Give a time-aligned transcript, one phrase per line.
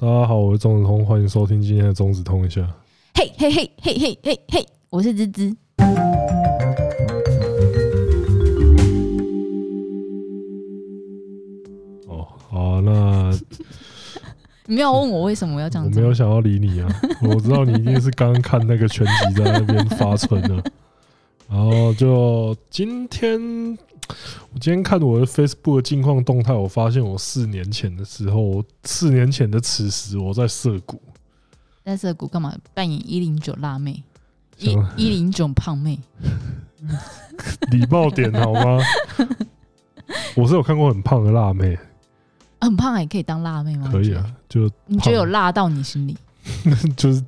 [0.00, 2.66] 大家好，我是钟子通，欢迎收听今天的钟子通一下。
[3.12, 5.54] 嘿嘿嘿嘿嘿嘿嘿，我是芝芝。
[12.08, 13.30] 哦，好啊，那
[14.64, 15.84] 你没有问我为什么我要这样？
[15.84, 16.88] 我没有想要理你啊，
[17.20, 20.64] 我知道你一定是刚刚看那个全集在那边发春了，
[21.46, 23.78] 然后就今天。
[24.52, 31.00] 我今天看我的 Facebook 的近况动态，我发现我四年前的时候，四年前的此时，我在涩谷，
[31.84, 32.56] 在涩谷干嘛？
[32.74, 34.02] 扮演一零九辣妹，
[34.58, 35.98] 一一零九胖妹，
[37.70, 38.78] 礼貌点好吗？
[40.34, 41.78] 我是有看过很胖的辣妹，
[42.60, 43.88] 很胖也可以当辣妹吗？
[43.92, 46.16] 可以啊，就你觉得有辣到你心里？
[46.96, 47.22] 就是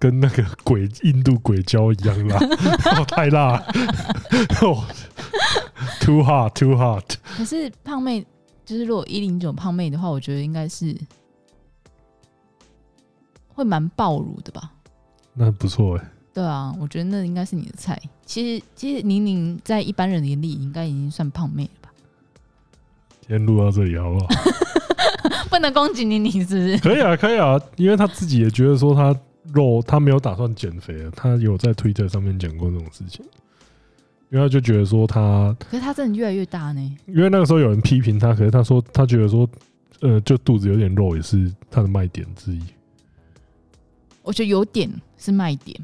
[0.00, 2.36] 跟那个鬼印度鬼椒一样辣，
[2.98, 3.66] 哦，太辣了。
[4.62, 4.84] 哦
[6.00, 7.04] Too hot, too hot。
[7.36, 8.24] 可是胖妹，
[8.64, 10.96] 就是如果一零九胖妹的话，我觉得应该是
[13.48, 14.72] 会蛮爆乳的吧？
[15.34, 16.04] 那不错哎。
[16.32, 18.00] 对啊，我觉得那应该是你的菜。
[18.24, 21.90] 其实，其实宁宁在一般人眼里应该已经算胖妹了吧？
[23.28, 24.26] 先录到这里好不好？
[25.50, 26.78] 不能攻击宁宁是不是？
[26.78, 29.14] 可以啊，可以啊，因为他自己也觉得说他
[29.52, 33.24] 肉，他没有打算减肥了，他有在推特上面讲过这种事情。
[34.30, 36.96] 因为他就觉得说他，可是他真的越来越大呢。
[37.06, 39.48] 因为那个时候有人批评他，可是他说他觉得说，
[40.02, 42.62] 呃，就肚子有点肉也是他的卖点之一。
[44.22, 45.76] 我觉得有点是卖点，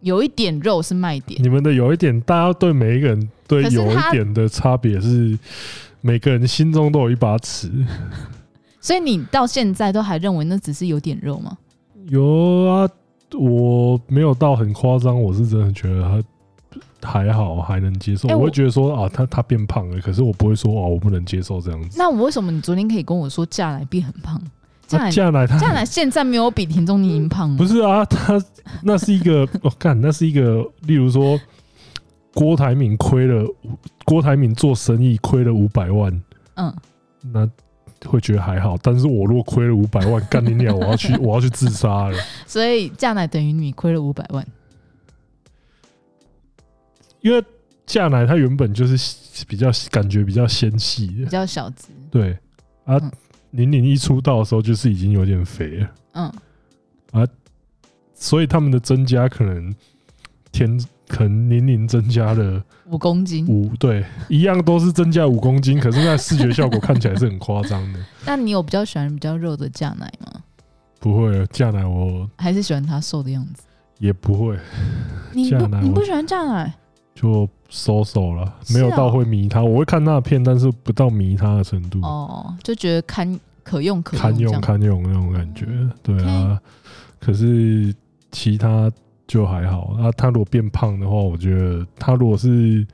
[0.00, 1.40] 有一点肉是卖点。
[1.40, 5.38] 你们的有一点，大家对每一个人对有一点的差别是，
[6.00, 7.70] 每个人心中都有一把尺。
[8.80, 11.56] 所以你到现在都还认为那只是有点肉吗？
[12.08, 12.88] 有啊，
[13.38, 16.22] 我没有到很夸张，我是真的觉得他。
[17.04, 18.28] 还好，还能接受。
[18.28, 21.98] 我会觉得说啊，他他变胖了，可是我不会说哦，我不能接受这样子。
[21.98, 24.40] 那我为什么你昨天可以跟我说嫁来变很胖？
[24.86, 27.56] 价奶价奶他价奶现在没有比田中宁宁胖。
[27.56, 28.40] 不是啊，他
[28.84, 31.36] 那是一个我 干，那是一个，例如说
[32.34, 33.44] 郭台铭亏了，
[34.04, 36.22] 郭台铭做生意亏了五百万，
[36.54, 36.72] 嗯，
[37.32, 37.50] 那
[38.06, 38.76] 会觉得还好。
[38.82, 42.18] 但是我如果亏了五百万， 干你娘，我要去我要去自杀了。
[42.46, 44.46] 所以嫁奶等于你亏了五百万。
[47.20, 47.44] 因为
[47.86, 51.88] 嫁奶它原本就是比较感觉比较纤细的，比较小资。
[52.10, 52.36] 对
[52.84, 53.00] 啊，
[53.50, 55.90] 宁宁一出道的时候就是已经有点肥了。
[56.12, 56.32] 嗯
[57.12, 57.26] 啊，
[58.14, 59.74] 所以他们的增加可能
[60.50, 60.78] 天
[61.12, 68.00] 可能年龄增加了五公斤，五对一样都是增加五公斤，可是那视觉效果看起来是很夸张的。
[68.24, 70.40] 那你有比较喜欢比较肉的价奶吗？
[70.98, 73.64] 不会，价奶我还是喜欢他瘦的样子。
[73.98, 74.58] 也不会，
[75.34, 76.72] 你不你不喜欢价奶？
[77.14, 79.62] 就收手了，没有到会迷他。
[79.62, 82.00] 我会看那片，但是不到迷他的程度。
[82.00, 85.66] 哦，就觉得堪可用可堪用堪用那种感觉。
[86.02, 86.58] 对啊，
[87.20, 87.94] 可是
[88.30, 88.90] 其他
[89.32, 89.94] 就还好。
[89.98, 92.86] 啊，他如果变胖的话，我觉得他如果是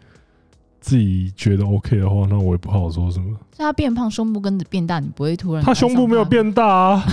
[0.81, 3.37] 自己觉得 OK 的话，那我也不好说什么。
[3.50, 5.65] 是他变胖，胸部跟着变大，你不会突然？
[5.65, 7.04] 他胸部没有变大啊，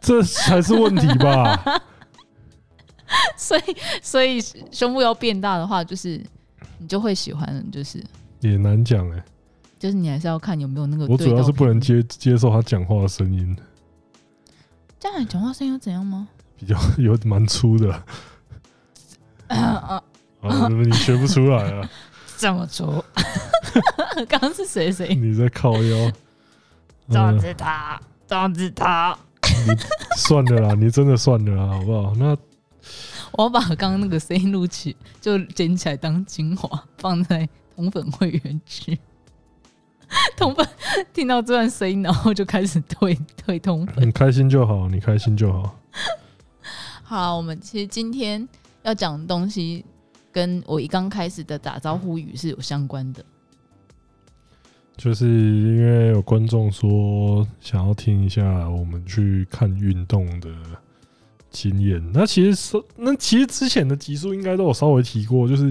[0.00, 1.62] 这才是问题吧。
[3.36, 3.60] 所以，
[4.00, 4.40] 所以
[4.70, 6.18] 胸部要变大的话，就是
[6.78, 8.02] 你就会喜欢，就是
[8.40, 9.22] 也难讲哎。
[9.78, 11.06] 就是你还是要看有没有那个。
[11.08, 13.54] 我主要是不能接接受他讲话的声音。
[14.98, 16.28] 这样讲话声音又怎样吗？
[16.64, 17.92] 比较 有蛮粗的。
[19.48, 20.02] 啊 啊！
[20.42, 21.90] 啊，你学不出来啊？
[22.38, 23.04] 这么粗？
[24.28, 25.12] 刚刚是谁谁？
[25.14, 26.12] 你在靠腰？
[27.10, 29.18] 张子他，张子他。
[29.66, 29.76] 你
[30.16, 32.14] 算了啦，你真的算了啦，好不好？
[32.16, 32.36] 那。
[33.32, 38.98] 我把刚刚那个声音录起，就剪起来当精华，放在同粉会员区。
[40.36, 40.66] 同粉
[41.14, 44.06] 听到这段声音，然后就开始退退同粉。
[44.06, 45.78] 你开心就好，你开心就好。
[47.12, 48.48] 好，我们其实今天
[48.84, 49.84] 要讲的东西，
[50.32, 53.22] 跟我一刚开始的打招呼语是有相关的。
[54.96, 60.48] 就是因为有观众说想要听一下我们去看运动的。
[61.50, 65.66] 经验，那其实是那其实之前的集数应该都有稍微提过，就是，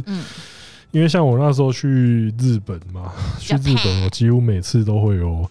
[0.92, 5.50] 因为像我那时候去日本嘛，去日本我几乎每次都会有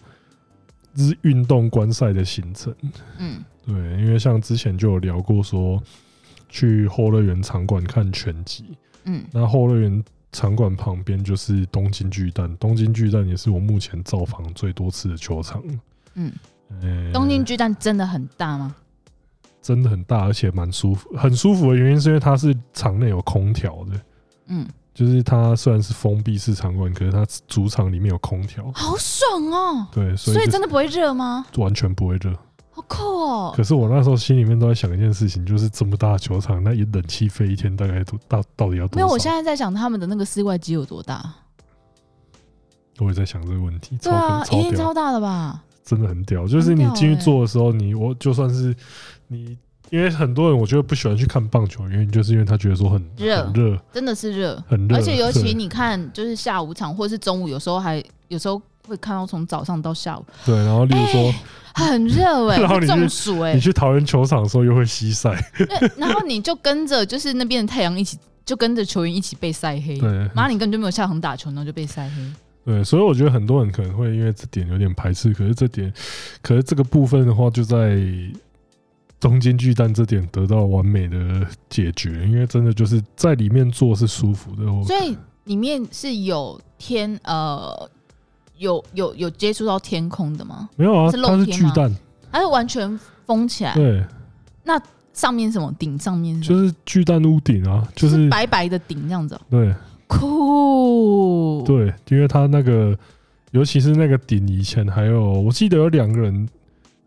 [0.95, 2.73] 日运动观赛的行程，
[3.17, 5.81] 嗯，对，因为像之前就有聊过说
[6.49, 15.63] 去后乐园场馆看拳击，嗯，那后乐园场馆旁边就是东京巨蛋，东京巨蛋也是我目前造访最多次的球场，
[16.15, 16.31] 嗯，
[17.13, 18.75] 东京巨蛋真的很大吗？
[19.61, 24.01] 真的很大，而且蛮舒服，很舒服的原因是因为它是场内有空调的。
[24.47, 29.87] 嗯，就是它虽然是封闭式场馆，可是它主场里面有空调，好爽哦。
[29.91, 31.45] 对，所以，所以真的不会热吗？
[31.57, 32.35] 完全不会热，
[32.81, 33.53] 好酷哦。
[33.55, 38.95] 可是我那时候心里面都在想一件事情，就是这么大的球场，那一冷气费一天大概都到到底要多少？
[38.95, 41.33] 没有，我现在在想他们的那个室外机有多大。
[42.99, 43.97] 我也在想这个问题。
[44.01, 45.63] 对啊，超一定超大的吧？
[45.83, 48.75] 真的很屌，就是你进去坐的时候，你我就算是
[49.27, 49.57] 你。
[49.89, 54.95] 因为很多人我觉得不喜欢去看棒球，原因就是因为他觉得说很热，很热，真的是热，很热。
[54.95, 60.25] 而且尤其你看，就是下午场或者是中午，有时候还有时候会看到从早上到下午。
[60.45, 61.35] 对，然后例如说、欸、
[61.73, 65.31] 很热哎、欸，然后你中暑哎、欸，你去桃园球场的时候又会西晒，
[65.97, 69.97] 然后你就跟着就是那边的太阳一起，就跟着球员一起被晒黑。
[69.97, 72.15] 对，然后你根本就没有下场打球，然后就被晒黑。
[72.65, 75.91] 对，所以我觉得很多人可能会因为这点有点排斥，可是这点，
[76.41, 77.99] 可是这个部分的话就在。
[79.19, 84.63] 东京巨蛋这点得到完美的解决，因为真的就是在里面坐是舒服的。
[84.83, 87.87] 所以里面是有天呃，
[88.61, 90.69] 有有有接触到天空的吗？
[90.75, 91.91] 没有啊，是它是巨蛋，
[92.31, 93.73] 它是完全封起来。
[93.73, 94.03] 对，
[94.63, 94.79] 那
[95.13, 99.39] 上面什么顶上面就是巨蛋屋顶啊，就是，是白白的顶这样子。
[99.49, 99.73] 对，
[100.07, 101.63] 酷。
[101.65, 102.97] 对，因为它那个，
[103.51, 106.47] 尤其是那个顶以前还有，我记得有两个人。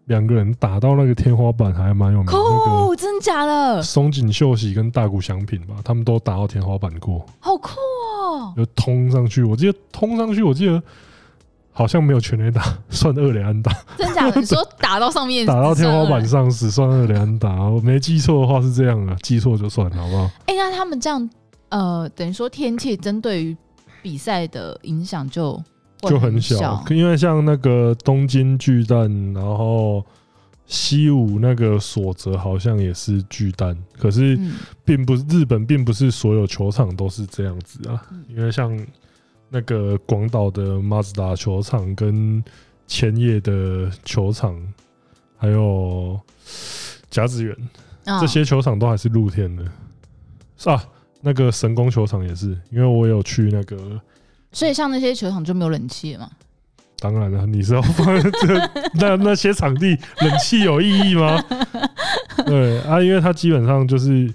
[0.09, 3.83] 两个人打到那个天花板还蛮有名的，酷，真的假的？
[3.83, 7.71] 松井秀喜跟大谷翔平吧，他们都打到天花板过，好酷
[8.23, 8.53] 哦！
[8.55, 10.83] 就通上去，我记得通上去，我记得
[11.75, 13.71] 好像没有全垒打， 算二垒安打。
[13.99, 14.41] 真假的？
[14.41, 20.25] 你说打到上面，打到天花板上只算二垒安打，我没记错的话是这样啊，记错就算了，好不好？
[20.47, 21.29] 哎、欸，那他们这样，
[21.69, 23.55] 呃，等于说天气针对于
[24.01, 25.63] 比赛的影响就。
[26.07, 30.05] 就很小，因为像那个东京巨蛋，然后
[30.67, 34.39] 西武那个所泽好像也是巨蛋，可是
[34.85, 38.03] 并不是日本，并不是所有球场都是这样子啊。
[38.29, 38.79] 因为像
[39.49, 42.43] 那个广岛的马自达球场跟
[42.87, 44.61] 千叶的球场，
[45.37, 46.21] 还有
[47.11, 47.57] 甲子园
[48.21, 49.65] 这些球场都还是露天的，
[50.57, 50.85] 是啊。
[51.27, 53.99] 那个神宫球场也是，因为我有去那个。
[54.53, 56.31] 所以像那些球场就没有冷气了吗？
[56.99, 58.71] 当然了，你是要放这
[59.01, 61.43] 那那些场地冷气有意义吗？
[62.45, 64.31] 对啊，因为它基本上就是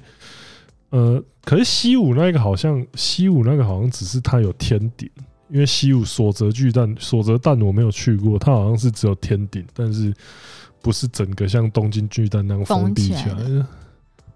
[0.90, 5.10] 呃，可是西武那个好像西武那个好像只是它有天顶，
[5.50, 10.14] 因为西武所泽巨蛋所泽蛋我没有去过，它好像是只有天顶，但是
[10.82, 13.36] 不是整个像东京巨蛋那样封闭起来。
[13.36, 13.66] 的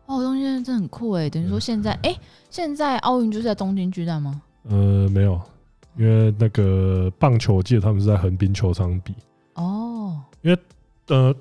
[0.06, 1.30] 哦，东京真的很酷哎！
[1.30, 2.20] 等于说现在哎、欸，
[2.50, 4.42] 现在奥运就是在东京巨蛋吗？
[4.64, 5.40] 呃，没有。
[5.96, 9.14] 因为那个棒球，我记得他们是在横滨球场比
[9.54, 10.20] 哦。
[10.42, 10.60] 因为
[11.08, 11.34] 呃，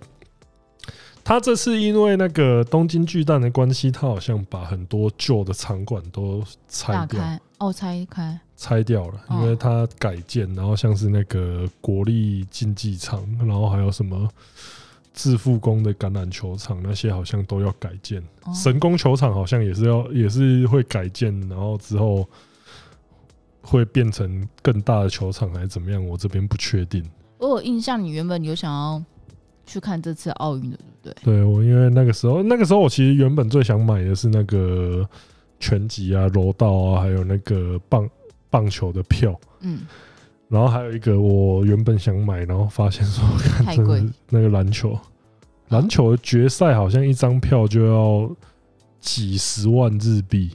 [1.33, 7.23] 他这次因为那个东京巨蛋的关系，他好像把很多旧的场馆都拆掉
[7.57, 14.29] 哦，拆开拆掉了，因为他改建，然后像是那个国立竞技场，然后还有什么
[15.15, 18.23] 自富宫的橄榄球场那些，好像都要改建。
[18.53, 22.29] 神宫球场好像也是要，也是会改建，然后之后。
[23.65, 26.05] 会变成更大的球场还是怎么样？
[26.05, 27.09] 我这边不确定。
[27.39, 29.01] 我有印象，你原本有想要
[29.65, 31.15] 去看这次奥运的，对？
[31.25, 35.09] 对，我因为那个时候，那个时候我其实原本最想买的是那个
[35.61, 38.09] 拳击啊、柔道啊，还有那个棒
[38.49, 39.39] 棒球的票。
[39.61, 39.81] 嗯。
[40.49, 44.99] 然后还有一个我原本想买，然后发现说看真的那个篮球，
[45.69, 48.31] 篮球的决赛好像一张票就要
[49.01, 50.51] 几十万日币，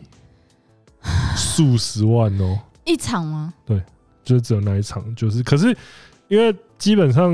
[1.36, 2.60] 数十万哦。
[2.86, 3.52] 一场吗？
[3.66, 3.82] 对，
[4.24, 5.76] 就是只有那一场，就是可是
[6.28, 7.32] 因为基本上，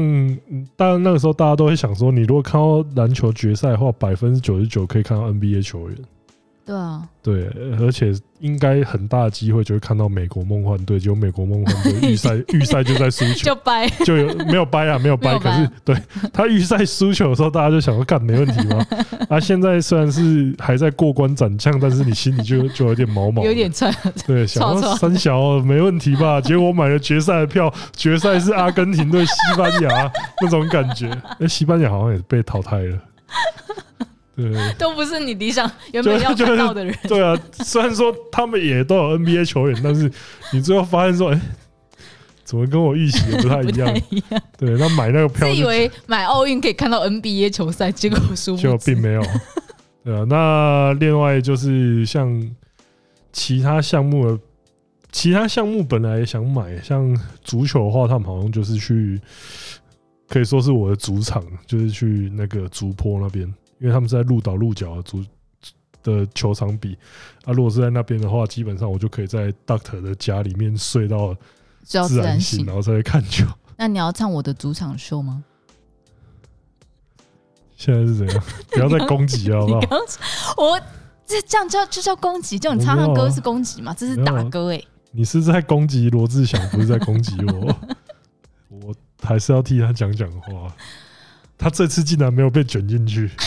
[0.75, 5.97] 当然那个时候大家都会想说，你如果看到篮球决赛的话，百分之九十九可以看到 NBA 球员。
[6.65, 7.45] 对啊，对，
[7.77, 14.97] 而且应该很大的机会就会看到美国梦幻队，就美国梦幻队预赛 预赛就在输球，就掰，就有没有掰啊？
[14.97, 15.93] 没有掰，可是对
[16.31, 18.85] 他预赛输球的时候，大家就想说，干没问题吗？
[19.27, 23.93] 啊，现在虽然是还在过关斩将，但是你心里就 就有点毛毛，有点菜。
[24.25, 26.39] 对，想说三小没问题吧？
[26.39, 31.09] 结果我买了决赛的票，决赛是阿根廷对西班牙那种感觉，
[31.41, 32.97] 哎，西班牙好像也被淘汰了。
[34.35, 36.95] 对，都不是你理想原本要看到的人。
[37.07, 40.11] 对啊，虽然说他们也都有 NBA 球员，但是
[40.51, 41.39] 你最后发现说，哎，
[42.43, 43.93] 怎么跟我预期的不太一样？
[44.57, 49.21] 对，那买那个票，自以为买奥运可以看到 NBA 球赛，结果输，结果并没有。
[50.03, 52.51] 对啊，那另外就是像
[53.31, 54.39] 其他项目的，
[55.11, 59.21] 其他项目本来也想买，像足球的话，他们好像就是去，
[60.27, 63.53] 可以说是我的主场，就是去那个竹坡那边。
[63.83, 65.25] 因为他们是在鹿岛鹿角的足
[66.01, 66.97] 的球场比
[67.43, 67.51] 啊。
[67.51, 71.35] 如果是在那边的话，基本上我就可以在 Doctor 的家里面睡到
[71.83, 73.45] 自然醒，然后再来看球。
[73.75, 75.43] 那你要唱我的主场秀吗？
[77.75, 78.43] 现在是怎样？
[78.71, 79.97] 不要再攻击了，好不好？
[80.63, 80.79] 我
[81.25, 83.93] 这这样叫就叫攻击，就你唱唱歌是攻击吗？
[83.99, 84.87] 这是打歌哎、欸。
[85.11, 87.75] 你是在攻击罗志祥，不是在攻击我。
[88.81, 90.73] 我还是要替他讲讲话。
[91.57, 93.29] 他这次竟然没有被卷进去。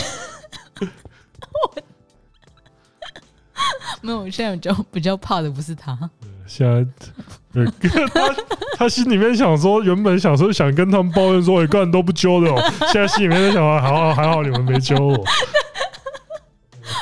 [4.02, 5.98] 没有，我现在比较比较怕的不是他。
[6.46, 7.64] 现在，
[8.14, 8.36] 他
[8.76, 12.72] 他心里面想说，原本想说想跟他们抱怨说，一个人都不揪的哦。
[12.92, 15.24] 现在心里面在想啊，还 好还好你们没揪我。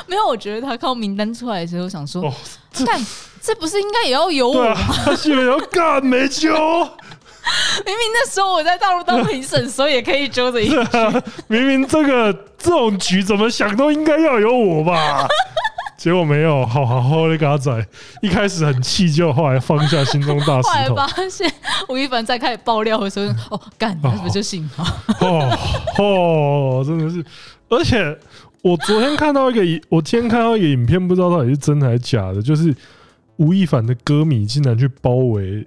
[0.07, 2.21] 没有，我觉得他靠名单出来的时候想说，
[2.85, 3.05] 干、哦，
[3.39, 4.71] 这不是应该也要有我吗？
[4.71, 6.51] 啊、他心里要干没揪。
[7.85, 10.75] 明明那时候我在大陆当评审，所以也可以揪着一局。
[11.47, 15.27] 明明这个这种局怎么想都应该要有我吧。
[15.97, 17.71] 结果没有，好好好的嘎仔，
[18.21, 20.95] 一开始很气，就后来放下心中大石头。
[20.95, 21.51] 后来发现
[21.89, 24.83] 吴亦凡在开始爆料的时候，哦，干，那不就信号？
[25.21, 25.57] 哦
[25.97, 27.25] 哦，真的是！
[27.69, 28.15] 而且
[28.61, 32.75] 我昨天看到一个影，我今天看到一个影片，不知道到底是真的还是假的，就是
[33.37, 35.65] 吴亦凡的歌迷竟然去包围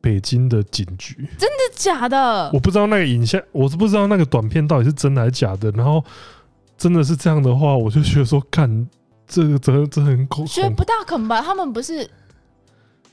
[0.00, 2.50] 北京的警局，真的假的？
[2.52, 5.70] 我不知道那个影像，我是不知道那个短片到底是真的还是假的。
[5.72, 6.04] 然后
[6.76, 8.88] 真的是这样的话，我就觉得说，看。
[9.30, 11.42] 这个真真很恐，觉得不大可能吧？
[11.42, 12.08] 他们不是，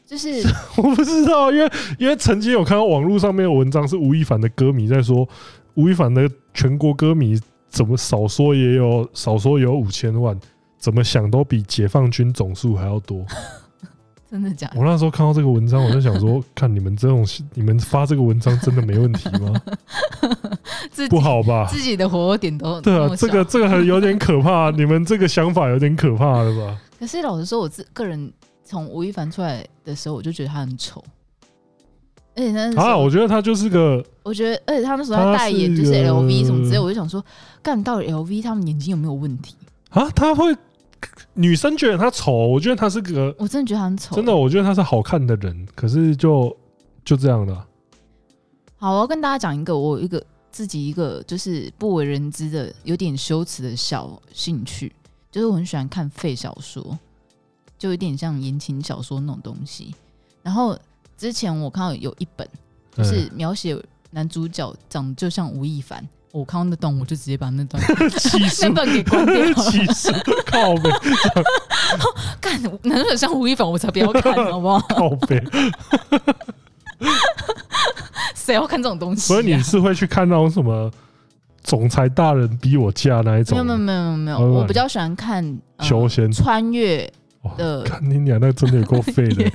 [0.05, 0.41] 就是
[0.81, 5.27] 我不知道，因为因为曾经有看到网络上面的文章，是吴亦凡的歌迷在说，
[5.73, 7.37] 吴亦凡的全国歌迷
[7.67, 10.39] 怎么少说也有少说也有五千万，
[10.77, 13.25] 怎么想都比解放军总数还要多。
[14.29, 14.79] 真的假的？
[14.79, 19.53] 我那时候看到这个文章，我就想说， 看你们这种，你们发这个文章真的没问题吗？
[21.09, 21.67] 不好吧？
[21.69, 26.77] 自己的火点都对啊，这个这个还有点可怕， 你们这个想法有点可怕了吧？
[26.99, 28.31] 可是老实说，我自个人
[28.63, 31.03] 从吴亦凡出来的时候，我就觉得他很丑，
[32.35, 37.23] 而且他啊，我觉得他就是个，我觉得，而且他那时候他代言就是 LV 什么之类，我就想说，
[37.61, 39.55] 干到底 LV 他们眼睛有没有问题
[39.89, 40.09] 啊？
[40.15, 40.55] 他会。
[41.33, 44.15] 女生觉得他丑，我觉得他是个，我真的觉得他很丑。
[44.15, 46.55] 真的，我觉得他是好看的人，可是就
[47.03, 47.67] 就这样了。
[48.77, 54.93] 好，我要跟大家讲一个我一个自己一个就是不为人知的有点羞耻的小兴趣，
[55.31, 56.97] 就是我很喜欢看废小说，
[57.77, 59.93] 就有点像言情小说那种东西。
[60.41, 60.77] 然后
[61.17, 62.47] 之前我看到有一本，
[62.95, 63.77] 就是描写
[64.11, 66.07] 男主角长得就像吴亦凡。
[66.35, 67.81] 我看到那段，我就直接把那段
[68.61, 69.53] 那段给关掉了。
[69.53, 70.11] 其实
[70.45, 70.89] 靠背，
[72.41, 74.79] 干，男主角像吴亦凡，我才不要看，好不好？
[74.89, 75.41] 靠背，
[78.35, 79.21] 谁要看这种东西？
[79.21, 80.91] 所以你是会去看那种什么
[81.63, 83.57] 总裁大人逼我嫁那一种？
[83.65, 87.09] 没有没有没有没有，我比较喜欢看修仙穿越。
[87.57, 89.49] 的，看你俩那真的有够废的，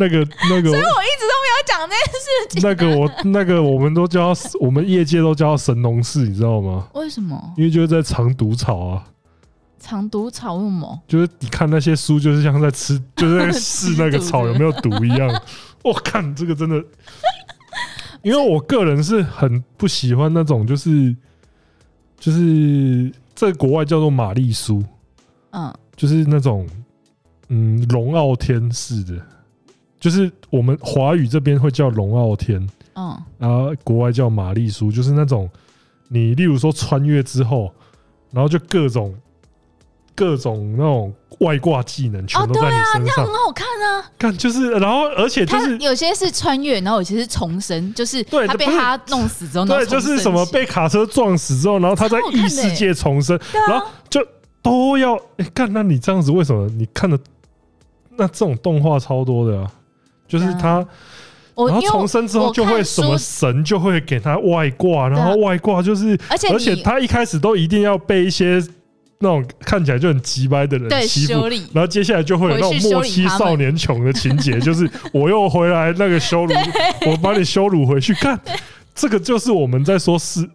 [0.00, 2.62] 那个那个，所以我一直都没有讲这件事情。
[2.62, 6.88] 那个我那个我们都叫我们业界都叫神农氏，你知道吗？
[6.94, 7.52] 为什么？
[7.58, 9.04] 因为就是在藏毒草啊。
[9.78, 11.02] 藏毒草为什么？
[11.06, 15.42] 就是你看那些书，就是像在吃，就是在 试那个草有没有毒一样。
[15.84, 16.82] 我看这个真的，
[18.22, 21.14] 因为我个人是很不喜欢那种，就是
[22.18, 24.82] 就是在国外叫做玛丽苏，
[25.50, 26.66] 嗯，就是那种。
[27.52, 29.20] 嗯，龙傲天式的，
[30.00, 35.48] 就是我们华语这边会叫龙傲天，嗯，然后国外叫玛丽苏，就是那种
[36.08, 37.70] 你例如说穿越之后，
[38.32, 39.14] 然后就各种
[40.14, 44.10] 各种那种外挂技能全都在你身上，很好看啊！
[44.18, 53.38] 看就是，然后而且就是有些是穿越，然后有些是重生，就是他被他弄死之后，对，就是什么被卡车撞死之后，然后他在异世界重生，
[53.68, 54.26] 然后就
[54.62, 56.66] 都要哎，干、欸，那你这样子为什么？
[56.70, 57.18] 你看的？
[58.16, 59.72] 那这种动画超多的啊，
[60.30, 60.86] 就是他，
[61.56, 68.62] 然后重生之后就会什么神就会给他外挂，然后外挂就是，而且而且他一开始都一定要被一些
[69.18, 76.54] 那种看起来就很鸡掰的人欺负，然后接下来就会有那种莫欺少年穷的情节，就是 我又回来那个羞辱，
[77.08, 78.40] 我把你羞辱回去，看
[78.94, 80.48] 这个就是我们在说是，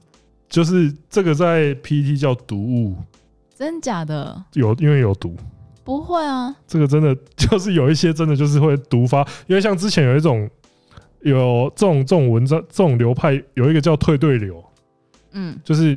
[0.48, 2.96] 就是这个在 PT 叫毒物，
[3.60, 4.42] 真假的？
[4.54, 5.36] 有因为有毒。
[5.86, 10.50] 不会啊，这个真的 就是有一些真的就是会毒发，因为像之前有一种
[11.22, 14.62] 有这种这种文章这种流派，有一个叫退队流，
[15.34, 15.96] 嗯，就是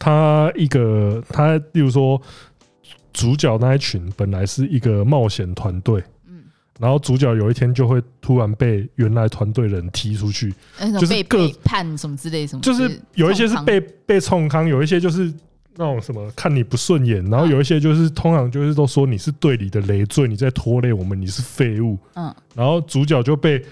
[0.00, 2.20] 他一个他，例如说
[3.12, 6.42] 主角那一群本来是一个冒险团队，嗯，
[6.80, 10.52] 然后主角有一天就会突然被原来团队人踢出去，
[10.98, 15.32] 就是各背叛什么之类什么，就是有一些是被被冲康，有一些就是。
[15.76, 21.98] 那种什么看你不顺眼，然后有一些就是通常就是都说你是队里的累赘，你在拖累我们，你是废物。
[22.14, 23.64] 嗯，然后主角就被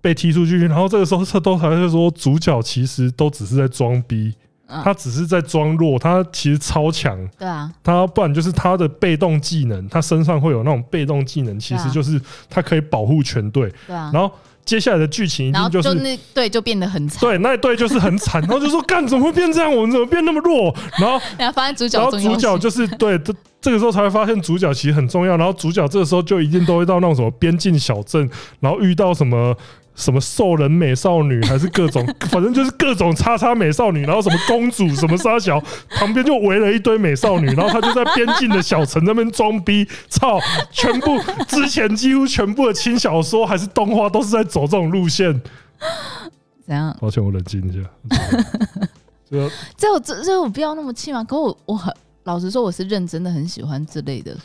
[0.00, 4.34] 被踢出去，然后这个时候他都还是说主角其实都只是在装逼，
[4.66, 7.16] 他只是在装弱，他其实超强。
[7.38, 12.20] 对啊，他不然就是他的被动技能，他身上会有那种被动技能，其实就是
[12.50, 13.72] 他可以保护全队。
[13.86, 14.30] 对啊，然后。
[14.66, 19.74] 接下来的剧情一定就是那对就变得很惨，对，那一对就是很惨， 然后就说干怎么会变这样？
[19.74, 20.74] 我们怎么变那么弱？
[20.98, 23.32] 然后然后发现主角，然后主角就是对这
[23.62, 25.36] 这个时候才会发现主角其实很重要。
[25.36, 28.28] 然后主角这个时候就一定都会到那种什么边境小镇，
[28.60, 29.56] 然后遇到什么。
[29.96, 35.60] 什么兽人美少女，还是各种， 反正就是各种叉叉美少女，然后什么公主，什么沙小，
[35.90, 40.38] 旁边就围了一堆美少女，然后他就在边境的小城那边装逼，操！
[40.70, 45.40] 全部之前几乎全部的轻小说还是动画都是在走这种路线。
[46.64, 46.96] 怎样？
[47.00, 47.88] 抱歉，我冷静一下。
[49.28, 51.24] 这这这这我不要那么气吗？
[51.24, 51.92] 可我我很
[52.24, 54.36] 老实说，我是认真的很喜欢之类的。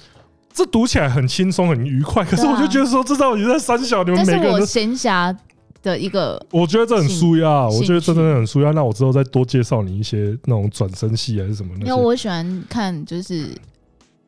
[0.53, 2.24] 这读起来很轻松，很愉快。
[2.24, 5.36] 可是我就觉得说，这到底在三小，你们每个人都闲暇
[5.81, 7.67] 的一个，我觉得这很舒压。
[7.67, 8.72] 我觉得这真的很舒压。
[8.72, 11.74] 那我之后再多介绍你一些那种转身戏还是什么？
[11.79, 13.48] 因为我喜欢看就是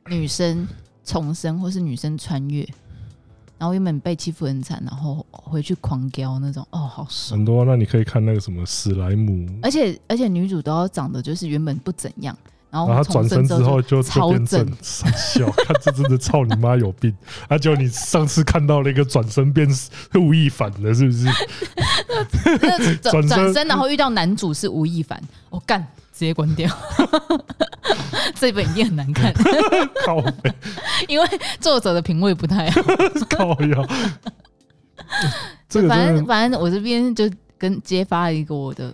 [0.08, 0.68] 女生
[1.04, 2.68] 重生，或是女生穿越，
[3.58, 6.66] 然后原本被欺负很惨，然后回去狂飙那种。
[6.72, 7.38] 哦，好爽。
[7.38, 12.36] 很多，那你可以看那个什么史莱姆，而且而且女主都要长得就是原本不怎样。
[12.74, 17.16] 然后他转身之后就就变正，笑， 看这真的操你妈有病！
[17.48, 19.70] 啊，就你上次看到那个转身变
[20.16, 21.28] 吴亦凡的，是不是？
[22.98, 25.80] 转转身然后遇到男主是吴亦凡，我干，
[26.12, 26.68] 直接关掉。
[28.34, 29.32] 这本一定很难看，
[30.04, 30.52] 靠北，
[31.08, 31.28] 因为
[31.60, 32.82] 作者的品味不太好，
[33.30, 33.88] 靠腰。
[35.88, 38.92] 反正反正我这边就跟揭发一个我的。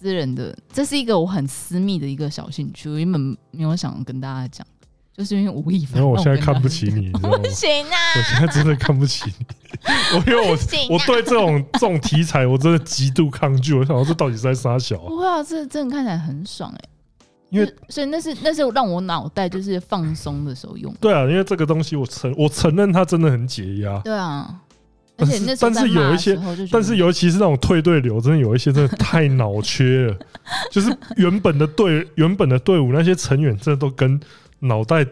[0.00, 4.66] 私人的，这是一个我很私密的一个小兴趣，我原本没有想跟大家讲，
[5.14, 6.00] 就是因为吴亦凡。
[6.00, 7.10] 因为我现在看不起你？
[7.10, 7.96] 不行啊！
[8.16, 9.46] 我现在真的看不起你，
[10.14, 13.74] 我因为我、啊、我对这种这种题材我真的极度抗拒。
[13.74, 14.96] 我想说这到底是在杀小？
[14.96, 16.88] 不会啊，这真的看起来很爽哎、欸！
[17.50, 20.90] 因为所以那是那是让我脑袋就是放松的时候用。
[20.98, 23.98] 对啊，因为这个东西我承我承认它真的很解压。
[23.98, 24.62] 对啊。
[25.20, 26.38] 但是，但是有一些，
[26.72, 30.16] 但是尤其是那种退队流，真的有一些真的太脑缺了。
[30.70, 34.18] 就是原本的队，原本的队伍那些成员，真的都跟
[34.60, 35.06] 脑袋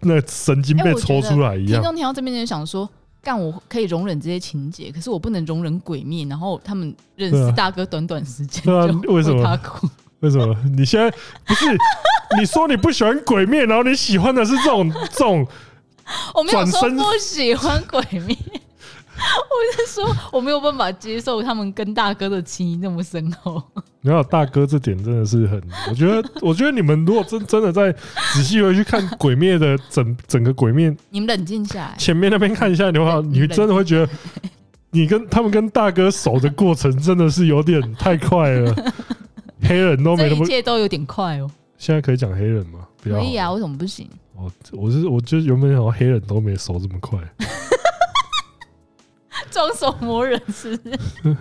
[0.00, 1.80] 那神经被抽出来一样。
[1.80, 2.88] 听众听到这边就想说，
[3.22, 6.24] 干我可以容忍这些情节，可是我不能容忍鬼灭。
[6.26, 9.60] 然后他们认识大哥短短时间，对啊，为什么？
[10.20, 10.56] 为什么？
[10.76, 11.10] 你现在
[11.46, 11.64] 不是
[12.38, 15.46] 你说你不喜欢鬼灭，然后你喜欢的是这种这种？
[16.34, 18.34] 我没有说不喜欢鬼灭。
[19.50, 23.62] 我是说，我没有办法接受他们跟大哥的情谊那么深厚。
[24.00, 27.92] 没有大哥这点真的是很，我觉得， 我觉得你们如果真真的在
[28.32, 34.12] 仔细回去看《鬼灭》的整整个《鬼灭》，你们冷静下来，前面那边看一下的话，你真的会觉得，
[34.90, 38.74] 你跟他们跟大哥熟的过程真的是有点太快了。
[39.62, 41.50] 黑人都没那么，一切都有点快哦。
[41.76, 42.86] 现在可以讲黑人吗？
[43.02, 44.08] 可以啊，为什么不行？
[44.36, 47.18] 我，我是我就原本想说黑人都没熟这么快。
[49.50, 50.90] 装手磨人是，是？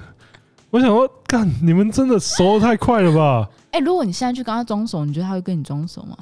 [0.69, 3.49] 我想说，干你们真的熟得太快了吧？
[3.71, 6.17] 哎、欸，如果你现在去跟他装熟，你觉得他会跟你装熟吗？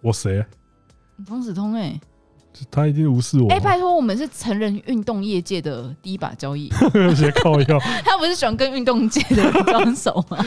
[0.00, 0.46] 我谁、啊？
[1.26, 2.00] 钟子通哎、欸，
[2.70, 3.48] 他一定无视我。
[3.50, 6.70] 哎、欸，拜托，我们是成人运动业界的第一把交椅，
[7.14, 7.78] 谁靠药？
[8.04, 10.38] 他不是喜欢跟运动界的人装熟吗？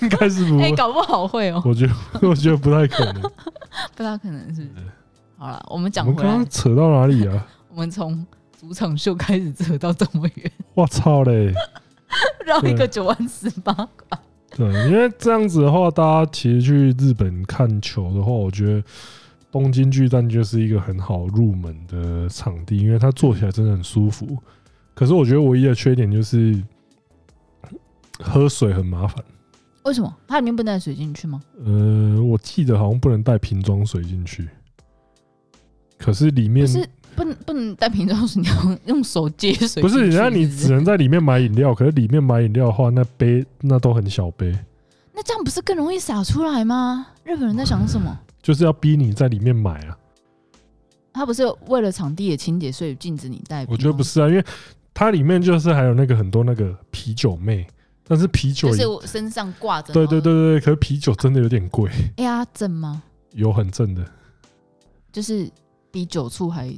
[0.00, 1.68] 应该是不会，哎、欸，搞不好会哦、喔。
[1.70, 3.22] 我觉得，我觉得不太可能，
[3.94, 4.86] 不太可能，是不是？
[5.38, 7.46] 好了，我们讲回来，刚刚扯到哪里啊？
[7.70, 8.24] 我们从。
[8.62, 11.52] 主场秀开始扯到这么远，我操嘞！
[12.46, 14.16] 绕一个九万十八块。
[14.54, 18.84] 对，因为这样子的话，大家其实去日本看球的话，我觉得
[19.50, 24.38] 东京巨蛋就是一个很好入门的场地，因为它坐起来真的很舒服。
[24.94, 26.62] 可是我觉得唯一的缺点就是
[28.20, 29.24] 喝水很麻烦。
[29.82, 30.16] 为什么？
[30.28, 31.42] 它里面不能带水进去吗？
[31.64, 34.48] 呃，我记得好像不能带瓶装水进去。
[35.98, 36.88] 可是里面是。
[37.14, 39.82] 不能不能带瓶装水，你要用手接水。
[39.82, 44.56] 不是，人家你只能在里面买饮料，可是里面买饮料的话，那杯那都很小杯。
[45.14, 47.06] 那这样不是更容易洒出来吗？
[47.24, 48.18] 日本人在想什么？
[48.42, 49.96] 就是要逼你在里面买啊。
[51.12, 53.66] 他不是为了场地的清洁，所以禁止你带。
[53.68, 54.44] 我觉得不是啊，因为
[54.94, 57.66] 它里面就是还有那个很多那个啤酒妹，
[58.08, 59.92] 但是啤酒就是我身上挂着。
[59.92, 61.90] 对对对对，可是啤酒真的有点贵。
[62.16, 63.02] 哎呀，正吗？
[63.32, 64.02] 有很正的，
[65.12, 65.50] 就是
[65.90, 66.74] 比酒醋还。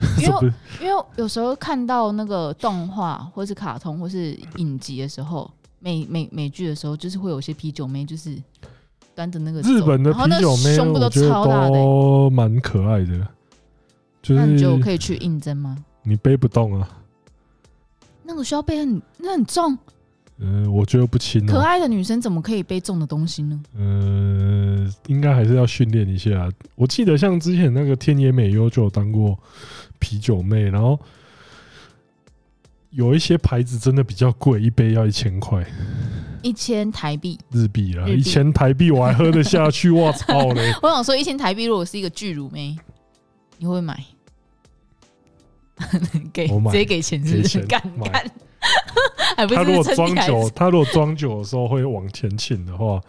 [0.18, 8.36] 因为因为有时候看到那个动画或是卡通或是影集的时候，美美美剧的时候，就是会有些啤酒妹，就是
[9.14, 9.60] 端着那个。
[9.60, 13.26] 日本的啤酒妹，胸部都超大的，都蛮可爱的。
[14.22, 15.76] 就是、那你就可以去应征吗？
[16.02, 16.88] 你背不动啊。
[18.22, 19.76] 那个需要背很，那很重。
[20.38, 21.52] 嗯、呃，我觉得不轻、啊。
[21.52, 23.60] 可爱的女生怎么可以背重的东西呢？
[23.76, 26.48] 嗯、呃，应该还是要训练一下。
[26.74, 29.38] 我记得像之前那个天野美优就有当过
[30.00, 30.98] 啤酒妹，然后
[32.90, 35.64] 有一些牌子真的比较贵，一杯要一千块，
[36.42, 40.72] 一千台币日币啊，一千台币我还喝得下去，我操嘞！
[40.82, 42.76] 我想说，一千台币如果是一个巨乳妹，
[43.58, 44.04] 你会不会买？
[46.32, 47.60] 给直接给钱是不是？
[47.66, 48.30] 干干。
[49.48, 53.00] 他如果装酒，他如果装酒的时候会往前倾的话，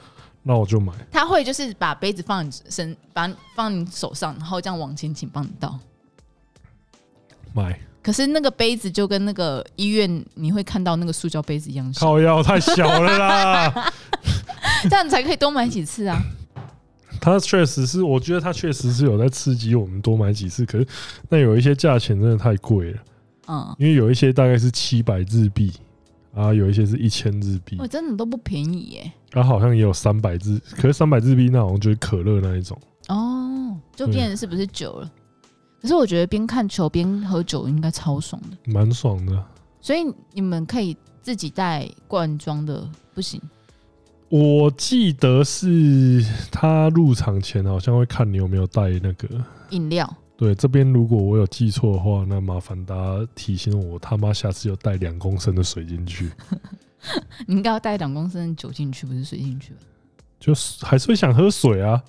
[0.44, 0.94] 那我就买。
[1.12, 5.78] 他会就是把杯子放你身，把放你手上，然后这样往前倾帮你倒。
[7.54, 7.80] 买。
[8.04, 12.00] 可是那个杯子就跟那个医院你会看到那个塑胶杯子一样小。
[12.00, 13.94] 靠药太小了啦，
[14.90, 16.20] 这样才可以多买几次啊。
[17.20, 20.66] 它确实是，我觉得它确实是有在刺激我们多买几次。
[20.66, 20.88] 可是
[21.30, 23.00] 那有一些价钱真的太贵了。
[23.48, 25.72] 嗯，因为有一些大概是七百日币，
[26.34, 29.12] 啊，有一些是一千日币，我真的都不便宜耶。
[29.32, 32.76] 然后好像也有三百日，可是三百日币那好像就是可乐那一种。
[33.10, 35.12] 哦，就变成是不是酒了？
[35.82, 39.44] 可是我觉得边看球边喝酒应该超爽的，蛮爽的。
[39.82, 40.00] 所以
[40.32, 43.42] 你们可以自己带罐装的，不行？
[44.30, 49.28] 我记得是他入场前好像会看你有没有带那个
[49.72, 50.16] 饮料。
[50.38, 56.32] 对，这边如果我有记错的话，那麻烦大家提醒我，他妈下次要带两公升的水进去。
[57.46, 59.80] 你应该要带两公升的酒进去，不是水进去吧？
[60.40, 62.02] 就是还是会想喝水啊。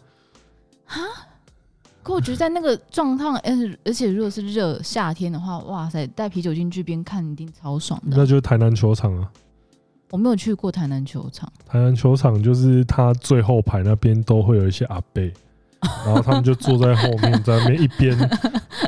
[0.84, 1.00] 哈？
[2.02, 3.52] 可我觉得在那个状况，而
[3.84, 8.16] 而且如果是热夏天的话，哇塞，带啤酒进去边看一定超爽的。
[8.16, 9.30] 那就是台南球场啊。
[10.10, 11.50] 我没有去过台南球场。
[11.66, 15.22] 台南球场就是它最后排那边都会有一些阿伯。
[16.04, 18.30] 然后他们就坐在后面，在那边一边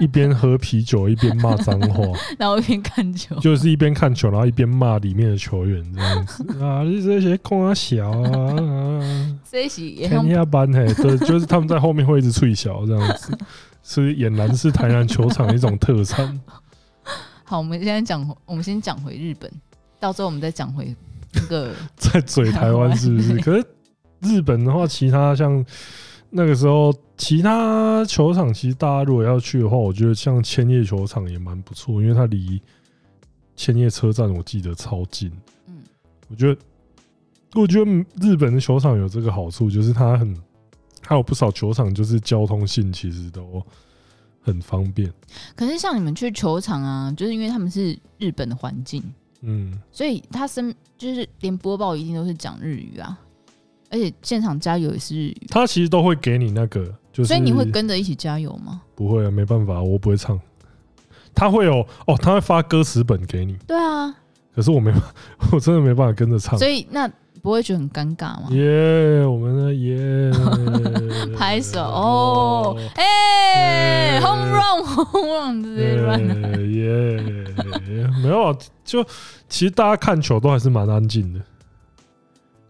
[0.00, 2.04] 一边喝啤酒，一边骂脏话，
[2.38, 9.00] 然后一边看球，就是一边看球，然后一边骂里面的球员这样子啊，就这些空小啊，
[9.50, 13.37] 这些也很下班嘿，对，就是他们在后面会一直吹小这样子，
[13.83, 16.40] 所以俨然是台南球场的一种特产。
[17.42, 19.50] 好，我们现在讲，我们先讲回日本，
[19.98, 20.94] 到时候我们再讲回
[21.33, 23.37] 那个在嘴台湾是不是？
[23.40, 23.66] 可是
[24.20, 25.64] 日本的话，其他像。
[26.36, 32.60] 那个时候，其他球场其实大家如果要去的话，我觉得像千叶球场也蛮不错，因为它离
[33.54, 35.30] 千叶车站我记得超近。
[35.68, 35.76] 嗯，
[36.28, 36.60] 我觉得，
[37.54, 37.88] 我觉得
[38.20, 40.36] 日本的球场有这个好处，就是它很，
[41.02, 43.62] 还有不少球场就是交通性其实都
[44.40, 45.12] 很方便。
[45.54, 49.00] 可是像你们去球场啊，就是因为他们是日本的环境，
[49.42, 53.20] 嗯，所以他身就是连播报一定都是讲日语啊。
[53.94, 58.83] 而且现场加油也是日语，他其实都会给你那个，就是所以你会跟着一起加油吗？
[58.96, 60.38] 不会啊，没办法，我不会唱。
[61.33, 63.57] 他会有哦，他会发歌词本给你。
[63.68, 64.12] 对啊，
[64.52, 65.14] 可是我没办法，
[65.54, 66.59] 我真的没办法跟着唱。
[66.59, 67.09] 所以那
[67.40, 68.48] 不会觉得很尴尬吗？
[68.50, 70.33] 耶，我们的耶，
[71.38, 76.20] 拍手哦，哎，home run，home run，直接 run，
[76.72, 79.04] 耶，没有，就
[79.48, 81.40] 其实大家看球都还是蛮安静的。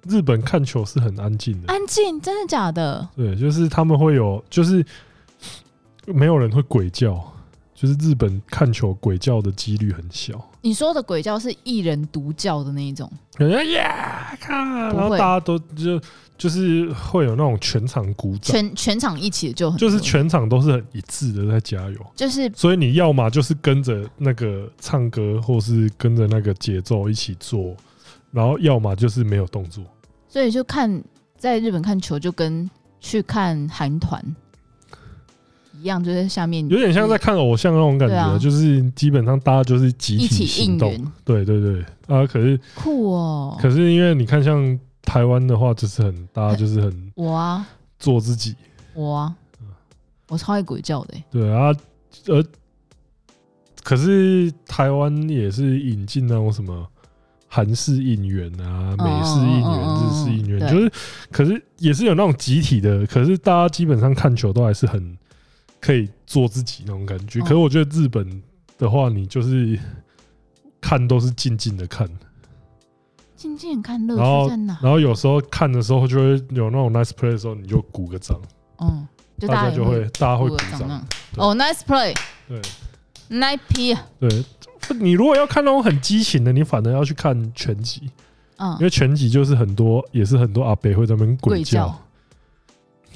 [0.08, 3.08] 日本看球是很安静的，安静，真的假的？
[3.16, 4.84] 对，就是他们会有，就是
[6.06, 7.14] 没有人会鬼叫，
[7.74, 10.50] 就是日本看球鬼叫的几率很小。
[10.60, 13.10] 你说的鬼叫是一人独叫的那一种？
[13.38, 16.00] 呀，看，然后大家都就
[16.38, 27.76] 就是会有那种全场鼓掌，全全场一起就很，就是全场都是很一致的在加油，就是所以你要么就是跟着那个唱歌，或是跟着那个节奏一起做，
[28.34, 29.84] 然后要么就是没有动作。
[30.28, 31.02] 所以就看
[31.38, 32.68] 在日本看球，就跟
[32.98, 34.20] 去看韩团
[35.78, 40.90] 一样，就在下面有点像在看偶像那种感觉，啊、就是基本上大家就是集体行动。
[41.24, 42.26] 对对对啊！
[42.26, 43.56] 可是酷哦。
[43.60, 47.64] 可是因为你看，像台湾的话，就是很大家就是很我啊，
[47.98, 48.56] 做自己
[48.94, 49.36] 我啊，
[50.28, 51.24] 我超爱鬼叫的、欸。
[51.30, 51.72] 对啊，
[52.26, 52.44] 而，
[53.84, 56.88] 可是台湾也是引进那种什么。
[57.54, 60.92] 韩式应援啊，美式应援，日式应援，就是，
[61.30, 65.16] 可是也是有那种集体的，可是大家基本上看球都还是很
[65.80, 67.40] 可以做自己那种感觉。
[67.42, 68.42] 可是我觉得日本
[68.76, 69.78] 的话，你就是
[70.80, 72.08] 看都是静静的看，
[73.36, 74.76] 静静看乐趣在哪？
[74.82, 78.36] 然后有时候看的时候就会有那种 nice play 的时候，你就鼓个掌，
[78.80, 79.06] 嗯，
[79.46, 81.06] 大家就会大家会鼓掌。
[81.36, 82.16] 哦，nice play，
[82.48, 82.60] 对
[83.30, 84.44] ，nice p，对。
[85.00, 88.10] 你如果要看那种很激情的，你反而要去看全集，
[88.56, 91.94] 嗯，因为全集就是很多，也是很多阿北会在那边鬼叫，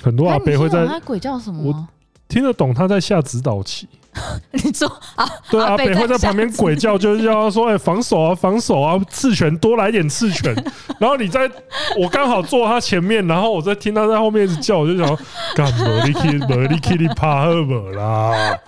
[0.00, 0.86] 很多阿北会在。
[0.86, 1.62] 他鬼叫什么？
[1.64, 1.88] 我
[2.28, 3.88] 听得懂他在下指导棋。
[4.52, 5.28] 你说啊？
[5.50, 10.54] 对，阿北会在旁边鬼叫，就是叫他说：“哎、欸，防守啊，防守啊，刺拳多来点刺拳。
[10.98, 11.50] ”然后你在，
[11.98, 15.18] 我刚好坐他前面，然后我在听他在后面一直叫，我就想说
[15.54, 18.58] ：“干嘛你 k 嘛你 k 你怕什么啦？”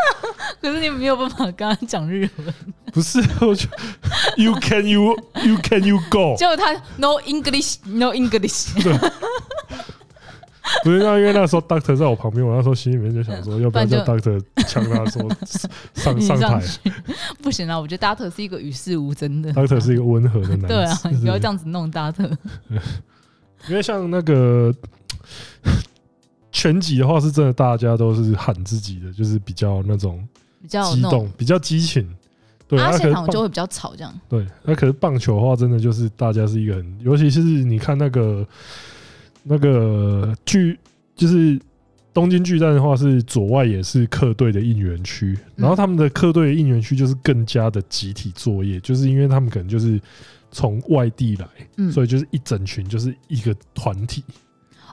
[0.60, 2.54] 可是你没有办法跟他讲日文。
[2.92, 3.68] 不是，我就
[4.36, 6.34] You can you you can you go？
[6.36, 8.68] 结果他 No English No English。
[10.84, 15.28] 不是，那因为那时候 Doctor 在我旁边，我那时候心里面就想说， 要不要叫 Doctor 抢他说
[15.94, 16.62] 上上台？
[17.42, 20.68] 不行啊，我觉得 Doctor 是一个与世无争的，Doctor 是一个温和的男人。
[20.68, 22.30] 对啊，你不要这样子弄 Doctor。
[23.68, 24.74] 因为像那个
[26.52, 30.26] 拳击的话，是真的，大家都是喊自己的，就是比较那种
[30.62, 32.08] 比较激动、比较激情。
[32.68, 34.12] 对，啊，现场就会比较吵这样。
[34.28, 38.46] 对，那可是棒球的话，真的就是大家是一个很，尤其是你看那个。
[39.42, 40.78] 那个巨
[41.16, 41.58] 就是
[42.12, 50.00] 东京巨蛋的话，是左外也是客队的应援区，然后他们的客队的应援区就是更加的集体作业，就是因为他们可能就是
[50.50, 51.46] 从外地来，
[51.90, 54.24] 所以就是一整群就是一个团体。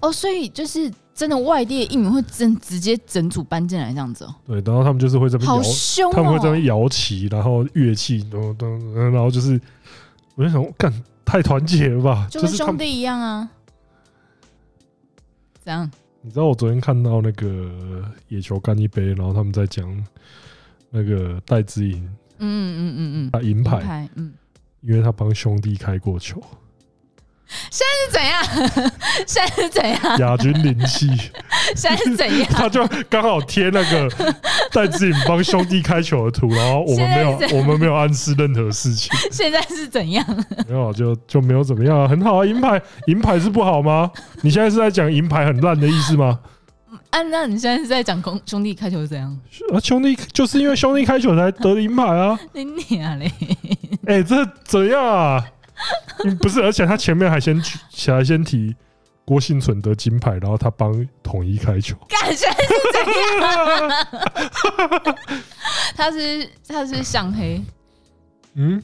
[0.02, 4.36] 哦，所以就是真的外地的应援会真直接整组搬进来这样子哦。
[4.46, 9.60] 对，然后他们就是会这边，好凶，他们会这边摇旗，然后乐器咚咚，然后就是
[10.36, 10.94] 我就想，干
[11.26, 13.50] 太团结了吧，就跟兄弟一样啊。
[15.68, 19.86] 这样，你知道我昨天看到那个野球干一杯，然后他们在讲
[20.90, 22.02] 那个戴资颖，
[22.38, 24.34] 嗯嗯嗯嗯，他银牌，嗯，
[24.80, 26.42] 因为他帮兄弟开过球。
[27.70, 28.92] 现在是怎样？
[29.28, 30.18] 现在是怎样？
[30.20, 31.10] 亚军灵气。
[31.76, 32.48] 现在是怎样？
[32.52, 34.10] 他就刚好贴那个
[34.72, 39.12] 戴志颖帮兄弟开球的图，然后我们没有，我们没有暗示任何事情。
[39.32, 40.26] 现在是怎样？
[40.68, 42.46] 没有，就就没有怎么样啊，很好啊。
[42.46, 44.10] 银牌，银牌是不好吗？
[44.42, 46.40] 你现在是在讲银牌很烂的意思吗？
[47.10, 49.38] 啊，那你现在是在讲兄兄弟开球是怎样？
[49.74, 52.38] 啊，兄弟就是因为兄弟开球才得银牌啊！
[52.54, 53.32] 你娘嘞！
[54.06, 55.44] 哎，这怎样啊？
[56.42, 58.76] 不是，而且他前面还先起来先提
[59.28, 62.48] 郭幸存得金牌，然后他帮统一开球， 感觉是
[62.94, 63.02] 怎
[65.04, 65.16] 样？
[65.98, 67.62] 他是他是向黑，
[68.54, 68.82] 嗯，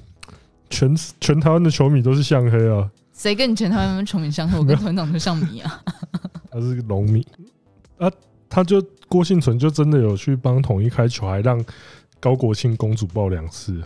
[0.70, 2.92] 全全台湾的球迷都是向黑啊。
[3.14, 4.60] 谁跟你全台湾的球迷向黑？
[4.60, 5.82] 我跟团长就像迷啊。
[6.52, 7.26] 他是个龙迷
[7.98, 8.12] 啊，
[8.50, 11.64] 他就郭幸存就真的有去帮统一开球，还让
[12.20, 13.82] 高国庆公主抱两次。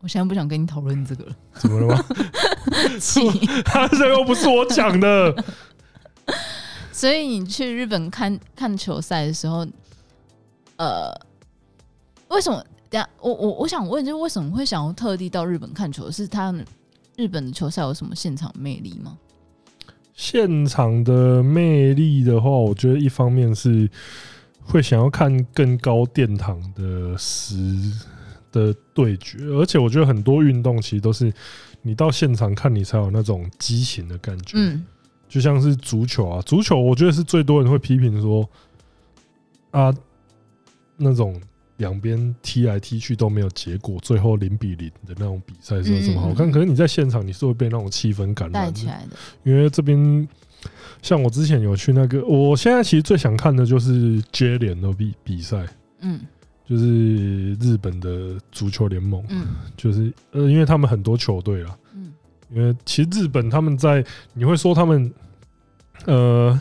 [0.00, 1.36] 我现在不想跟你讨论这个了。
[1.54, 2.04] 怎么了吗？
[2.98, 3.22] 气
[3.64, 5.44] 他这又不是我讲的。
[6.92, 9.66] 所以你去日本看看球赛的时候，
[10.76, 11.10] 呃，
[12.28, 12.62] 为什么？
[12.90, 16.10] 等下，我我我想问，就是为什么会想要特地到日本看球？
[16.10, 16.52] 是他
[17.16, 19.16] 日本的球赛有什么现场魅力吗？
[20.14, 23.88] 现场的魅力的话，我觉得一方面是
[24.62, 27.54] 会想要看更高殿堂的实。
[28.52, 31.32] 的对决，而且我觉得很多运动其实都是
[31.82, 34.52] 你到现场看，你才有那种激情的感觉。
[34.54, 34.84] 嗯，
[35.28, 38.48] 就像是足球啊，足球我觉得是最多人会批评说
[39.70, 39.94] 啊，
[40.96, 41.40] 那种
[41.76, 46.50] 两边踢来踢去都没有结果，最后零比零的那种比赛是有什么好看？
[46.50, 49.16] 可是你在现场你是会被那种气氛感染起来的。
[49.44, 50.28] 因为这边
[51.00, 55.66] 像我之前有去那个，我现在其实最想看的就是接连的比比赛。
[56.00, 56.20] 嗯。
[56.70, 59.44] 就是日本的足球联盟，嗯，
[59.76, 62.12] 就是呃，因为他们很多球队啦，嗯，
[62.48, 64.04] 因为其实日本他们在，
[64.34, 65.12] 你会说他们，
[66.06, 66.56] 呃，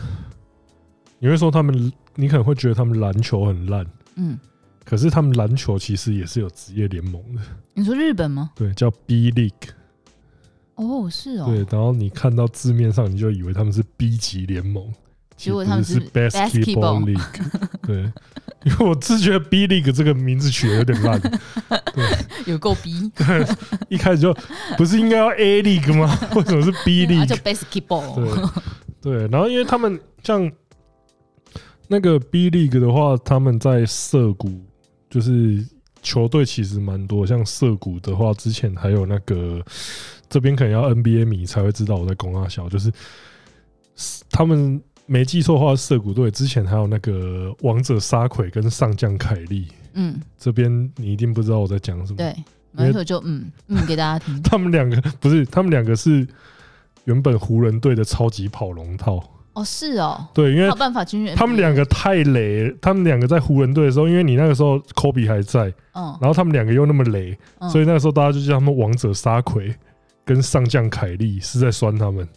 [1.19, 4.39] 你会说他们，你可能会觉得他们篮球很烂，嗯，
[4.83, 7.41] 可是他们篮球其实也是有职业联盟的。
[7.75, 8.49] 你说日本吗？
[8.55, 9.69] 对，叫 B League。
[10.73, 11.45] 哦，是哦。
[11.45, 14.91] 对，然后你看到字面上，你就以为他们是 B 级联盟。
[15.37, 18.11] 结果他们是 Basketball League，对，
[18.65, 21.17] 因为我自觉得 B League 这个名字取得有点烂，
[21.95, 23.45] 对，有够 B，对，
[23.87, 24.35] 一开始就
[24.77, 26.13] 不是应该要 A League 吗？
[26.35, 27.25] 为什么是 B League？
[27.25, 28.15] 就 Basketball，
[29.01, 30.51] 对对，然后因为他们像
[31.87, 34.51] 那个 B League 的话，他们在涩谷
[35.09, 35.65] 就是
[36.01, 39.63] 球队其实蛮多，像涩谷的话，之前还有那个
[40.29, 42.91] 这边可能要 NBA 迷才会知道我在讲三小，就是
[44.29, 44.81] 他们。
[45.11, 49.67] 没记错的话，涩谷队之前还有那个王者沙葵跟上将凯利。
[49.93, 52.17] 嗯，这边你一定不知道我在讲什么。
[52.17, 52.35] 对，
[52.71, 54.39] 没错，就嗯嗯，给大家听。
[54.45, 56.27] 他们两个不是，他们两个是
[57.05, 59.19] 原本湖人队的超级跑龙套。
[59.53, 60.27] 哦，是哦。
[60.31, 61.03] 对，因为办法
[61.35, 67.35] 他们两个太雷，他们两个在湖人队的时候，因为你那个时候科比还在，嗯，然后他们两个又那么雷，
[67.71, 69.75] 所以那个时候大家就叫他们王者沙葵
[70.23, 72.27] 跟上将凯利是在酸他们，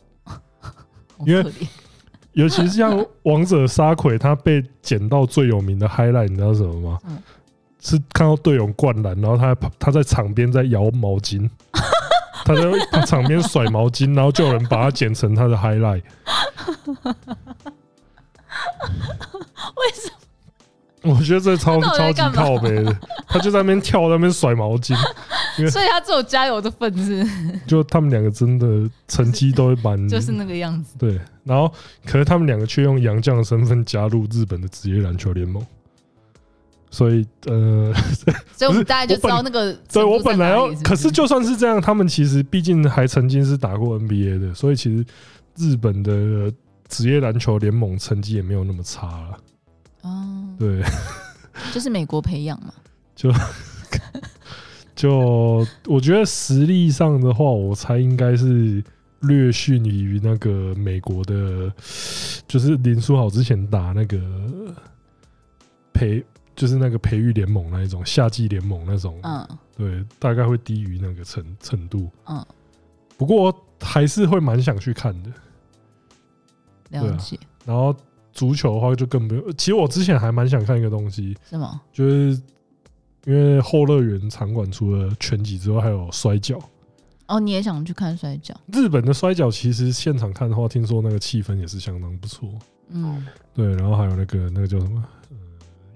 [1.27, 1.45] 因为。
[2.33, 6.99] 尤其是像王者沙奎，他被捡到最有名的 highlight，你知道什么吗？
[7.07, 7.19] 嗯、
[7.81, 11.49] 是看到队友灌篮，然后他他在场边在摇毛巾，
[12.45, 12.63] 他在
[13.07, 16.03] 场边甩毛巾，然后就有人把他剪成他的 highlight。
[19.77, 20.17] 为什么？
[21.11, 24.97] 我觉得这超超级靠背的， 他就在那边跳，在那边甩毛巾，
[25.69, 27.27] 所以他只有加油的份子。
[27.67, 30.95] 就他们两个真的成绩都会蛮， 就是那个样子。
[30.99, 31.73] 对，然后
[32.07, 35.61] 可是他们两个却用洋将的身份加入日本的职业篮球联盟，
[36.91, 37.93] 所以呃，
[38.57, 39.73] 所以我们大家就知道那个。
[39.93, 45.05] 对我本来要，可是就算是这样，他们其实毕竟还曾经是打过 NBA 的，所以其实
[45.57, 46.53] 日本的
[46.89, 49.37] 职业篮球联盟成绩也没有那么差了。
[50.03, 50.83] 哦，对，
[51.73, 52.73] 就是美国培养嘛，
[53.15, 53.33] 就
[54.95, 58.83] 就我觉得实力上的话，我猜应该是
[59.21, 61.73] 略逊于那个美国的，
[62.47, 64.19] 就是林书豪之前打那个
[65.93, 72.45] 培，就是那个培育联盟那一种夏季联盟那种，嗯，对，大概会低于那个程程度，嗯，
[73.17, 75.31] 不过还是会蛮想去看的，
[76.91, 77.95] 了解，啊，然后。
[78.33, 79.45] 足球的话就更不用。
[79.57, 81.81] 其实我之前还蛮想看一个东西，是吗？
[81.93, 82.41] 就是
[83.25, 86.59] 因为后乐园场馆除了拳击之外，还有摔跤。
[87.29, 88.55] 哦，你也想去看摔跤？
[88.73, 92.49] 日本的摔跤其实现场看的话，听说那个气氛也是相当不错。
[92.89, 93.75] 嗯，对。
[93.77, 95.03] 然后还有那个那个叫什么？
[95.31, 95.37] 呃，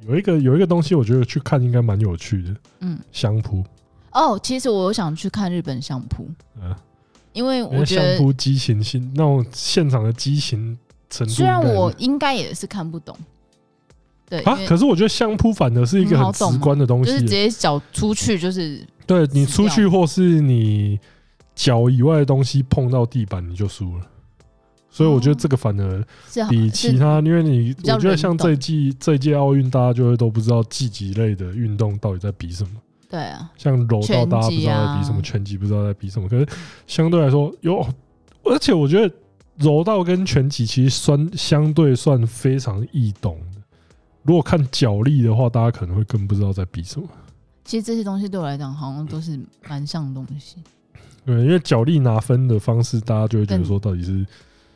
[0.09, 2.57] 有一个有一个东西，我觉得去看应该蛮有趣的。
[2.81, 3.65] 嗯，相扑。
[4.13, 6.27] 哦，其实我想去看日本相扑。
[6.63, 6.75] 嗯，
[7.33, 10.79] 因为我觉得相扑激情性那种现场的激情。
[11.09, 13.17] 虽然我应该也是看不懂，
[14.29, 20.99] 对啊，可是我觉得相扑反而是一个很直观的东西，就是直接脚出去就是，对你出去或是你
[21.55, 24.05] 脚以外的东西碰到地板你就输了，
[24.91, 26.05] 所以我觉得这个反而
[26.51, 32.71] 比其他，因为你我觉得像这一季这一届奥运，大家就会都不知道竞技类的运动到底在比什么，
[33.09, 36.47] 对啊，像柔道大家不知道在比什么，拳击不知道在比什么，可是
[36.89, 37.87] 相对来说有，
[38.43, 39.15] 而且我觉得。
[39.59, 43.61] 柔道跟拳击其实算相对算非常易懂的。
[44.23, 47.07] 如果看脚力的话，大家可能会更不知道在比什么。
[47.65, 49.39] 其实这些东西对我来讲，好像都是
[49.69, 50.57] 蛮像的东西。
[51.25, 54.25] 对，因为脚力拿分的方式，大家就会觉得说，到底是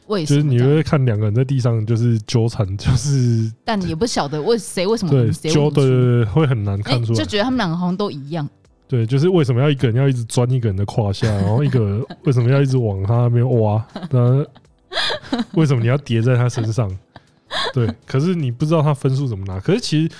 [0.07, 0.41] 为什么？
[0.43, 8.49] 就是你会看两个人在地上就是纠缠，就是，但也不晓得为谁为什么对纠对对对，会很难看出来，就觉得他们两个好像都一样。
[8.89, 13.87] 对，就是为什么要一个人要一直钻一个人的胯下，然后一个为什么要一直往他那边挖？
[14.11, 14.45] 那
[15.55, 16.91] 为什么你要叠在他身上？
[17.75, 19.59] 对，可是你不知道他分数怎么拿。
[19.59, 20.11] 可是其实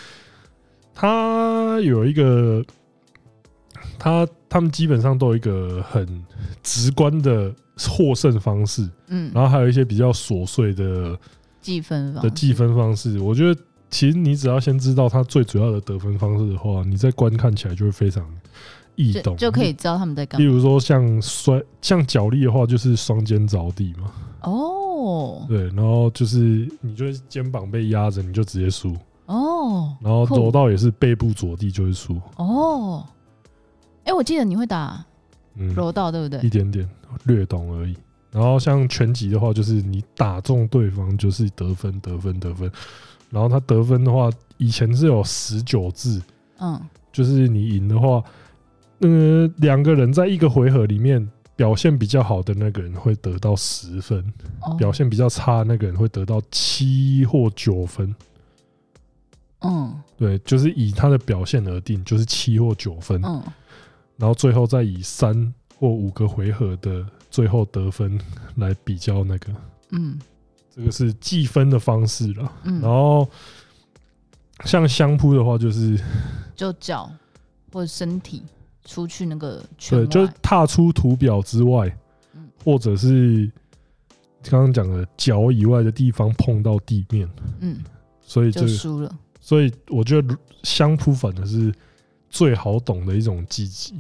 [0.95, 2.65] 他有一个，
[3.99, 6.25] 他他们基本上都有一个很
[6.63, 7.55] 直观的
[7.89, 8.89] 获胜方式。
[9.07, 11.17] 嗯，然后还有一些比较琐碎的
[11.61, 13.19] 计分的计分方式。
[13.21, 18.25] 我觉得其实你只要先知道他最主要的得分方式的话，你在观看起来就会非常
[18.97, 20.45] 易懂，就可以知道他们在干嘛。
[20.45, 24.13] 例如说像摔像脚力的话，就是双肩着地嘛。
[24.43, 28.97] 哦，对，然后就是你就是肩膀被压着，你就直接输。
[29.27, 32.21] 哦，然后柔道也是背部着地就会输。
[32.37, 33.05] 哦，
[34.05, 35.05] 哎，我记得你会打
[35.75, 36.41] 柔道对不对？
[36.41, 36.89] 一点点
[37.25, 37.97] 略懂而已。
[38.33, 42.71] 然后像拳击的话，就是你打中对方就是得分，得分，得分。
[43.31, 46.21] 然后他得分的话，以前是有十九字，
[46.59, 46.81] 嗯，
[47.13, 48.23] 就是你赢的话，
[49.01, 51.29] 呃，两个人在一个回合里面。
[51.61, 54.25] 表现比较好的那个人会得到十分，
[54.79, 58.17] 表现比较差的那个人会得到七或九分。
[59.61, 63.21] 嗯，对，就是以他的表现而定，就是七或九分。
[63.23, 63.43] 嗯，
[64.17, 68.19] 然后最后再以三或五个回合的最后得分
[68.57, 69.53] 来比较那个。
[69.91, 70.19] 嗯，
[70.75, 72.51] 这个是计分的方式了。
[72.63, 73.29] 嗯，然后
[74.65, 76.01] 像相扑的话，就是
[76.57, 77.13] 就脚
[77.71, 78.43] 或者身体。
[78.91, 81.97] 出去那个圈，对，就是踏出图表之外，
[82.65, 83.49] 或者是
[84.43, 87.79] 刚刚讲的脚以外的地方碰到地面，嗯，
[88.21, 89.17] 所以就输了。
[89.41, 91.73] 所以我觉得相扑反而是
[92.29, 93.95] 最好懂的一种积极。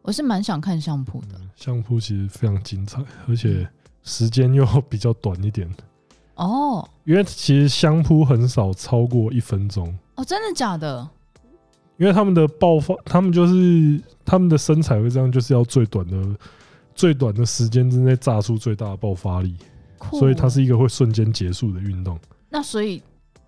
[0.00, 3.68] 我是蛮想看相扑的，相扑其实非常精彩，而且
[4.02, 5.70] 时间又比较短一点。
[6.36, 9.94] 哦，因为其实相扑很少超过一分钟。
[10.14, 11.06] 哦，真的假的？
[12.00, 16.16] 因为他们的爆发，他们就是他们的身材会这样，就是要最短的、
[16.94, 19.54] 最短的时间之内炸出最大的爆发力，
[20.12, 22.18] 所以它是一个会瞬间结束的运动。
[22.48, 23.02] 那所以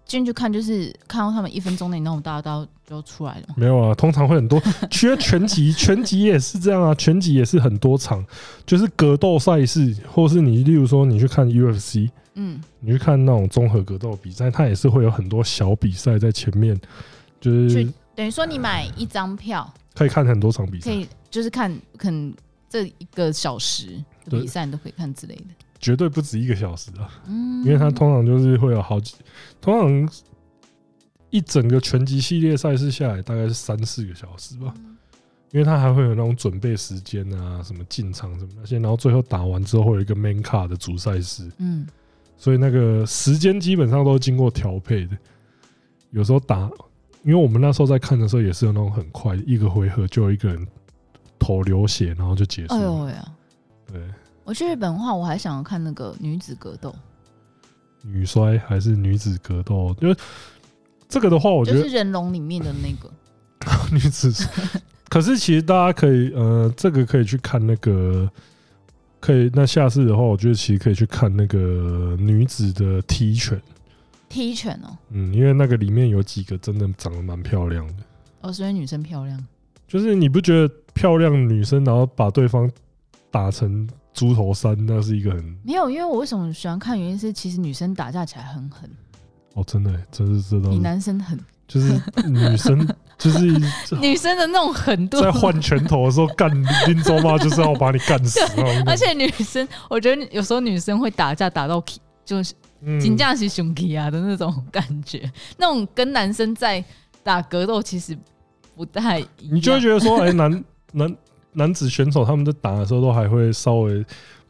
[0.04, 3.46] 进去看，就是看到他们一分钟内那种大刀就出来了。
[3.56, 4.60] 没有啊，通常会很多。
[4.90, 8.22] 其实拳击， 拳击也是这样啊，拳击也是很多场，
[8.66, 16.78] 就是格斗赛事，或是你例如说你去看 UFC，嗯，你去看那种综合格斗比赛，它也是会有很多小比赛在前面，
[17.40, 22.34] 就是等于说你买一张票可以看很多场比赛，可以就是看可能
[22.68, 25.46] 这一个小时的比赛你都可以看之类的。
[25.80, 29.16] 绝对不止一个小时啊，嗯，因为它通常就是会有好几，
[29.60, 30.16] 通常
[31.30, 34.72] 一整个拳击系列赛事下来大概是三四个小时吧，
[35.50, 41.84] 因为它还会有那种准备时间啊，什么进场什么那些，然后最后打完之后会有一个 main card 的主赛事，嗯，
[42.36, 45.18] 所以那个时间基本上都是经过调配的，
[46.10, 46.70] 有时候打，
[47.24, 50.66] 因为我们那时候在看的时候也是有那种很快，一个回合就有一个人
[51.38, 53.28] 头流血，然后就结束了，哎呦呀，
[53.92, 54.00] 对。
[54.44, 56.92] 我去日本的话，我还想要看那个女子格斗，
[58.02, 59.94] 女摔还是女子格斗？
[60.00, 60.16] 因为
[61.08, 63.08] 这个的话，我觉得就是人龙里面的那个
[63.94, 64.32] 女子。
[65.08, 68.28] 可是其实大家可以，呃，这个可以去看那个，
[69.20, 69.48] 可以。
[69.54, 73.60] 那下次的话，我觉得其实可以去看那个女子的踢拳。
[74.32, 77.94] 踢拳哦，嗯，因为那个里面有几个真的长得蛮漂亮的。
[78.40, 79.46] 哦，所以女生漂亮，
[79.86, 82.70] 就是你不觉得漂亮女生，然后把对方
[83.30, 83.88] 打成。
[84.14, 88.86] 猪头山，那是一个很没有，因为我为什么喜欢看，原因是其实女生打架起来很狠。
[89.54, 90.68] 哦，真的，真是这道。
[90.68, 93.40] 比男生狠，就是女生， 就是
[94.02, 95.18] 女生的那种狠度。
[95.18, 96.50] 在换拳头的时候干
[96.86, 98.38] 拎州妈，就是要把你干死。
[98.84, 101.82] 而且女生，我觉得有时候女生会打架打到
[102.22, 102.52] 就是
[103.00, 106.84] 紧张是胸皮啊的那种感觉，嗯、那种跟男生在
[107.22, 108.16] 打格斗其实
[108.74, 109.30] 不太一样。
[109.38, 111.16] 你就会觉得说，哎、欸，男 男。
[111.54, 114.02] 男子选手他们在打的时候都还会稍微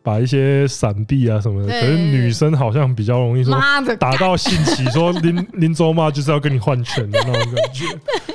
[0.05, 3.53] 把一些闪避啊什么的，可是女生好像比较容易说
[3.99, 7.87] 打到兴起，说林 林州嘛就是要跟你换拳的那种感觉。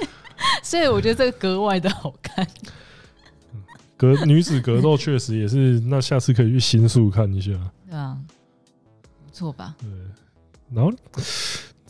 [0.61, 2.45] 所以我觉得这个格外的好看。
[3.95, 7.53] 格女子格斗确实也是，那下次可以去新宿看一下。
[7.89, 8.33] 对啊，不
[9.37, 9.75] 错吧？
[9.79, 9.89] 对。
[10.73, 10.91] 然后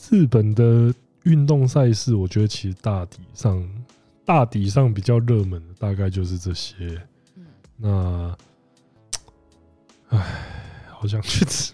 [0.10, 0.94] 日本的
[1.24, 3.68] 运动赛事，我觉得其实大体上。
[4.28, 7.02] 大体上比较热门的大概就是这些。
[7.38, 8.36] 嗯、
[10.10, 10.20] 那，唉，
[10.90, 11.72] 好想去吃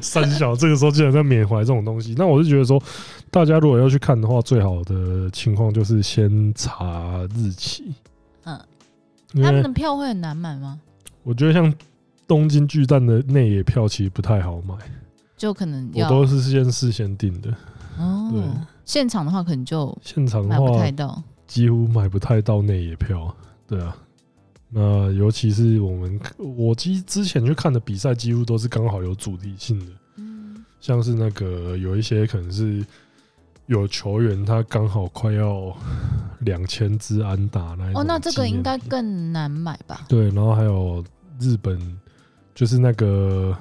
[0.00, 0.54] 三小。
[0.54, 2.80] 这个时候竟然在缅怀这种东西，那我是觉得说，
[3.32, 7.92] 大家如果要去看的话，最好的情况就是先查日期。
[8.44, 8.56] 嗯，
[9.42, 10.80] 他们的票会很难买吗？
[11.24, 11.74] 我觉得像
[12.28, 14.76] 东京巨蛋的内野票其实不太好买，
[15.36, 17.50] 就可能我都是先事先订的。
[17.98, 18.42] 哦，对。
[18.84, 23.34] 现场的话，可能就现场的话买不太到，几乎买不太到内野票。
[23.66, 23.94] 对啊，
[24.70, 29.92] 那尤其是我们我之之前去看的比赛，几乎都是刚好有主题性的。
[30.16, 32.82] 嗯，像是那个有一些可能是
[33.66, 35.76] 有球员他刚好快要
[36.40, 38.00] 两千支安打那一种。
[38.00, 40.06] 哦，那这个应该更难买吧？
[40.08, 41.04] 对，然后还有
[41.38, 41.78] 日本，
[42.58, 43.56] 就是那个。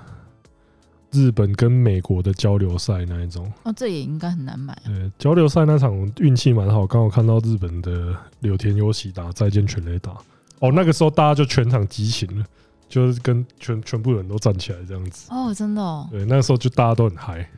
[1.09, 4.77] 日本跟美国的交流赛那一种哦，这也应该很难买。
[4.85, 10.11] 对，交流赛那场运气蛮好，刚好看到日本的柳田优喜打再见全垒打。
[10.59, 12.45] 哦，那个时候大家就全场激情了，
[12.89, 15.31] 就是跟全全部人都站起来这样子。
[15.31, 16.09] 哦，真的哦。
[16.11, 17.49] 对，那个时候就大家都很嗨，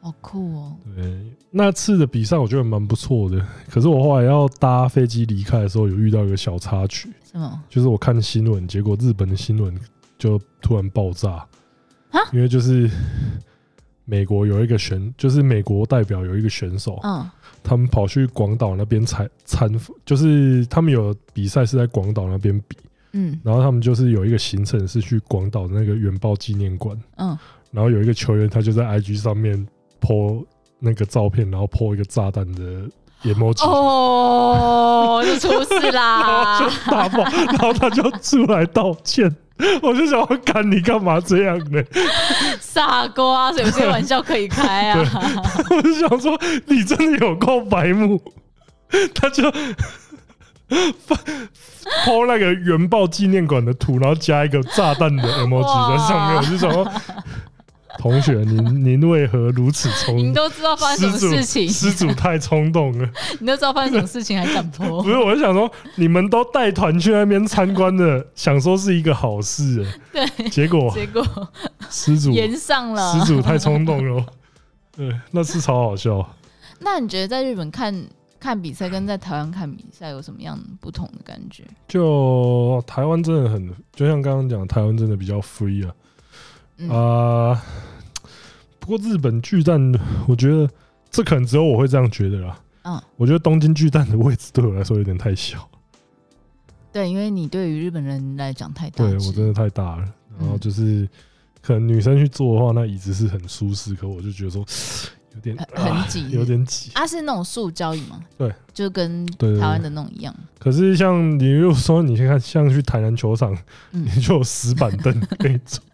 [0.00, 0.76] 好酷哦。
[0.96, 3.40] 对，那次的比赛我觉得蛮不错的。
[3.70, 7.08] 可是我后来要搭飞机离开的时候，有遇到一个小插曲。
[7.22, 7.62] 什么？
[7.68, 9.72] 就是我看新闻，结果日本的新闻
[10.20, 11.44] 就突然爆炸。
[12.32, 12.90] 因为就是
[14.04, 17.28] 美国有一个选，就是美国代表有一个选手，嗯，
[17.62, 19.70] 他们跑去广岛那边参参，
[20.04, 22.76] 就是他们有比赛是在广岛那边比，
[23.12, 27.38] 嗯，然后他们就是有一个行程是去广岛的那个原爆纪念馆，嗯，
[27.70, 29.64] 然后有一个球员他就在 IG 上面
[30.00, 30.44] po
[30.80, 32.90] 那个照片，然后 po 一个炸弹的
[33.24, 39.34] emoji，哦，就出事啦，然 后就大爆，然后他就出来道歉。
[39.82, 41.82] 我就想要干你干嘛这样呢？
[42.60, 44.98] 傻瓜，有些玩笑可以开啊！
[45.68, 48.18] 我就想说，你真的有够白目。
[49.14, 49.50] 他就
[51.06, 51.14] 发
[52.06, 56.36] po 那个原爆纪念馆的图，然后加一个炸弹的 emoji 在上面。
[56.38, 56.90] 我就想说。
[57.98, 60.28] 同学，您您为何如此冲动？
[60.28, 63.08] 你都知道发生什么事情，失主太冲动了。
[63.40, 65.02] 你都知道发生什么事情还敢泼？
[65.02, 71.24] 不是，我就想说，你们都带团去那边参观的，想说是一个好事， 对，结果结果
[71.90, 74.24] 失主延上了，失主太冲动了。
[74.96, 76.26] 对，那是超好笑。
[76.78, 77.94] 那你觉得在日本看
[78.38, 81.64] 看比赛跟在台湾看比赛有什么样不同的感觉？
[81.86, 85.92] 就台湾真的很，就像刚刚讲，台湾真的比较 free 啊。
[86.88, 87.62] 啊、
[88.78, 89.92] 不过日本巨蛋，
[90.26, 90.68] 我觉得
[91.10, 92.58] 这可能只有我会这样觉得啦。
[92.82, 95.68] 嗯，我觉得东京巨蛋的位置对我来说有点太小。
[96.92, 100.04] 对，因为你对于日本人来讲太大，对我真的太大了。
[100.38, 101.06] 然后就是，
[101.60, 104.64] 可能女生去坐的话，那椅子是很舒适，可我就觉得说
[105.34, 106.90] 有点很挤，有点挤。
[106.94, 108.18] 啊，是那种塑胶椅吗？
[108.38, 110.34] 对，就跟台湾的那种一样。
[110.58, 113.54] 可是像你如果说你先看，像去台南球场，
[113.92, 115.84] 嗯、你就有石板凳可以坐。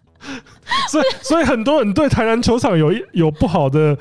[0.90, 3.96] 所以，所以很多人对台南球场有一有不好的，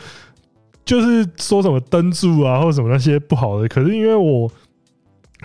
[0.83, 3.67] 就是说什么灯柱啊，或者什么那些不好的。
[3.67, 4.51] 可是因为我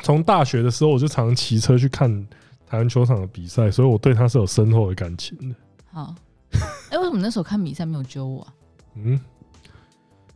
[0.02, 2.10] 从大学的时候，我就常常骑车去看
[2.66, 5.54] 台南球场的比赛，所以我对他是有深厚的感情的。
[5.92, 6.14] 好，
[6.90, 8.52] 哎，为什么那时候看比赛没有揪我啊？
[8.96, 9.20] 嗯，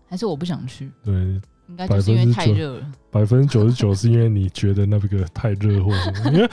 [0.09, 0.91] 还是我不想去？
[1.05, 1.15] 对，
[1.69, 2.93] 应该就是因为太热了。
[3.11, 6.33] 百分之九十九是因为你觉得那个太热，或者什么？
[6.33, 6.51] 因为。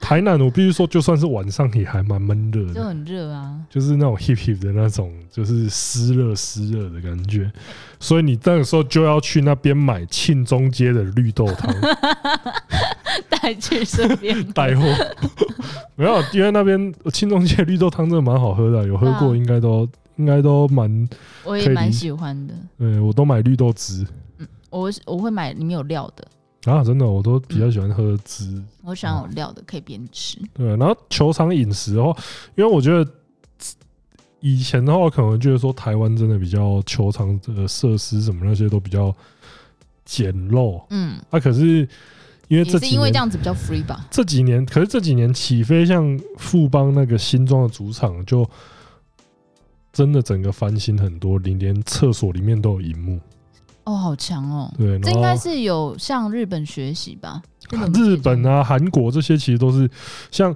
[0.00, 7.50] 台南，我必须说，就算是晚上也还蛮闷热的，就很热啊，就是那种 hip hip 的那种，就是湿热湿热的感觉。
[7.98, 11.74] 所以你那个时候就要去那边买庆中街的绿豆汤，
[13.30, 14.84] 带去顺便 带货。
[15.96, 21.08] 没有，因为那边庆中街绿豆汤真的蛮好喝的，有喝过应该都应该都蛮，
[21.44, 22.54] 我也蛮喜欢的。
[22.78, 24.06] 对，我都买绿豆汁。
[24.38, 26.26] 嗯，我我会买里面有料的。
[26.70, 28.66] 啊，真的，我都比较喜欢喝汁、嗯。
[28.82, 30.38] 我喜欢有料的，可以边吃。
[30.52, 32.16] 对，然后球场饮食的话，
[32.54, 33.10] 因为我觉得
[34.40, 39.14] 以前的话，可能觉得说台湾真的比较球场的设施什么那些都比较
[40.04, 40.82] 简陋。
[40.90, 41.88] 嗯，啊，可是
[42.48, 44.06] 因为这是因为这样子比较 free 吧？
[44.10, 48.48] 这几年，可是这几年起飞，像富邦那个新庄的主场，就
[49.92, 53.20] 真的整个翻新很多，连连厕所里面都有荧幕。
[53.84, 54.72] 哦，好强哦！
[54.76, 57.42] 对，这应该是有向日本学习吧？
[57.94, 59.88] 日本啊，韩国这些其实都是
[60.30, 60.54] 像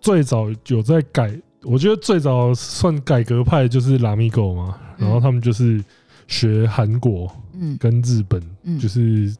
[0.00, 5.82] 最早有在改，我觉得最早算改革派就是拉米狗嘛，然后他们就是
[6.26, 8.42] 学韩国，嗯，跟日本，
[8.78, 9.34] 就是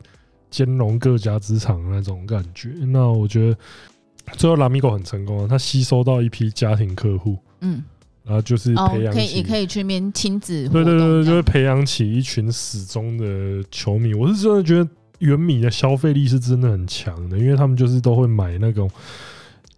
[0.51, 2.71] 兼容各家之长那种感觉。
[2.87, 3.59] 那我觉得
[4.37, 7.83] 最后拉米狗很成功啊，他吸收到一批家庭客户，嗯。
[8.25, 10.67] 然后就是培养，可以也可以去面亲子。
[10.71, 14.15] 对对对，就会培养起一群死忠的球迷。
[14.15, 18.91] 我是真的觉得原米的消费力是真的很强的，因为他们就是都会买那种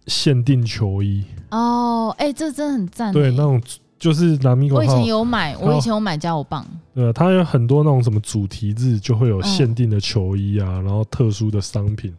[0.07, 1.25] 限定球衣。
[1.51, 3.13] 哦，哎，这真的很赞。
[3.13, 3.61] 对，那种
[3.99, 4.77] 就是拿米狗。
[4.77, 6.65] 我以前有买，我以前有买加油棒。
[6.95, 12.13] 对，它有很多那种什么主题日就会有限定的球衣啊，然后特殊的商品。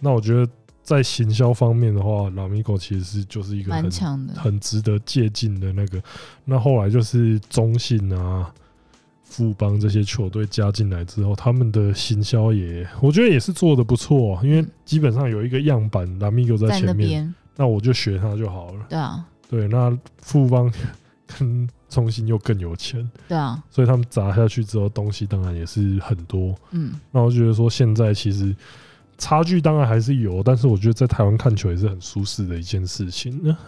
[0.00, 0.50] 那我觉得。
[0.88, 6.02] 在行销方面的话，拉米狗其实是就是一个很强的、很值得借鉴的那个。
[6.46, 8.50] 那后来就是中信啊、
[9.22, 14.40] 富邦这些球队加进来之后，他们的行销也，我觉得也是做的不错。
[14.42, 18.86] 因为基本上有一个样板，拉米狗在前面，那我就学他就好了。
[18.88, 20.72] 对啊，对，那富邦
[21.26, 26.54] 跟中信又更有钱，对啊，所以他们砸下去之后，东西当然也是很多。
[26.70, 28.56] 嗯，那我觉得说现在其实。
[29.18, 33.58] 差距当然还是有，但是我觉得在台湾看球也是很舒适的一件事情呢。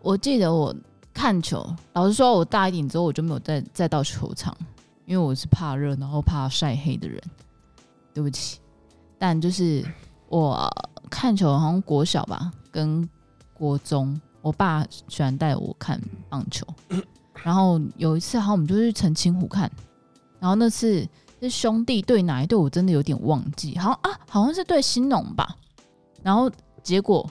[0.00, 0.74] 我记得我
[1.12, 4.56] 看球，老实说，我大一点之后我就没有再再到球场，
[5.04, 7.20] 因为我是怕热，然后怕晒黑的人。
[8.14, 8.58] 对不起，
[9.18, 9.84] 但就是
[10.28, 10.70] 我
[11.10, 13.08] 看球好像国小吧，跟
[13.52, 16.66] 国中，我爸喜欢带我看棒球，
[17.42, 19.68] 然后有一次好像我们就去澄清湖看，
[20.38, 21.04] 然后那次。
[21.42, 22.56] 是兄弟对哪一队？
[22.56, 25.56] 我真的有点忘记，好像啊，好像是对新农吧。
[26.22, 26.50] 然后
[26.82, 27.28] 结果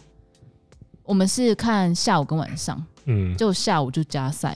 [1.03, 4.53] 我们是看下午跟晚上，嗯，就下午就加赛，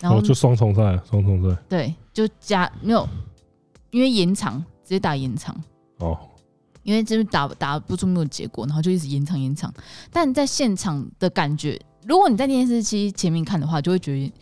[0.00, 3.08] 然后、哦、就双重赛，双重赛，对，就加没有，
[3.90, 5.54] 因为延长直接打延长
[5.98, 6.16] 哦，
[6.84, 9.74] 因为就是打打不出没有结果，然后就一直延长延长。
[10.12, 14.32] 但在现场的感觉，如果你在电视机前面看的话，就会觉得。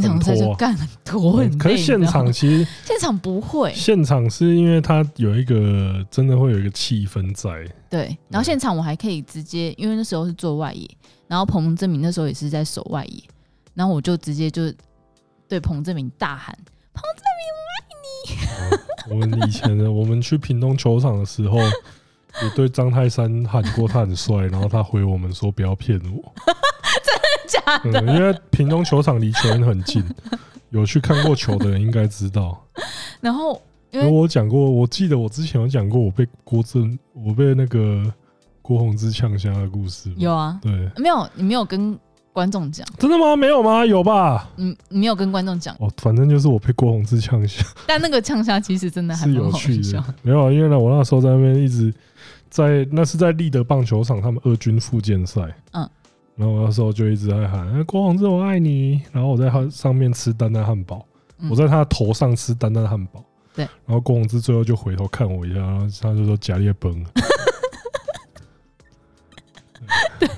[0.00, 7.50] 现场赛就干很 多很，可是现场其实现场不会，现场是因为它有一个真的会有一个气氛在。
[7.88, 10.86] 对，然后现场我还可以直接，因为那时候是做外野，
[11.26, 13.22] 然后彭正明那时候也是在守外野，
[13.74, 14.72] 然后我就直接就
[15.48, 16.56] 对彭正明大喊
[16.92, 26.32] ：“彭正明，我爱你！”我们以前的，我们去屏东球场的时候，也对张泰山喊过他很帅，然后他回我们说：“不要骗我。”
[27.48, 30.04] 假的，嗯，因为屏东球场离球员很近，
[30.70, 32.62] 有去看过球的人应该知道。
[33.20, 38.04] 然后，因为我讲过，我记得我之前有讲过，我被郭正，我被那个
[38.60, 40.12] 郭宏志呛瞎的故事。
[40.16, 41.98] 有啊，对，没有，你没有跟
[42.32, 42.86] 观众讲。
[42.98, 43.34] 真的吗？
[43.34, 43.84] 没有吗？
[43.84, 44.48] 有吧？
[44.56, 45.74] 嗯你没有跟观众讲。
[45.80, 47.64] 哦，反正就是我被郭宏志呛下。
[47.86, 50.04] 但那个呛下其实真的还是有趣的。
[50.22, 51.92] 没有，因为呢，我那时候在那边一直
[52.50, 55.42] 在，那是在立德棒球场，他们二军复健赛。
[55.72, 55.88] 嗯。
[56.38, 61.04] 然后我那时候就一直在喊“郭宏志，我爱你”，然后我在他上面吃丹丹汉堡，
[61.50, 63.24] 我在他头上吃丹丹汉堡。
[63.54, 67.04] 对，然后郭宏志最后就回头看我一下，然后他就说“贾列崩”。
[70.20, 70.28] 对，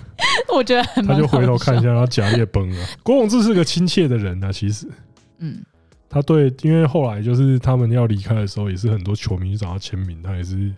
[0.54, 2.86] 我觉得他就回头看一下，然后贾列崩了。
[3.02, 4.88] 郭宏志是个亲切的人啊，其实，
[5.38, 5.62] 嗯，
[6.08, 10.72] 他对，因为后来就是他们要离开的时候，也是很多球迷去找他签名，他也是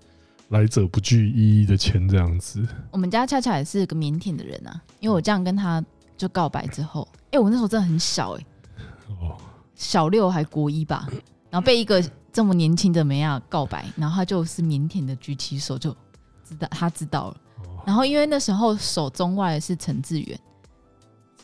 [0.53, 2.67] 来者不拒，一一的签这样子。
[2.91, 5.85] 我们家恰恰也是个腼腆的人啊，因为我这样跟他
[6.17, 8.87] 就告白之后，哎、欸，我那时候真的很小哎、欸，
[9.21, 9.37] 哦，
[9.75, 11.09] 小六还国一吧，
[11.51, 12.03] 然后被一个。
[12.35, 15.95] 这么年轻的妹啊告白，然后他就是腼腆的举起手，就
[16.43, 17.37] 知道他知道了。
[17.85, 20.41] 然后因为那时候手中外的是陈志远，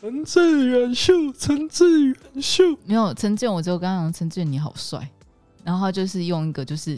[0.01, 5.07] 陈志远秀，陈志远秀，没有陈志远，我就跟他讲陈志远你好帅，
[5.63, 6.97] 然后他就是用一个就是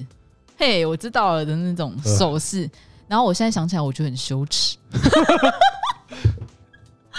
[0.61, 2.69] 嘿我知道了的那种手势，
[3.07, 4.77] 然后我现在想起来我觉得很羞耻。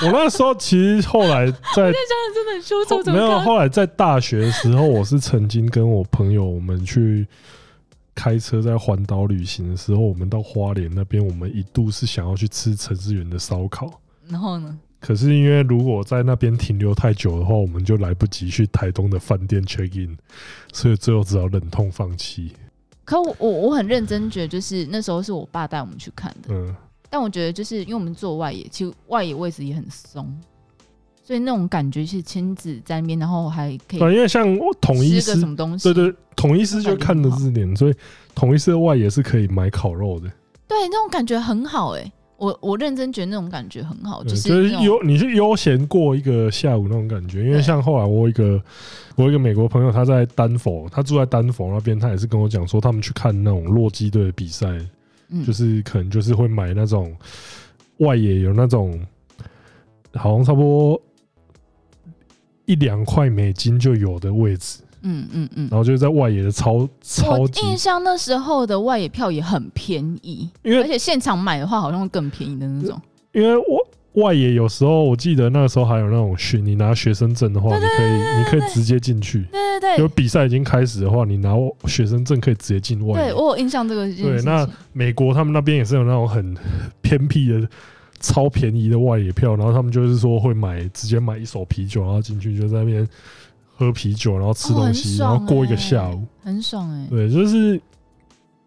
[0.00, 3.10] 我那时候其实后来在，真的很羞耻。
[3.10, 7.26] 没有，后来在大学的时候，我是曾经跟我朋友我们去
[8.14, 14.00] 开车在环岛旅行的时候，我们到花莲那边，我们一度是想要去吃陈志远的烧烤。
[14.28, 14.78] 然后呢？
[15.00, 20.16] 可是因为如果在那边停留太久的话，我们就来不及去台东的饭店 check in，
[20.72, 22.52] 所以最后只好忍痛放弃。
[23.12, 26.48] 可我我我很认真觉得，就是那时候是我爸带我们去看的。
[26.54, 26.74] 嗯。
[27.10, 30.34] 但我觉得，就是因为我们坐外野，其实外野位置也很松，
[31.22, 33.98] 所以那种感觉是亲子在那边，然后还可以。
[33.98, 34.46] 对，因为像
[34.80, 37.94] 统一狮什么东西，对对，统一师就看的字典，所以
[38.34, 40.26] 统一师的外野是可以买烤肉的。
[40.66, 42.12] 对，那种感觉很好哎、欸，
[42.42, 47.44] 我我认真觉得那种感觉很好，就是就是悠，你是悠闲过一个下午那种感觉。
[47.44, 48.60] 因为像后来我一个
[49.14, 54.68] 我一个美国朋友，他在丹佛，他住在丹佛那边，他也是跟我讲说，他们去看那种洛基队的比赛。
[55.46, 57.16] 就是可能就是会买那种
[58.00, 59.00] 外野有那种
[60.12, 61.02] 好像差不多
[62.66, 67.60] 一两块美金就有的位置，嗯嗯嗯，然后就是在外野的超超级。
[67.60, 73.00] 我印象那时候的外野票也很便宜，因为而且现场买的话好像会更便宜的那种。
[73.32, 73.86] 因为我。
[74.16, 79.40] 外野有时候，我记得那个时候还有那种训，你拿学生证的话，你可以你可以直接进去。
[79.50, 81.54] 对对对，有比赛已经开始的话，你拿
[81.86, 83.28] 学生证可以直接进外野。
[83.28, 84.06] 对，我有印象这个。
[84.14, 86.54] 对，那美国他们那边也是有那种很
[87.00, 87.66] 偏僻的
[88.20, 93.08] 超便宜的外野票，然后他们就是说会买直接买一手啤酒，然后进去就在那边
[93.76, 97.06] 喝啤酒，然后吃东西，然后过一个下午，很爽哎。
[97.10, 97.80] 对，就是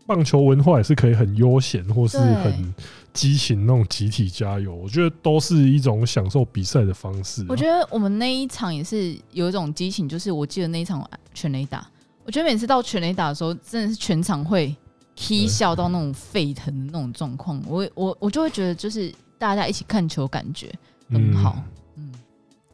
[0.05, 2.73] 棒球文化也是可以很悠闲，或是很。
[3.15, 7.45] 激情那种集体加油，我觉得都是一种享受比赛的方式啊。
[7.47, 11.01] 我觉得我们那一场也是有一种激情，就是我记得那一场
[11.33, 11.89] 全垒打，
[12.25, 14.75] 我觉得每次到全垒打的时候，真的是全场会
[15.15, 17.63] 啼笑到那种沸腾的那种状况。
[17.65, 20.69] 我我我就会觉得，就是大家一起看球，感觉
[21.09, 21.55] 很好。
[21.57, 21.63] 嗯，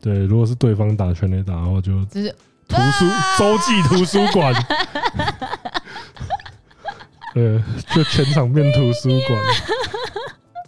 [0.02, 2.36] 对，如果是对方打全垒打的话，就就是
[2.68, 3.06] 图书
[3.38, 4.54] 洲际图书馆，
[7.34, 7.62] 对，
[7.94, 9.40] 就全场变图书馆。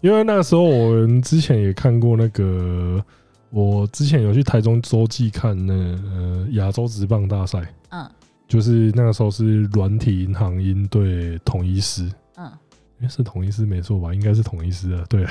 [0.02, 3.04] 因为那个时候，我们之前也看过那个，
[3.50, 8.06] 我之前有去台中洲际看那呃亚洲职棒大赛，嗯，
[8.48, 12.04] 就是那个时候是软体银行鹰对统一狮，
[12.36, 12.52] 嗯，
[13.00, 14.14] 因为是统一狮没错吧？
[14.14, 15.24] 应该是统一狮的，对。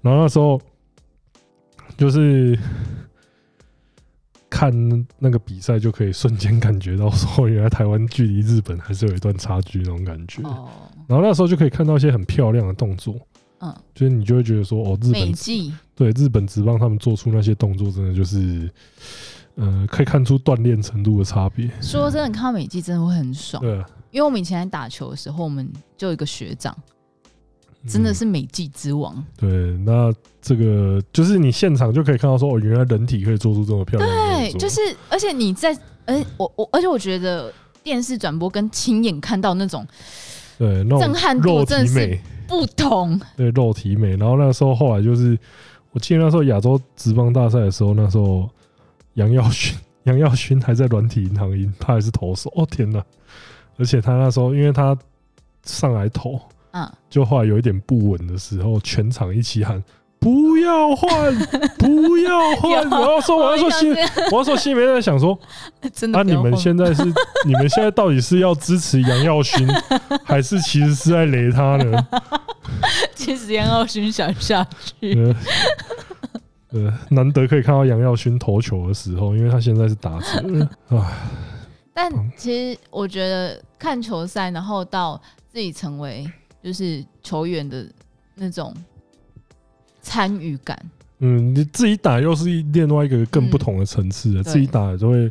[0.00, 0.58] 然后那时候
[1.98, 2.58] 就是
[4.56, 10.40] 看那个比赛，就可以瞬间感觉到说，原来台湾距离日本还是有一段差距那种感觉。
[10.44, 10.66] 哦，
[11.06, 13.14] 然后那时候就可以看到一些很漂亮的动作。
[13.60, 15.30] 嗯，就是你就会觉得说，哦，日本
[15.94, 18.70] 对日本职棒他们做出那些动作，真的就是，
[19.56, 21.70] 呃，可以看出锻炼程度的差别。
[21.82, 23.62] 说真的，看到美技真的会很爽。
[23.62, 23.74] 对，
[24.10, 26.74] 因为我们以前在打球的时候，我们就有一个学长，
[27.86, 29.22] 真的是美技之王。
[29.42, 29.50] 嗯。
[29.50, 34.25] 对，那这个就是你现场就可以看到说，哦，原来人体可以做出这么漂亮的。
[34.52, 35.76] 对，就是而且你在，
[36.06, 39.86] 哎，我我，而且我觉得电视转播跟亲眼看到那种，
[40.58, 42.18] 对，那种震撼度真的是。
[42.48, 45.36] 不同 对肉体美，然后那时候后来就是，
[45.90, 48.48] 我记得那时候亚洲职棒大赛的时候，那时候
[49.14, 52.48] 杨耀勋 杨耀勋还在软体银行赢，他还是投手。
[52.54, 53.04] 哦天哪！
[53.78, 54.96] 而且他那时候因为他
[55.64, 56.40] 上来投，
[56.70, 59.82] 嗯，就后来有一点不稳的时候，全场一起喊。
[60.18, 61.34] 不要换，
[61.78, 62.90] 不要换！
[62.90, 63.94] 我要说，我要说心，
[64.32, 65.38] 我要说心里面在想说，
[65.92, 66.18] 真的。
[66.18, 67.04] 那你们现在是，
[67.44, 69.68] 你们现在到底是要支持杨耀勋，
[70.24, 72.06] 还是其实是在雷他呢？
[73.14, 75.34] 其实杨耀勋想下去。
[76.72, 80.68] 呃，难得可以看到杨耀勋投球的时候，因为他现在是打者。
[80.88, 81.12] 啊，
[81.94, 86.28] 但其实我觉得看球赛，然后到自己成为
[86.62, 87.86] 就是球员的
[88.34, 88.74] 那种。
[90.06, 90.78] 参与感
[91.18, 95.28] 嗯，你自己打又是另外一个更不同的层次自己打就会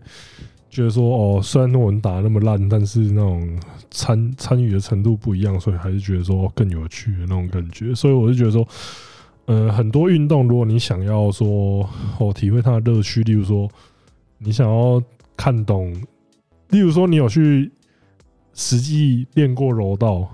[0.69, 3.57] 觉得说，哦，虽然我们打那么烂，但是那种
[3.89, 7.95] 参参与的程度不一样，所以还是觉得说更有趣的那种感觉。
[7.95, 8.67] 所以我就觉得说，
[9.45, 11.87] 呃，很多运动，如果你想要说
[12.19, 13.69] 哦，体会它的乐趣，例如说
[14.39, 15.01] 你想要
[15.37, 15.93] 看懂，
[16.71, 17.71] 例如说你有去
[18.53, 20.29] 实际练过柔道。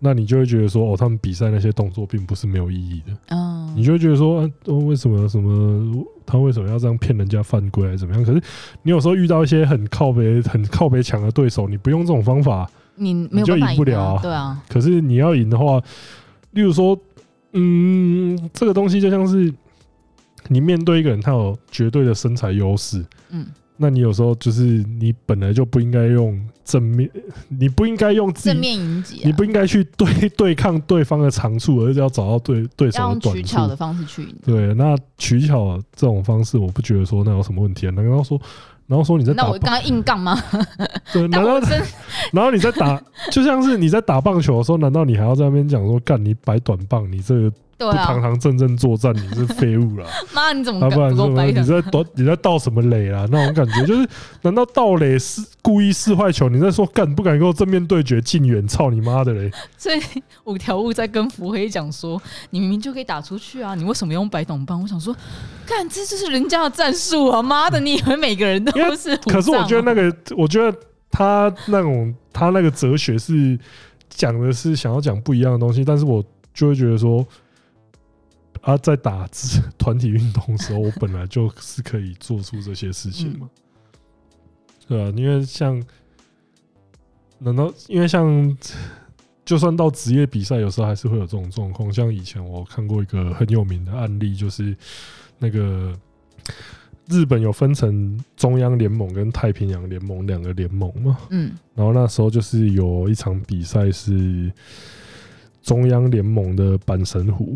[0.00, 3.36] 那你就会觉得说，哦，他们比赛那些动作并不是没有意义的。
[3.36, 4.50] 哦，你就会觉得说，啊，
[4.86, 8.24] 为什么什么他为什么要这样骗人家犯规还是怎么样？
[8.24, 8.40] 可是
[8.82, 14.22] 你有时候遇到一些很靠北、很靠北强的对手，你不用这种方法，你你就赢不了啊。
[14.22, 14.62] 对啊。
[14.68, 15.82] 可是你要赢的话，
[16.52, 16.98] 例如说，
[17.52, 19.52] 嗯，这个东西就像是
[20.48, 23.04] 你面对一个人，他有绝对的身材优势。
[23.30, 23.46] 嗯。
[23.80, 24.62] 那你有时候就是
[24.98, 27.10] 你本来就不应该用正面，
[27.48, 33.32] 你不应该用自己正面迎击，你不应该去对对抗对方的长处，而是要找到对对手的短处。
[33.32, 34.34] 取巧的方式去赢。
[34.44, 37.90] 对，那取巧这种方式，我不觉得说那有什么问题啊？
[37.92, 38.38] 难道说，
[38.86, 39.44] 然后说你在打？
[39.44, 40.38] 那我刚刚硬杠吗？
[41.10, 41.58] 对，难道
[42.32, 43.02] 然后你在打，
[43.32, 47.52] 就像是你在打棒球的时候，难道你还要在那边讲说干你摆短棒，你这个？
[47.86, 50.06] 不堂堂正正作战，你是废物了。
[50.34, 50.90] 妈，你怎么？
[50.90, 51.44] 不然什么？
[51.44, 52.04] 你在躲？
[52.14, 53.24] 你在倒什么垒啊？
[53.30, 54.08] 那种感觉就是，
[54.42, 56.48] 难道倒垒是故意试坏球？
[56.48, 59.50] 你在说干不敢跟我正面对决，近远操你妈的嘞！
[59.76, 60.00] 所以
[60.44, 62.20] 五条悟在跟福黑讲说
[62.50, 65.14] ：“你明明就可以打出去啊，你为什么用摆短棒？”我想说，
[65.64, 67.40] 干这就是人家的战术啊！
[67.40, 69.16] 妈的，你以为每个人都是？
[69.28, 70.76] 可是我觉得那个，我觉得
[71.12, 73.56] 他那种他那个哲学是
[74.08, 77.24] 讲的是想要讲不一样的东西，但是我就会觉得说。
[78.68, 83.48] 他、啊、在打字 团体运动的时候，我本来就是可以做出这些事情嘛，
[84.86, 85.10] 对啊？
[85.16, 85.82] 因为像，
[87.38, 88.54] 难道因为像，
[89.42, 91.90] 就算到职业比赛，有时候还是会有这种状况。
[91.90, 94.76] 像以前我看过一个很有名的案例，就是
[95.38, 95.98] 那个
[97.06, 104.52] 日本有分成中央联盟跟太平洋联盟两个联盟嘛，嗯，然后那时候就是有一场比赛是。
[105.68, 107.54] 中央联盟的阪神虎，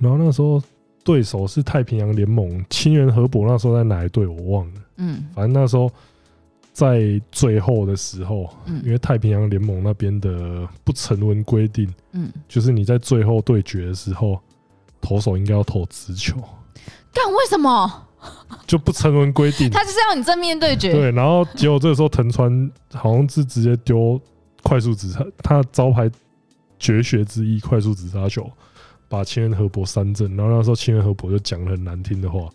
[0.00, 0.60] 然后那时候
[1.04, 4.80] 对手是太平洋联盟清源河伯，那时候在哪一队我忘了。
[4.96, 5.88] 嗯，反正那时候
[6.72, 7.00] 在
[7.30, 8.50] 最后的时候，
[8.82, 14.40] 因为太平洋联盟那边的不成文规定，嗯，就是你在最后对决的时候，
[15.00, 16.34] 投手应该要投直球。
[17.14, 18.08] 干为什么？
[18.66, 20.92] 就不成文规定，他就是要你正面对决。
[20.92, 24.20] 对，然后结果这个时候藤川好像是直接丢
[24.64, 26.10] 快速直他，他的招牌。
[26.82, 28.50] 绝学之一，快速直杀球，
[29.08, 30.36] 把清原和博三振。
[30.36, 32.48] 然后那时候清原和博就讲了很难听的话，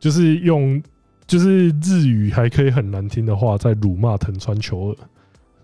[0.00, 0.82] 就是用
[1.26, 4.96] 就是日语还可以很难听的话在辱骂藤川球二。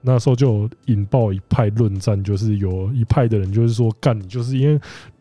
[0.02, 4.78] 那时候就引爆一派论战，就是有一派的人就是说干你，就是因为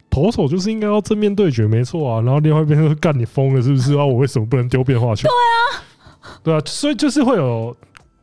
[0.10, 2.20] 投手就是应该要正面对决，没错啊。
[2.20, 4.06] 然后另外一边说干你疯了是不是啊？
[4.06, 5.30] 我为什么不能丢变化球？
[5.30, 7.74] 对啊，对啊，所以就是会有，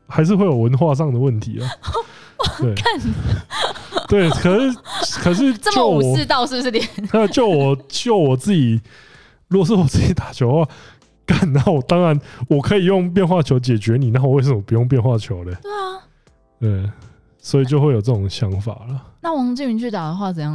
[0.07, 1.67] 还是会有文化上的问题啊。
[2.59, 2.75] 对，
[4.09, 4.79] 对，可是
[5.21, 6.87] 可是 这么武士道是不是点？
[7.13, 8.81] 那就我就我自己，
[9.49, 10.69] 如果是我自己打球的话，
[11.27, 12.19] 干，那我当然
[12.49, 15.53] 我可以用变化球解决你，那我为什么不用变化球呢？
[15.63, 16.01] 对啊，
[16.59, 16.91] 对，
[17.39, 19.07] 所以就会有这种想法了。
[19.23, 20.53] 那王建民去打的话怎样？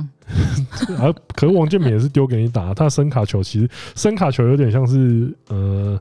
[0.98, 6.00] 啊，可是王建民也是丢给你打，他声卡球其实声卡球有点像是呃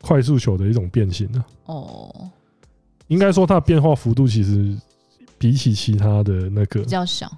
[0.00, 2.14] 快速球的一种变形呢哦，
[3.08, 4.76] 应该说它的变化幅度其实。
[5.38, 7.30] 比起其他的那个比较小，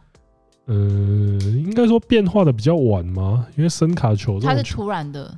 [0.66, 3.46] 呃，应该说变化的比较晚吗？
[3.56, 5.36] 因为声卡球它是突然的，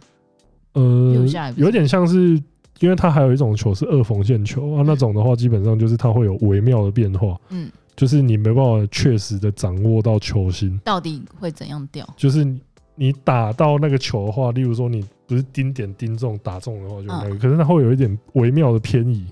[0.72, 1.14] 呃，
[1.56, 2.40] 有点像是，
[2.80, 12.46] 因为它还有一种球是二缝线球啊，那种的话基本上就是它会有微妙的变化，嗯，就是你没办法确实的掌握到球心到底会怎样掉，就是
[12.94, 19.26] 你打到那个球的话，例如说你不是盯点盯中打中的话就那个，可是它会有一点微妙的偏移，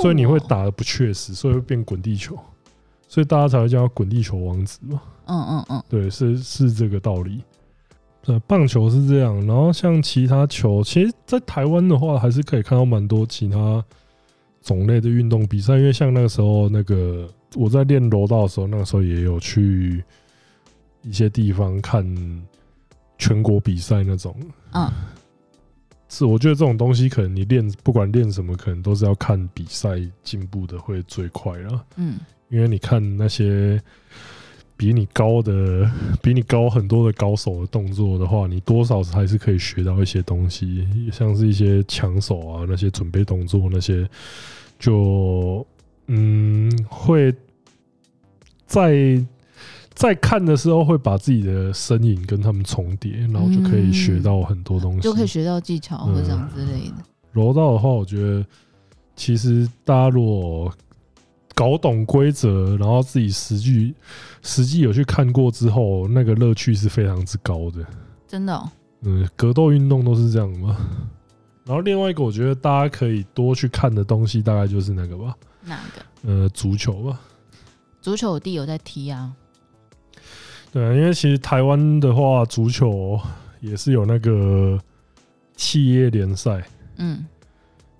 [0.00, 2.36] 所以你会打的不确实，所以会变滚地球。
[3.14, 5.00] 所以大家才会叫他滚地球王子嘛。
[5.26, 7.40] 嗯嗯嗯，对，是是这个道理。
[8.20, 13.84] 对，棒球是这样，然后像其他球，其实，在台湾的话，还是可以看到蛮多其他
[14.62, 15.76] 种类的运动比赛。
[15.76, 20.02] 因为像那个时候，那个我在练柔道的时候，那个时候也有去
[21.02, 22.04] 一些地方看
[23.16, 24.36] 全国比赛那种。
[24.72, 24.90] 嗯，
[26.08, 31.84] 是我觉得这种东西，可能你练不管练什么，可能都是要看比赛进步的会最快了。
[31.94, 32.18] 嗯。
[32.54, 33.82] 因为你看那些
[34.76, 35.90] 比你高的、
[36.22, 44.08] 比你高很多的高手的动作的话，你多少还是可以学到一些东西，像是一些抢手啊，那些准备动作那些，
[44.78, 45.66] 就
[46.06, 47.34] 嗯，会
[48.66, 49.20] 在
[49.94, 56.94] 在看的时候会把自己的身影跟他们重叠，然后就可以学到很多东西，就可以学到技巧或者这样之类的。
[57.32, 58.46] 柔道的话，我觉得
[59.16, 60.72] 其实大家如果
[61.54, 63.94] 搞懂规则，然后自己实际
[64.42, 67.84] 实际有去看过之后，那个乐趣是非常之高的。
[68.26, 68.68] 真的哦？
[69.02, 70.76] 嗯，格斗运动都是这样吗？
[71.64, 75.34] 然后另外一个，我觉得大家可以多去看的东西，大概就是那个吧。
[75.64, 76.30] 哪个？
[76.30, 77.20] 呃，足球吧。
[78.02, 79.32] 足球我弟有在踢啊。
[80.72, 83.18] 对啊，因为其实台湾的话，足球
[83.60, 84.78] 也是有那个
[85.56, 86.62] 企业联赛。
[86.96, 87.24] 嗯。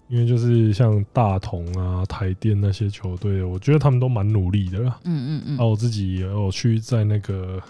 [0.09, 4.99] 因为就是像大同啊、台电那些球队，我觉得他们都蛮努力的啦。
[5.05, 5.59] 嗯嗯嗯。
[5.59, 7.63] 啊，我自己也有去在那个。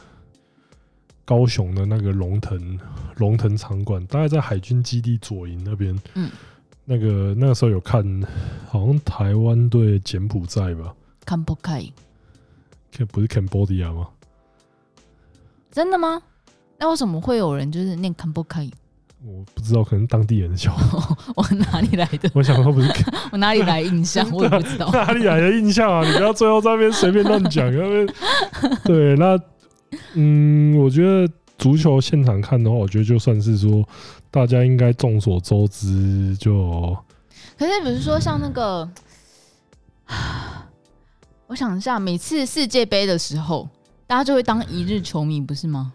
[1.27, 2.79] 高雄的那个龙腾
[3.17, 5.99] 龙腾场馆，大概在海军基地左营那边。
[6.13, 6.31] 嗯，
[6.85, 8.05] 那个那个时候有看，
[8.69, 10.95] 好像台湾对柬埔寨吧。
[11.25, 11.83] 坎不开，
[13.09, 14.07] 不是 Cambodia 吗？
[15.73, 16.21] 真的吗？
[16.79, 18.71] 那为什么会有人就是念坎不开？
[19.27, 20.75] 我不知道，可能当地人叫。
[21.35, 22.31] 我哪里来的？
[22.35, 22.93] 我想说不是，
[23.33, 24.29] 我哪里来印象？
[24.33, 26.07] 我也不知道哪里来的印象啊！
[26.07, 28.07] 你不要最后在那边随便乱讲，因为
[28.85, 29.39] 对那。
[30.15, 33.83] 嗯，我觉得足球现场看的话，我觉得就算是说，
[34.29, 36.97] 大家应该众所周知就。
[37.57, 38.89] 可是，比如说像那个，
[41.47, 43.69] 我想一下，每次世界杯的时候，
[44.09, 45.93] 大家就会当一日球迷，不是吗？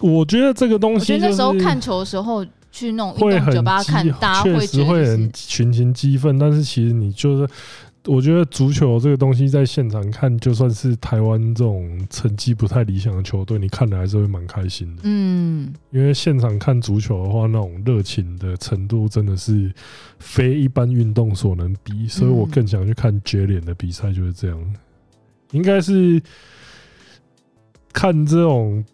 [0.00, 2.44] 我觉得这个东西，那时候看球的时候
[2.76, 7.48] 去弄运动酒吧看，大家会确实会很群情激愤，但是其实你就是。
[8.08, 15.02] 我觉得足球这个东西在现场看，就算是台湾这种成绩不太理想的球队，你看的还是会蛮开心的。
[15.02, 19.72] 嗯，因为现场看足球的话，那种热情的程度真的是
[20.20, 24.74] 非一般运动所能比，所以我更想去看绝联的比赛，就是这样。
[25.50, 26.22] 应该是
[27.92, 28.84] 看这种。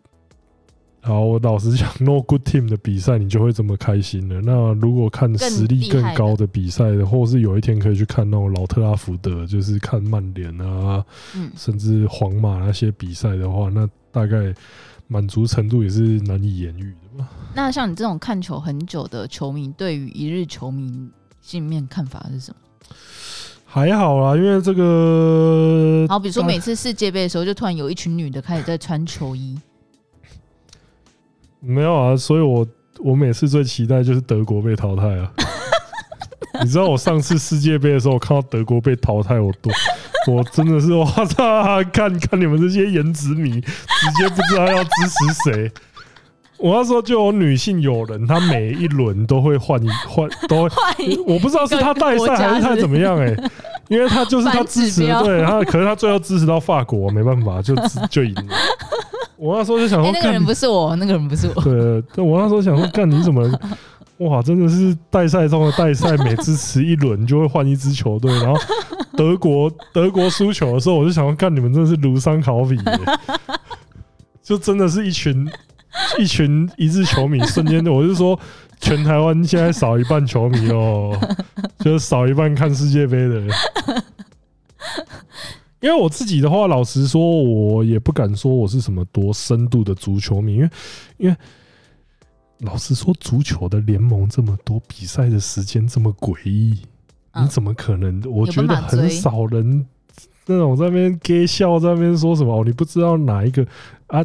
[1.04, 4.40] 好，我老实讲，No Good Team 的比赛你就会这么开心了。
[4.40, 11.04] 那如果看实力更高的比赛的，或是有一天可以去看那种老特拉福德，就是看曼联啊，
[11.56, 14.54] 甚至皇马那些比赛的话，那大概
[15.08, 17.28] 满足程度也是难以言喻的吧。
[17.52, 22.56] 那像你这种看球很久的球迷，对于一日球迷心里面看法是什么？
[23.64, 29.58] 还好啦，因为这个，好，比如说每次世界杯的时候，就突然有一群女的开始在穿球衣。
[31.64, 32.66] 没有啊，所以我
[32.98, 35.30] 我每次最期待就是德国被淘汰啊！
[36.62, 39.72] 你知道我上次世界杯的时候，我看到德国被淘汰，我多，
[40.26, 41.82] 我真的是哇操！
[41.92, 45.72] 看看你们这些颜值迷，直接不知道要支持谁。
[46.58, 53.50] 我那时候就有女性友人，她每一轮都会换一换，都会，我不知道是她带赛还是她怎么样哎、欸，
[53.88, 57.74] 因为他就是他支持，对他，可是他最后支持到法国，没办法，就
[58.10, 58.54] 就赢了。
[59.36, 61.62] 我那时候就想说，那个人不是我，那个人不是我。
[61.62, 63.50] 对，但我那时候想说，干你怎么？
[64.18, 68.32] 哇，真的是代赛中的代赛，每支持一轮就会换一支球队。
[68.34, 68.60] 然后
[69.16, 72.78] 德国德国输球的时候，我就想说，干你们真的是庐山考比，
[74.40, 75.50] 就真的是一群
[76.20, 78.38] 一群一日球迷，瞬间我就说，
[78.82, 81.16] 全台湾现在少一半球迷哦，
[81.78, 83.48] 就是少一半看世界杯的人。
[85.80, 90.70] 因为我自己的话，老实说，我也不敢说我是什么多深度的足球迷，因为，
[91.18, 91.36] 因为
[92.58, 96.82] 老实说，足球的联盟这么多，比赛的时间这么诡异，
[97.40, 98.20] 你怎么可能？
[98.28, 99.86] 我觉得很少人
[100.46, 103.64] 那种在那边给笑，在那边说什么哦，你不知道哪一个
[104.08, 104.24] 啊？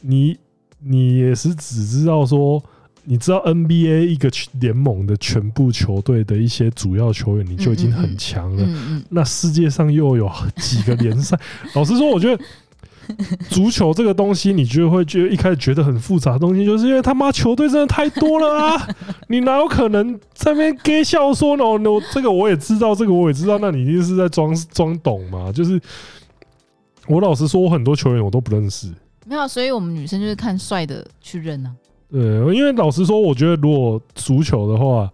[0.00, 0.38] 你
[0.78, 2.62] 你也是只知道说。
[3.04, 4.30] 你知道 NBA 一个
[4.60, 9.04] 联盟的全部球队的一些主要球员，你就已经很强了。
[9.08, 11.36] 那世界上又有几个联赛？
[11.74, 12.44] 老实说，我觉得
[13.50, 18.88] 足球这个东西，你就会觉得一开始觉得很复杂的东西，就是因为他妈球队真的太多了啊！
[19.28, 21.64] 你哪有可能在那边给笑说呢？
[21.64, 25.50] 我这个我也知道，这个我也知道，那你一定是在装装懂嘛？
[25.50, 25.80] 就是
[27.08, 28.88] 我老实说，我很多球员我都不认识。
[29.26, 31.81] 没有，所以我们女生就是看帅的去认呢、啊。
[32.12, 32.20] 对，
[32.54, 35.10] 因为老实说，我觉得如果足球的话，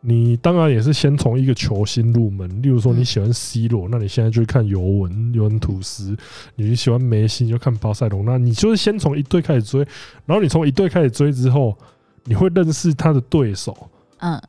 [0.00, 2.48] 你当然也是先从一个球星入门。
[2.62, 6.16] 例如说你喜欢 C 罗，那你现在就看尤文、尤文图斯；
[6.56, 8.24] 你喜欢梅西，你就看巴塞隆。
[8.24, 9.80] 那你就是先从一队开始追，
[10.24, 11.76] 然后你从一队开始追之后，
[12.24, 13.76] 你会认识他的对手，
[14.20, 14.40] 嗯，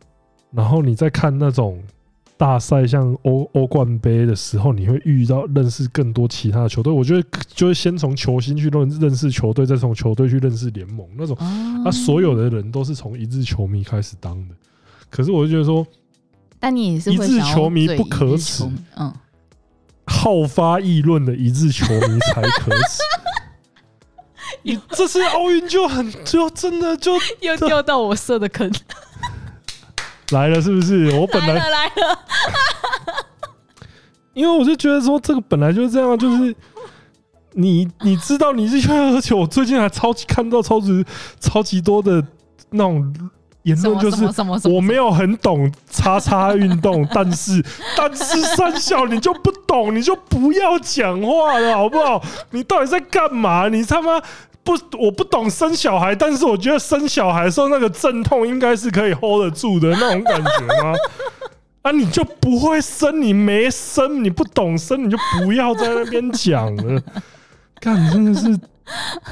[0.51, 1.77] 然后你再看那种。
[2.41, 6.91] 大赛像欧欧冠杯的时候，你会遇到认识更多其他的球队。
[6.91, 7.23] 我觉得
[7.53, 11.37] 就是先从球星去认认识球队，再从球队去认识联盟那种。
[11.85, 14.55] 啊所有的人都是从一日球迷开始当的。
[15.07, 15.85] 可是我就觉得说，
[16.59, 18.67] 但你也是一日球迷不可耻，
[18.97, 19.13] 嗯，
[20.07, 23.03] 好发议论的一日球迷才可耻。
[24.65, 27.11] 你这次奥运就很就真的就
[27.41, 28.67] 又掉到我设的坑
[30.31, 31.11] 来了，是不是？
[31.19, 32.19] 我本来来了，
[34.33, 36.55] 因为我就觉得说这个本来就是这样，就是
[37.53, 41.05] 你你知道你是因为，而且我最近还超级看到超级
[41.39, 42.23] 超级多的
[42.71, 43.13] 那种。
[43.63, 44.25] 言论就是
[44.67, 47.63] 我没有很懂叉叉运动， 但是
[47.95, 52.19] 但是三小你就不懂，你就不要讲话了，好不好？
[52.49, 53.69] 你到底在干嘛？
[53.69, 54.19] 你他妈
[54.63, 60.93] 不我不懂生小孩，但是我觉得生小孩的时候那个阵痛应该是可以 hold 得住的那种感觉吗？
[61.81, 67.01] 啊，你就不会生，你没生，你不懂生，你就不要在那边讲了。
[67.81, 68.59] 干，真的是。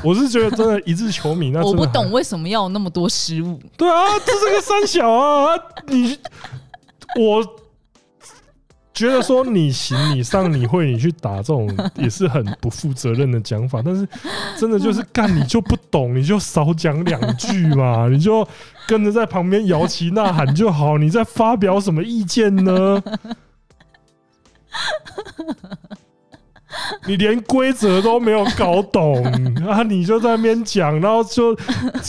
[0.04, 3.60] 我是觉得真的，一日球迷那我不懂为什么要有那么多失误。
[3.76, 5.54] 对啊，这是个三小啊！
[5.88, 6.18] 你
[7.20, 7.46] 我
[9.00, 14.06] 觉得说你行你上你会你去打这种也是很不负责任的讲法，但是
[14.58, 18.46] 真的就是干你就不懂，你就少讲两句嘛， 你就
[18.86, 20.98] 跟着在旁边摇旗呐喊就好。
[20.98, 23.02] 你在发表什么意见呢？
[27.08, 29.24] 你连规则都没有搞懂
[29.68, 29.82] 啊！
[29.82, 31.58] 你就在那边讲，然后就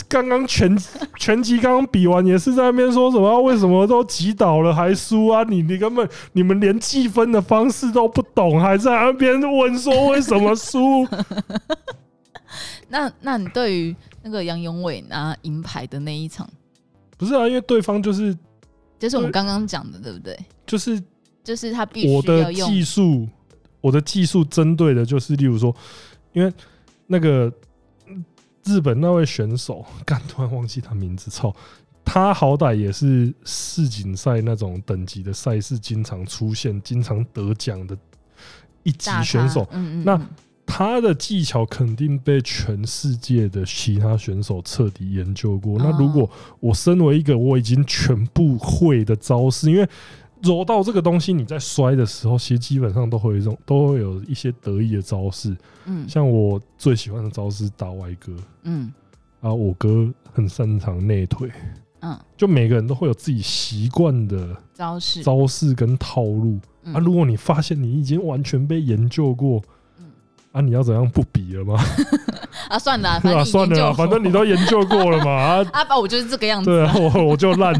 [0.07, 0.77] 刚刚拳
[1.17, 3.41] 拳击刚刚比完也是在那边说什么？
[3.41, 5.43] 为什么都击倒了还输啊？
[5.43, 11.07] 你你根本你们连计分的方式都不懂，还在那边问说为什么输？
[12.89, 16.47] 那那你对于那个杨永伟拿银牌的那一场，
[17.17, 17.47] 不是啊？
[17.47, 18.37] 因为对方就是
[18.99, 20.37] 就是我们刚刚讲的，对不对？
[20.67, 21.01] 就是
[21.43, 23.27] 就是他必须要用技术。
[23.81, 25.75] 我的技术针对的就是，例如说，
[26.33, 26.53] 因为
[27.07, 27.51] 那个
[28.63, 31.53] 日本那位选手， 干突然忘记他名字，操，
[32.05, 37.97] 他好歹也是世锦赛那种等级的赛事，经常出现、经常得奖的
[38.83, 39.67] 一级选手。
[39.71, 40.29] 嗯嗯，那
[40.65, 45.77] 他的技巧肯定被全世界的其他选手彻底研究过。
[45.77, 46.29] 那如果
[46.61, 49.89] 我身为一个我已经全部会的招式，因为
[50.43, 55.55] 柔道这个东西，你在摔的时候，其实基本上都会有一种，都会有一些得意的招式。
[55.85, 58.33] 嗯，像我最喜欢的招式打歪哥。
[58.63, 58.91] 嗯，
[59.41, 61.49] 啊，我哥很擅长内腿。
[62.01, 66.59] 嗯，就每个人都会有自己习惯的招式、招式跟套路。
[66.85, 69.61] 啊，如果你发现你已经完全被研究过，
[70.51, 71.79] 啊，你要怎样不比了吗？
[72.69, 75.31] 啊，算了， 对啊，算了，反正你都研究过了嘛。
[75.31, 76.71] 啊， 阿宝，我就是这个样子。
[76.71, 77.71] 对啊，我我就烂。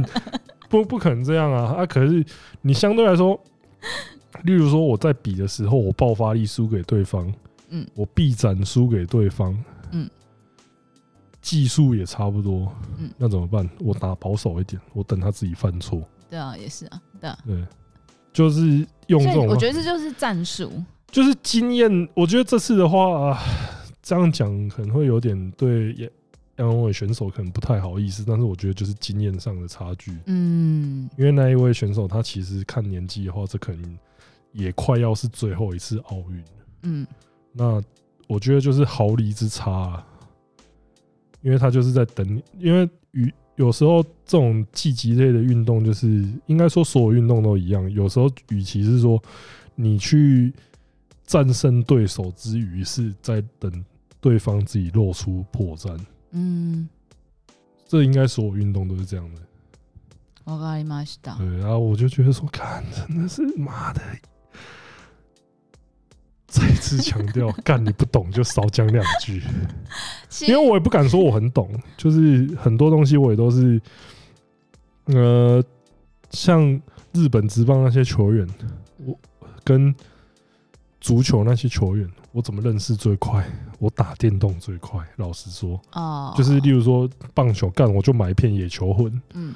[0.72, 1.76] 不不可能这样啊！
[1.80, 2.26] 啊，可是
[2.62, 3.38] 你相对来说，
[4.46, 7.32] 例如说我在比的时候，我爆发力输给对方，
[7.70, 9.56] 嗯，我臂展输给对方，
[9.92, 10.10] 嗯，
[11.42, 13.70] 技术也差不多，嗯，那怎么办？
[13.80, 16.02] 我打保守一点，我等他自己犯错。
[16.30, 17.62] 对啊，也是啊，对啊，对，
[18.32, 20.72] 就是用这种，我觉得这就是战术，
[21.12, 22.10] 就是经验。
[22.16, 23.38] 我觉得这次的话，
[24.02, 26.10] 这样讲可能会有点对也。
[26.62, 30.16] 杨勇纬选手可能不太好意思，但是我觉得就是经验上的差距。
[30.28, 33.98] 嗯，因为那一位选手他其实看年纪的话，这可能
[34.52, 36.44] 也快要是最后一次奥运。
[36.84, 37.08] 嗯，
[37.52, 37.82] 那
[38.28, 40.08] 我觉得就是毫厘之差啊，
[41.42, 49.22] 因为他就是在等，因为与有时候这种竞技类的运动，就是应该说所有运动都一样，有时候与其是说
[49.74, 50.54] 你去
[51.26, 53.84] 战胜对手之余，是在等
[54.20, 56.00] 对方自己露出破绽。
[56.32, 56.90] 嗯，
[57.88, 59.42] 这应该所有运动都是这样的。
[60.44, 64.02] 我跟你妈对，然后我就觉得说，看，真的是妈的！
[66.48, 69.42] 再次强调，干你不懂就少讲两句，
[70.42, 73.82] 因为我也不敢说我很懂，就是很多东西我也都是，
[75.06, 75.64] 呃，
[76.32, 76.82] 像
[77.14, 78.46] 日本职棒那些球员，
[79.06, 79.18] 我
[79.64, 79.96] 跟
[81.00, 82.10] 足球那些球员。
[82.34, 83.46] 我怎么认识最快？
[83.82, 85.00] 我打电动最快。
[85.16, 89.12] 老实说，哦，就是例如说棒球干，我就买一片野球魂。
[89.34, 89.56] 嗯，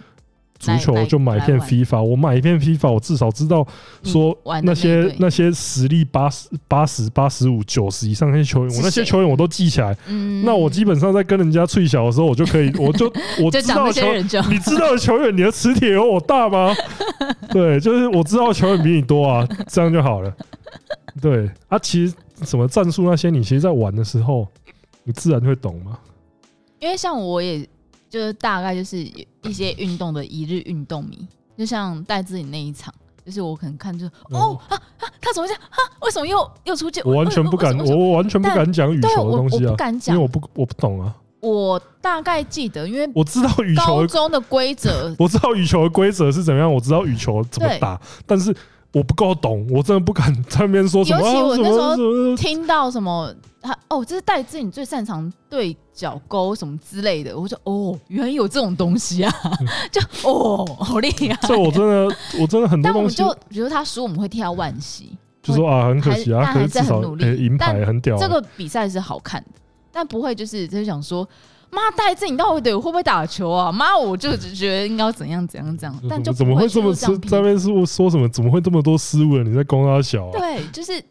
[0.58, 2.02] 足球就买一片 FIFA。
[2.02, 3.66] 我买一片 FIFA，我至少知道
[4.02, 9.96] 说那些那些实力八十八十八十五九十以上那些球员，我那些球员我都记起来。
[10.08, 13.06] 嗯，那我基本上在跟人家吹小的时候，我就可以， 我就
[13.44, 14.12] 我知道球，
[14.50, 16.74] 你知道的球员，你的磁铁有我大吗？
[17.52, 20.34] 对，就是我知道的球员比你多啊，这样就好了。
[21.22, 22.14] 对啊，其实。
[22.46, 24.48] 什么战术那些，你其实，在玩的时候，
[25.04, 25.98] 你自然会懂吗？
[26.80, 27.68] 因为像我，也
[28.10, 28.98] 就是大概就是
[29.42, 31.28] 一些运动的一日运动迷，
[31.58, 32.94] 就像戴志颖那一场，
[33.26, 35.78] 就是我可能看就哦啊啊，他怎么这样啊？
[36.02, 37.04] 为什么又又出现？
[37.06, 41.16] 我完全不敢，我完全不敢讲羽球的东西啊，不敢讲，因为我不我不懂啊。
[41.40, 48.56] 我大概记得，因为我知道羽球高中的规则， 我知道羽球的规则是怎么样，我知道羽球怎么打，但是。
[48.96, 51.20] 我不够懂，我真的不敢在那边说什么。
[51.20, 53.30] 尤其我那时候听到什么
[53.62, 57.38] 他哦，这是戴志颖最擅长对角钩什么之类的。
[57.38, 59.34] 我说哦，原来有这种东西啊，
[59.92, 61.38] 就哦，好厉害。
[61.46, 63.18] 这我真的，我真的很多东西。
[63.18, 68.18] 但我们就比如他输，我们会替他惋惜，就说啊，很可惜啊，还是很努力，银牌很屌。
[68.18, 69.60] 这个比赛是好看的，
[69.92, 71.28] 但不会就是就是想说，
[71.76, 73.72] 妈戴资颖到底会不会打球啊？
[73.72, 77.06] 妈，我就只觉得应该要怎样怎样怎样，但就怎么会这么失？
[77.20, 78.30] 在那边说说什么？
[78.30, 79.38] 怎么会这么多失误？
[79.40, 80.32] 你在攻他小？
[80.32, 81.04] 对，就是。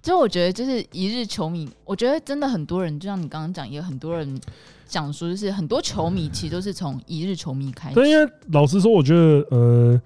[0.00, 4.40] 就我觉得，就是一日球迷，我觉得真的很多人，就像你刚刚讲，也有很多人
[4.86, 7.96] 讲说，就是很多球迷其实都是从一日球迷开始。
[7.96, 10.00] 对，因为老实说，我觉得，呃，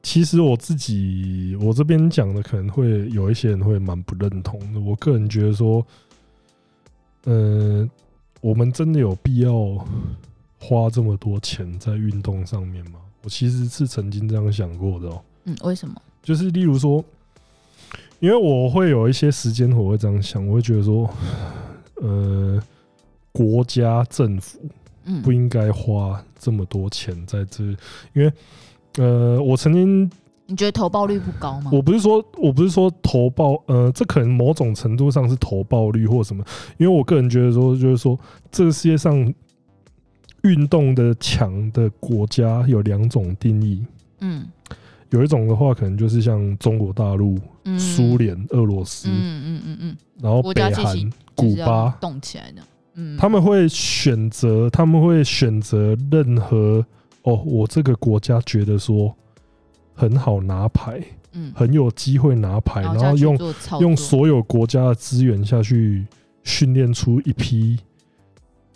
[0.00, 4.80] 其实我自己我这边讲的，可能会有一些人会蛮不认同的。
[4.80, 5.84] 我个人觉得说，
[7.24, 7.86] 呃，
[8.42, 9.82] 我们真的有必要
[10.58, 13.00] 花这么多钱在运动上面吗？
[13.22, 15.22] 我其实是曾经这样想过的哦。
[15.44, 15.94] 嗯，为什么？
[16.22, 17.02] 就是例如说。
[18.20, 21.10] 因为我会有一些时间，我会这样想，我会觉得说，
[22.00, 22.62] 呃，
[23.32, 24.60] 国家政府
[25.24, 27.64] 不应该花这么多钱在这，
[28.12, 28.32] 因为，
[28.98, 30.08] 呃，我曾经，
[30.52, 31.70] 你觉得投报率不高吗？
[31.72, 36.44] 我不是说，我不是说投报，呃，这可能某种程度上是投报率或什么，
[36.76, 38.18] 因为我个人觉得说，就是说，
[38.50, 39.32] 这个世界上
[40.42, 43.84] 运动的强的国家有两种定义，
[44.20, 44.46] 嗯。
[45.08, 47.38] 有一种的话，可能就是像中国大陆、
[47.78, 49.12] 苏联、俄罗斯，嗯
[49.44, 52.62] 嗯嗯嗯，然后北韩、古巴动起来的，
[52.94, 56.82] 嗯，他们会选择，他们会选择任何
[57.24, 59.14] 哦，我这个国家觉得说
[59.94, 63.38] 很好拿牌，嗯，很有机会拿牌，然后用
[63.80, 66.06] 用所有国家的资源下去
[66.42, 67.78] 训练出一批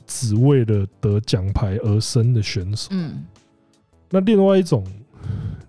[0.07, 3.25] 只为了得奖牌而生的选手，嗯，
[4.11, 4.85] 那另外一种。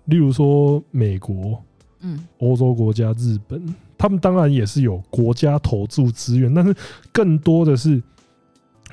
[0.04, 1.62] 例如说美国、
[2.00, 6.74] 嗯，欧洲国家、日本，他们当然也是有国家投注资源，但是
[7.12, 8.02] 更多的是，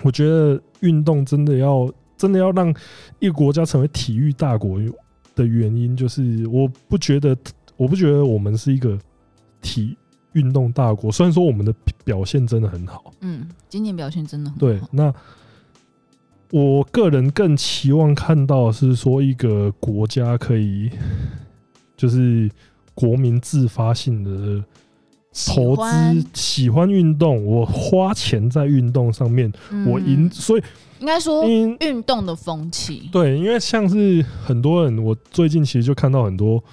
[0.01, 2.67] 我觉得运动真的要真的要让
[3.19, 4.77] 一个国家成为体育大国
[5.35, 7.37] 的原因，就是我不觉得
[7.77, 8.97] 我不觉得我们是一个
[9.61, 9.97] 体
[10.33, 11.73] 运动大国，虽然说我们的
[12.03, 15.13] 表现真的很好，嗯，今年表现真的很好，对，那。
[16.51, 20.89] 我个人更期望看到是说一个国家可以，
[21.97, 22.49] 就是
[22.93, 24.63] 国民自发性的
[25.47, 26.89] 投资，喜欢。
[26.89, 29.51] 运动，我花钱在运动上面，
[29.87, 30.63] 我赢，所以
[30.99, 33.09] 应该说运动的风气。
[33.11, 36.63] 对，因为像是很多人，我最近其实就看到很多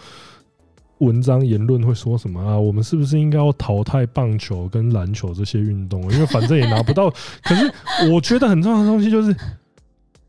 [0.99, 6.03] 文章言论会说什么啊，我们是不是应该要淘汰棒球跟篮球这些运动？
[6.13, 7.11] 因为反正也拿不到。
[7.43, 7.73] 可是
[8.13, 9.35] 我觉得很重要的东西就是。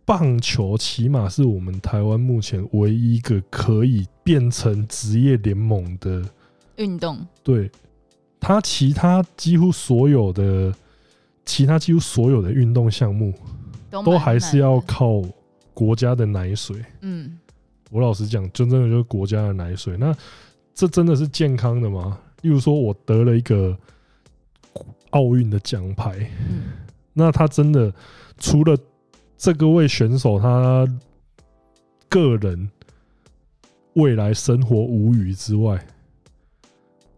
[0.06, 6.22] 棒球起码是我们台湾目前唯一一个可以变成职业联盟的
[6.76, 7.26] 运动。
[7.41, 7.72] 对，
[8.38, 10.74] 它其他几乎所有的
[11.46, 13.34] 其他几乎所有的运动项目
[14.02, 15.22] 都还是要靠
[15.74, 16.84] 国家的奶水。
[17.02, 17.38] 嗯，
[17.91, 19.98] 我老实讲，真正的就是国家的奶水。
[19.98, 20.16] 那
[20.74, 22.20] 这真的是健康的吗？
[22.41, 23.78] 例如说，我得了一个
[25.12, 26.30] 奥运的奖牌，
[27.14, 27.94] 那他真的
[28.38, 28.78] 除了
[29.38, 30.88] 这个位选手他
[32.10, 32.70] 个人
[33.94, 35.86] 未来生活无虞之外，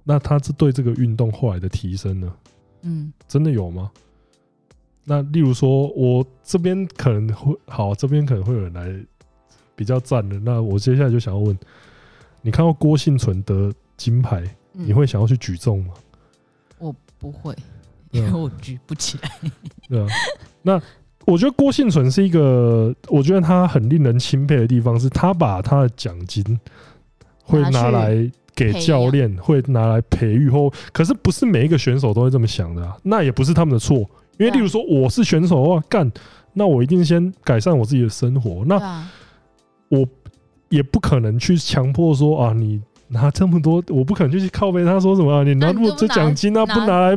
[0.04, 2.34] 那他是对这个运动后来的提升呢？
[2.82, 3.92] 嗯，真的有吗？
[5.06, 8.93] 那例如说，我这边可能会好，这边可能会有人来
[9.76, 10.38] 比较赞的。
[10.39, 11.58] 那我接下来就想要问，
[12.41, 14.43] 你看到郭幸存得金牌，
[14.74, 15.93] 你会想要去举重吗？
[16.80, 17.56] 我不会，
[18.12, 19.32] 因为我举不起来。
[19.88, 20.08] 对啊，
[20.62, 20.82] 那。
[21.28, 26.43] 我觉得郭幸存是一个，我觉得他很令人钦佩的地方是，他把他的奖金
[27.41, 36.12] 会拿来给教练，会拿来培育后，可是不是每一个选手都会这么想的啊，那也不是他们的错，因为例如说我是选手的话，干，
[36.53, 39.07] 那我一定先改善我自己的生活，那
[39.89, 40.07] 我
[40.70, 42.82] 也不可能去强迫说啊你。
[43.07, 44.83] 拿这么多，我不可能就去靠背。
[44.83, 45.43] 他说什么啊？
[45.43, 46.66] 你拿不这奖金啊？
[46.66, 47.16] 不拿来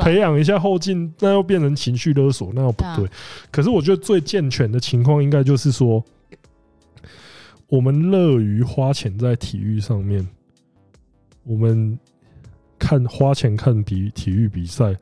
[0.00, 3.06] 培养一下后劲，那又变成情绪勒索，那又不对。
[3.50, 6.02] 可是我觉得最健全的情况，应该就是说，
[7.68, 10.26] 我们乐于花钱在体育上面。
[11.44, 11.98] 我们
[12.78, 14.96] 看花钱看比体育比赛，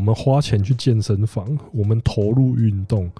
[0.00, 3.12] 我们花钱去健身房，我们投入运动，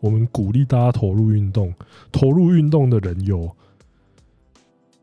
[0.00, 1.72] 我们鼓励大家投入运动。
[2.10, 3.48] 投入运动的人有。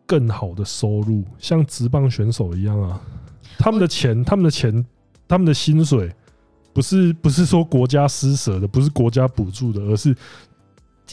[0.05, 3.01] 更好的收入，像职棒选手一样啊，
[3.57, 4.85] 他们的钱，他们的钱，
[5.25, 6.13] 他们的薪水，
[6.73, 10.13] 不是不是说国家施舍的，不是国家补助的，而是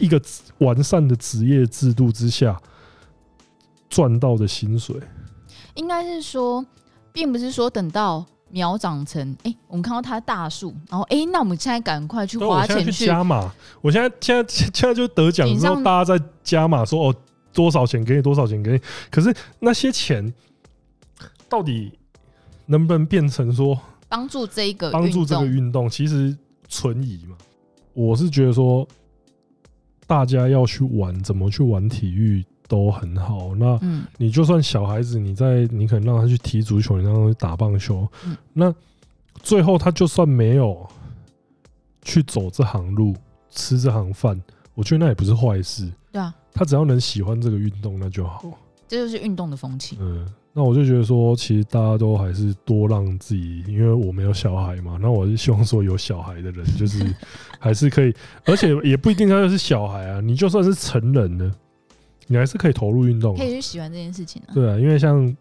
[0.01, 0.21] 一个
[0.59, 2.61] 完善的职业制度之下
[3.89, 4.97] 赚到的薪水。
[5.77, 6.67] 应该是说，
[7.13, 13.53] 并不是说等到苗长成，哎、欸，我们看到它大树，然后哎、欸，那我们现在赶快去花钱去，去加码。
[13.81, 17.15] 我现在现在现在就得奖之后，大家在加码说哦，
[17.53, 18.81] 多少钱给你，多少钱给你。
[19.11, 20.33] 可是那些钱
[21.49, 21.93] 到底
[22.67, 25.89] 能不能变成说帮助这一个帮助这个运动？
[25.89, 26.37] 其实
[26.69, 27.37] 存疑嘛。
[27.93, 28.87] 我是觉得说，
[30.07, 32.45] 大家要去玩，怎么去玩体育？
[32.69, 33.55] 都很好。
[33.57, 33.81] 那
[34.19, 38.07] 你就算小孩子，你在你可能让他去踢足球，你让他去打棒球，
[38.53, 38.73] 那
[39.43, 40.87] 最后他就算没有
[42.03, 43.15] 去走这行路，
[43.51, 44.41] 吃这行饭，
[44.75, 45.91] 我觉得那也不是坏事。
[46.13, 48.45] 对啊，他只要能喜欢这个运动，那就好。
[48.87, 49.99] 这就是运动的风气。
[50.01, 57.15] 嗯，那我就觉得说，其实大家都还是多让自己，因为我没有小孩嘛，那我是希望说有小孩的人，就是
[57.59, 58.15] 还是可以，
[58.47, 61.53] 而且也不一定他就是小孩啊，你就算是成人的。
[62.29, 64.55] 你还是可以投入运动，可以去喜欢这件事情啊。
[64.55, 65.37] 对啊，因为像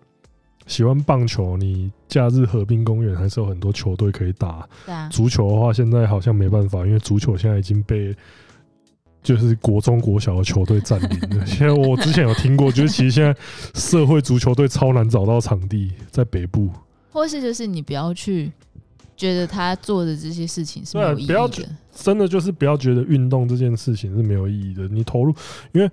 [0.66, 4.68] 喜欢棒球，你假日河滨公园还是有很多球队可以打。
[4.86, 5.08] 对啊。
[5.10, 8.16] 足球的话，现在好像没办法，因为足球现在已经被
[9.22, 11.46] 就是国中国小的球队占领了。
[11.48, 13.36] 现在我之前有听过，就是其实现在
[13.76, 16.70] 社会足球队超难找到场地，在北部。
[17.12, 18.52] 或是就是你不要去
[19.16, 21.34] 觉得他做的这些事情是没有意义的。
[21.34, 21.50] 不要
[21.94, 24.88] 真的就是不要觉得运动这件事情是没有意义的。
[24.88, 25.36] 你投入，
[25.72, 25.90] 因为。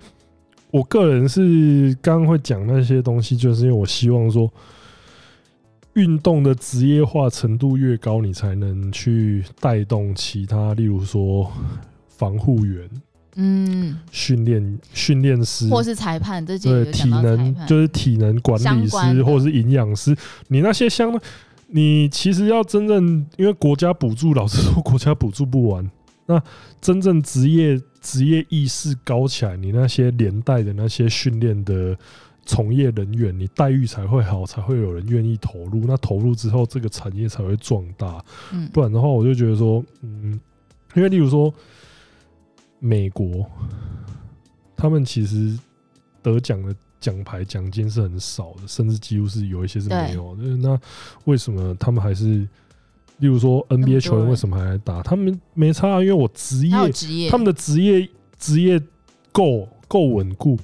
[0.75, 4.51] 我个人是刚刚会讲那些东西，就是因为我希望说，
[5.93, 11.49] 运动的职业化程度越高，你才能去带动其他，例如说
[12.09, 12.89] 防护员，
[13.35, 20.13] 嗯，训练训练师，或是裁判，这对体能就是体能管理师，或者是营养师，
[20.49, 21.17] 你那些相，
[21.67, 25.89] 你其实要真正，因为国家补助，老实说，国家补助不完，
[26.25, 26.41] 那
[26.79, 27.81] 真正职业。
[28.05, 31.97] 职业意识高起来，你那些连带的那些训练的
[32.45, 35.85] 从业人员，你待遇才会好，才会有人愿意投入。
[35.87, 38.23] 那投入之后，这个产业才会壮大。
[38.53, 40.39] 嗯，不然的话，我就觉得说，嗯，
[40.93, 41.51] 因为例如说
[42.77, 43.43] 美国，
[44.77, 45.57] 他们其实
[46.21, 50.43] 得奖的奖牌奖金是很少的，甚至几乎是有一些是没有的。
[50.57, 50.79] 那
[51.23, 52.47] 为什么他们还是？
[53.17, 55.01] 例如说 NBA 球员为什么还来打？
[55.01, 58.81] 他们没差啊，因为我职业，他们的职业职业
[59.31, 60.57] 够够稳固。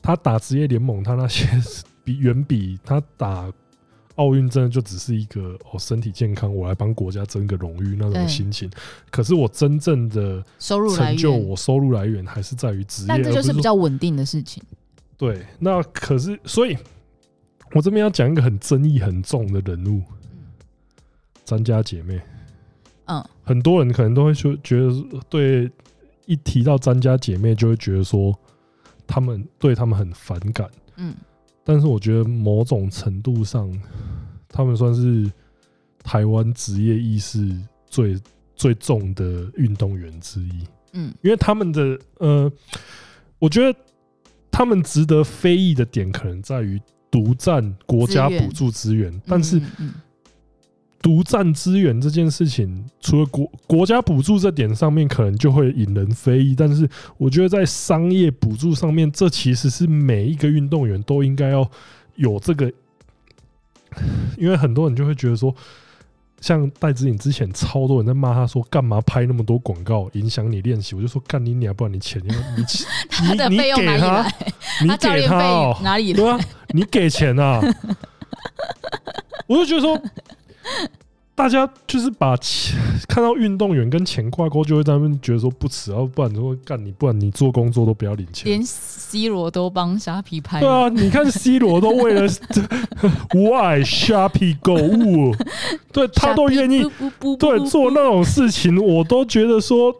[0.00, 1.46] 他打职业联盟，他那些
[2.02, 3.52] 比远比他打
[4.16, 8.68] 奥运真的就只是一个哦，身体健康，我来帮国家争个荣誉那种心情。
[9.10, 14.62] 可是我真正的收入来源，成就我收入来源还是在于职业，但这就是比较稳定的事情。
[15.16, 16.76] 对，那可是所以，
[17.72, 20.02] 我这边要讲一个很争议很重的人物。
[21.52, 22.18] 詹家姐妹，
[23.04, 24.90] 嗯，很多人可能都会说，觉得
[25.28, 25.70] 对，
[26.24, 28.34] 一提到詹家姐妹就会觉得说，
[29.06, 31.14] 他们对他们很反感，嗯，
[31.62, 33.70] 但是我觉得某种程度上，
[34.48, 35.30] 他们算是
[36.02, 37.54] 台湾职业意识
[37.86, 38.18] 最
[38.56, 42.50] 最重的运动员之一，嗯，因为他们的呃，
[43.38, 43.78] 我觉得
[44.50, 46.80] 他们值得非议的点可能在于
[47.10, 49.60] 独占国家补助资源，但是。
[51.02, 56.88] 独占资源这件事情，除了国国家补助这点上面可能就会引人非议，但是
[57.18, 61.68] 我觉得在商业补助上面，这其实是每一个运动员都应该要
[62.14, 62.72] 有这个，
[64.38, 65.52] 因为很多人就会觉得说，
[66.40, 70.94] 像戴志颖之前超多人在骂他说，干嘛拍那么多广告影响你练习？
[70.94, 72.62] 我就说干你娘，不然你钱要你
[73.50, 74.32] 你你给他，
[74.80, 76.38] 你给他哦哪里对啊？
[76.68, 77.60] 你给钱啊？
[79.48, 80.00] 我就觉得说。
[81.34, 82.78] 大家就是把钱
[83.08, 88.44] 看到运动员跟钱挂钩，就会在那边觉得说不耻，要不然说干你，不然你做工作都不要领钱。
[88.52, 90.60] 连 C 罗都帮虾皮拍。
[90.60, 92.28] 对啊，你看 C 罗都为了
[93.32, 95.34] Why 虾皮购物，
[95.90, 96.84] 对他都愿意
[97.38, 99.92] 对做那种事情，我都觉得说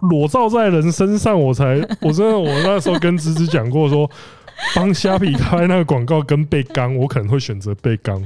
[0.00, 4.10] 裸照在人身上，我才 我真的我那时候跟芝芝讲过说，
[4.74, 8.20] 帮虾皮开那个广告跟被刚，我可能会选择被刚。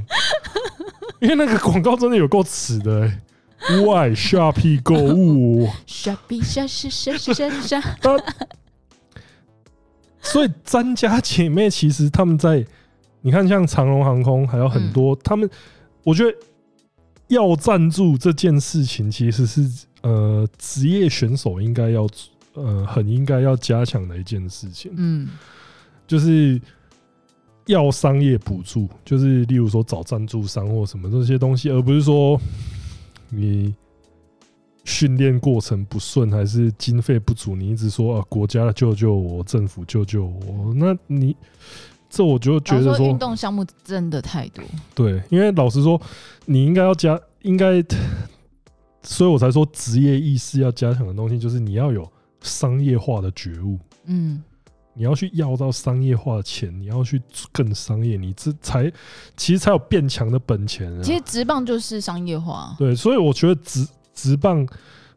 [1.19, 7.81] 因为那个广告真的有够耻的、欸，外 Shopee 购物，Shopee 下下下下下，
[10.21, 12.65] 所以詹家姐妹其实他们在，
[13.21, 15.49] 你看像长隆航空还有很多，他们
[16.03, 16.37] 我觉得
[17.27, 19.67] 要赞助这件事情其实是
[20.01, 22.07] 呃职业选手应该要
[22.53, 25.29] 呃很应该要加强的一件事情，嗯，
[26.05, 26.61] 就是。
[27.67, 32.39] 要商业补助，就是例如说找赞助商或什么这些东西，而不是说
[33.29, 33.75] 你
[34.85, 41.35] 训练过程不顺，还是经费不足，你一直说啊国家救救我，政府救救我，那你
[42.09, 44.63] 这我就觉得说，运动项目真的太多。
[44.95, 46.01] 对，因为老实说，
[46.45, 47.83] 你应该要加，应该，
[49.03, 52.09] 所以我才说职业意识要加强的东西，就是你要有
[52.41, 53.77] 商业化的觉悟。
[54.05, 54.41] 嗯。
[54.97, 57.21] 你要去要到商业化的钱，你要去
[57.51, 58.91] 更商业，你这才
[59.35, 61.01] 其实才有变强的本钱啊。
[61.03, 64.67] 其实直棒就是商业化，对，所以我觉得直直棒，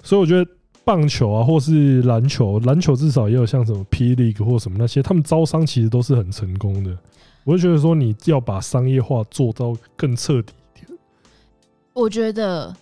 [0.02, 0.50] 所以我觉得
[0.84, 6.96] 棒球啊，或是篮球，篮球至少也有像什么 P League 或什么那些，他们招商其实都是很成功的。
[7.44, 10.98] 我就觉得说，你要把商业化做到更彻底一点。
[11.94, 12.76] 我觉得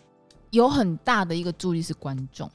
[0.50, 2.50] 有很大的一个助力是观众，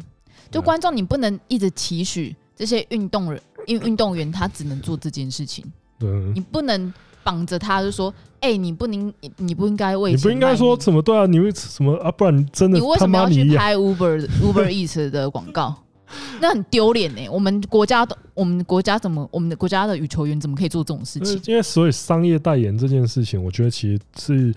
[0.51, 3.41] 就观众你不能一直期许这些运动人。
[3.65, 5.63] 因为运动员他只能做这件事情，
[5.99, 11.25] 对，你不能绑着他，就说，哎、欸，你不能，你不应该为，你不应该说什么对啊？
[11.25, 12.11] 你为什么啊？
[12.11, 15.75] 不然真的，你为什么要去拍 Uber Uber Eats 的广告？
[16.39, 17.27] 那很丢脸呢。
[17.29, 21.41] 我们国家的，我们国家怎么，我们的国家的羽球员怎么可以做这种事情？
[21.45, 24.53] 因为所以商业代言这件事情，我觉得其实是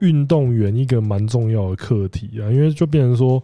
[0.00, 3.42] 运动员一个蛮重要的课题啊，因为就变成说。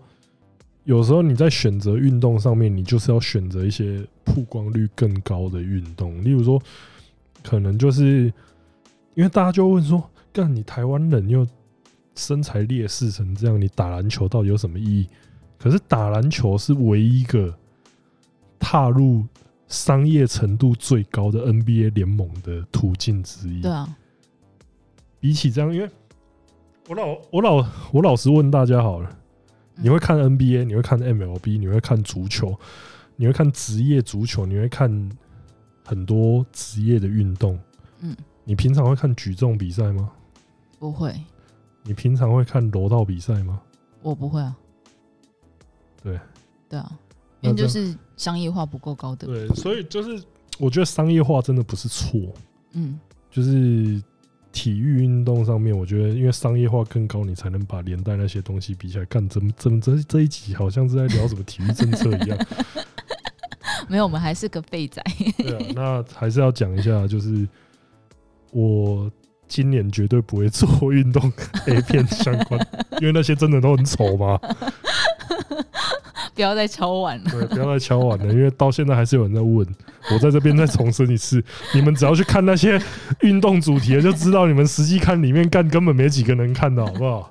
[0.85, 6.23] 有时候你在选择运动上面，你就是要选择一些曝光率更高的运动。
[6.25, 6.61] 例如说，
[7.43, 8.33] 可能就是
[9.15, 10.03] 因为大家就会问说
[10.33, 11.47] ：“干你台湾人又
[12.15, 15.07] 身材劣势成这样，你打篮球到底有什么意义？”
[15.59, 17.55] 可是打篮球是唯一一个
[18.59, 19.25] 踏入
[19.69, 23.61] 商业程度最高的 NBA 联盟的途径之一。
[23.61, 23.87] 对啊，
[25.21, 25.91] 比起这样，因为
[26.89, 29.19] 我老我老我老实问大家好了。
[29.83, 32.55] 你会看 NBA，你会看 MLB，你会看足球，
[33.17, 35.11] 你会看职业足球，你会看
[35.85, 37.59] 很多职业的运动。
[38.01, 40.11] 嗯，你平常会看举重比赛吗？
[40.79, 41.15] 不会。
[41.83, 43.61] 你平常会看柔道比赛吗？
[44.03, 44.57] 我不会啊。
[46.03, 46.21] 对。
[46.69, 46.99] 对啊，
[47.41, 49.27] 因为就是商业化不够高的。
[49.27, 50.23] 对，所以就是
[50.59, 52.21] 我觉得商业化真的不是错。
[52.73, 53.01] 嗯，
[53.31, 54.03] 就是。
[54.53, 59.05] 体育运动上面，我觉得因为商业化更高，你才能把连带那些东西比起来。
[59.05, 62.39] 干怎么怎么这这一集好像是在聊什么体育政策一样？
[63.89, 65.03] 没有，我们还是个废仔。
[65.39, 67.49] 对啊，那还是要讲一下，就是
[68.51, 69.11] 我
[69.49, 71.33] 今年绝对不会做运动
[71.67, 72.61] A 片相关，
[73.01, 74.39] 因为那些真的都很丑嘛。
[76.41, 77.31] 不要再敲碗了。
[77.31, 79.67] 对，不要再敲碗了，因为到现在还是有人在问。
[80.11, 81.43] 我在这边再重申一次，
[81.75, 82.81] 你们只要去看那些
[83.21, 87.29] 运动主题的，就知道你们实际看里面干根本没几个能看的，好不好？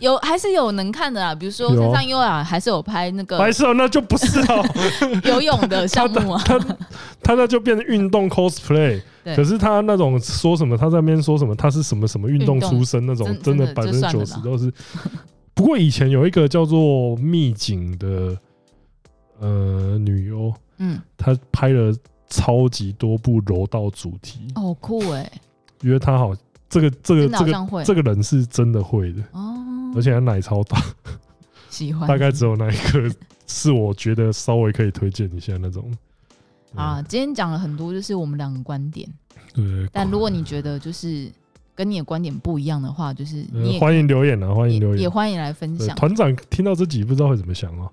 [0.00, 4.64] 有还是有能看的啊，比如说山上优雅还是有拍那个，还是那就不是哦，
[5.24, 6.76] 游泳的项目啊， 他他，
[7.22, 9.00] 他那就变成运动 cosplay，
[9.36, 14.72] 可是他那种说什么，他在那边说什么，他是什么什么运动出身那种，真的百分之九十都是。
[15.54, 18.36] 不过以前有一个叫做秘景的
[19.38, 21.94] 呃女优，嗯，她拍了
[22.28, 25.30] 超级多部柔道主题，哦，酷哎！
[25.80, 26.34] 因为她好，
[26.68, 29.56] 这个这个这个这个人是真的会的哦，
[29.94, 30.82] 而且她奶超大，
[31.70, 32.08] 喜欢。
[32.08, 33.14] 大概只有那一个
[33.46, 35.88] 是我觉得稍微可以推荐一下那种。
[36.74, 39.08] 啊，今天讲了很多，就是我们两个观点。
[39.54, 41.30] 对，但如果你觉得就是。
[41.74, 45.94] 跟你的观点不一样的话，就是你欢迎留言啊，欢迎留言，也欢迎来分享。
[45.96, 47.90] 团长听到这集不知道会怎么想哦。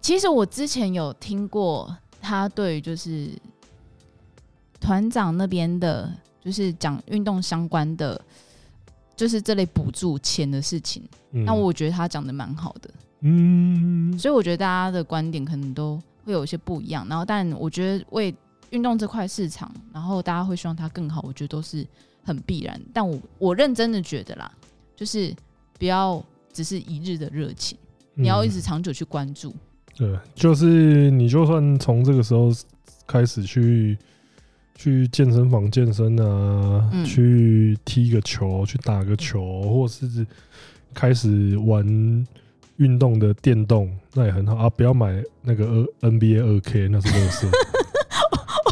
[0.00, 3.30] 其实我之前有听过他对就是
[4.80, 6.10] 团长那边的，
[6.40, 8.18] 就是讲运动相关的，
[9.14, 11.02] 就是这类补助钱的事情。
[11.30, 17.06] 那我觉得他讲的蛮好的，嗯，所以我觉得大家的观点可能都会有一些不一样。
[17.06, 18.34] 然后，但我觉得为
[18.70, 21.86] 运动这块市场，然后大家会希望它更好，我觉得都是。
[22.26, 24.50] 很必然，但我我认真的觉得啦，
[24.96, 25.32] 就是
[25.78, 26.22] 不要
[26.52, 27.78] 只是一日的热情，
[28.14, 29.50] 你要一直长久去关注。
[29.50, 29.60] 嗯。
[29.98, 32.50] 对，就是你就算从这个时候
[33.06, 33.96] 开始去
[34.74, 40.26] 去健身房健身啊，嗯、去踢个球，去打个球，或是
[40.92, 41.82] 开始玩
[42.76, 44.68] 运动的电动，那也很好啊。
[44.68, 47.48] 不要买那个二 NBA 二 K，那是垃圾。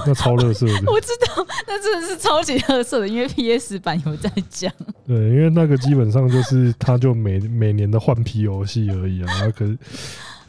[0.07, 4.73] 那超乐色的， 我知道，那真的是超级乐色的，因为 PS 版有在讲。
[5.07, 9.51] 对，因为那个基本上就是，它就每 每年的换皮游戏而已啊。
[9.57, 9.77] 可是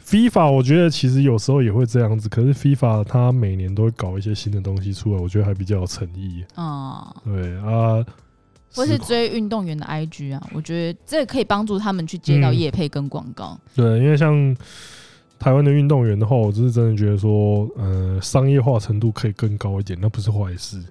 [0.06, 6.44] FIFA 我觉得其实有时候也会这样子，可是 FIFA 它每年都会搞一些新的东西出来，我觉得还比较有诚意。
[6.54, 8.04] 哦，对啊，
[8.74, 13.58] 或是追运动员的 IG 啊，我觉得这可以帮助他们去接到业配跟广告。
[13.74, 14.56] 对，因为像。
[15.38, 20.82] 台湾的运动员的话，我就是真的觉得说，呃，商业化程度可以更高一点，那不是坏事。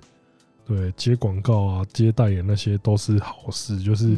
[0.65, 3.79] 对，接广告啊，接代言那些都是好事。
[3.79, 4.17] 就是，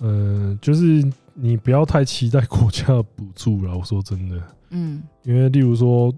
[0.00, 1.04] 嗯、呃，就是
[1.34, 3.76] 你不要太期待国家的补助了。
[3.76, 4.40] 我说真的，
[4.70, 6.14] 嗯，因为例如说，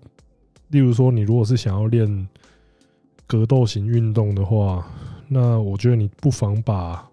[0.69, 2.29] 例如说，你如果是想要练
[3.27, 4.87] 格斗型运动的话，
[5.29, 7.07] 那我觉得你不妨把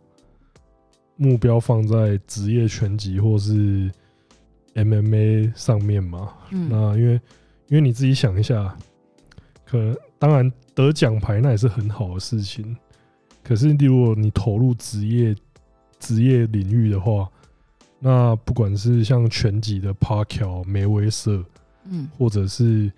[1.15, 3.89] 目标放在职业拳击或是
[4.75, 6.33] MMA 上面嘛。
[6.51, 7.13] 嗯、那因为
[7.67, 8.75] 因为你自己想一下，
[9.65, 12.75] 可能当然得奖牌那也是很好的事情。
[13.43, 15.35] 可是，如果你投入职业
[15.99, 17.29] 职业领域的话，
[17.99, 21.43] 那不管是像拳击的 Pacquiao 梅威瑟，
[21.85, 22.91] 嗯，或者是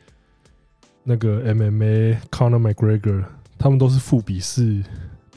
[1.03, 3.23] 那个 MMA Conor McGregor，
[3.57, 4.84] 他们都是副比试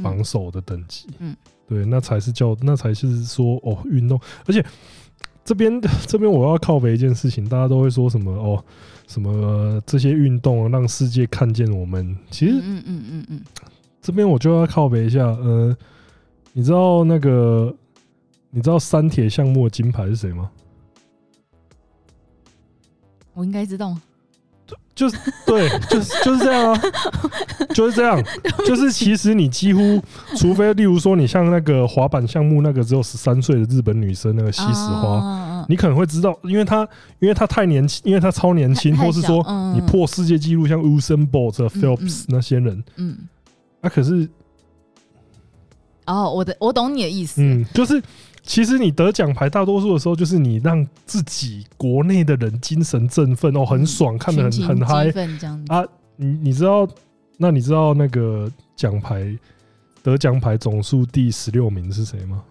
[0.02, 1.36] 榜首的等级，嗯，
[1.66, 4.20] 对，那才是叫那才是说哦，运动。
[4.46, 4.64] 而且
[5.48, 8.62] 这边 这边我要靠北一件事情，大家都会说什么哦，
[9.06, 13.40] 什么这些运动让世界看见我们，其实，嗯嗯嗯嗯。
[14.02, 15.74] 这边我就要靠北一下，呃，
[16.52, 17.74] 你知道那个，
[18.50, 20.50] 你知道三铁项目的金牌是谁吗？
[23.32, 23.96] 我应该知道，
[24.94, 25.16] 就是
[25.46, 26.82] 对，就是就是这样啊，
[27.72, 28.20] 就是这样，
[28.66, 30.02] 就是其实你几乎，
[30.36, 36.86] 除非例如说你像那个滑板项目那个只有十三岁的日本女生那个西石花，你可能会知道，因为她
[37.20, 43.16] 因为她太年轻，因为她超年轻，或是说你破世界纪录，像 Usain Bolt、Phelps 那些人，嗯。
[43.80, 44.28] 啊，可是，
[46.06, 48.02] 哦，我的我懂你的意思，嗯，就是
[48.48, 55.12] 其实你得奖牌，大多数的时候就是你让自己国内的人精神振奋哦，很爽，嗯、看得很很嗨
[55.68, 55.84] 啊。
[56.16, 56.88] 你你知道，
[57.36, 59.38] 那你知道那个奖牌
[60.02, 62.42] 得奖牌总数第十六名是谁吗？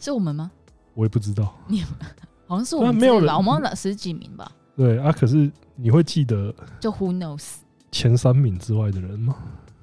[0.00, 0.50] 是我们吗？
[0.94, 1.82] 我也不知道，你
[2.48, 4.50] 好像是我们没有人，我们十几名吧？
[4.74, 7.44] 对啊，可是你会记得就 Who knows
[7.92, 9.36] 前三名之外的人吗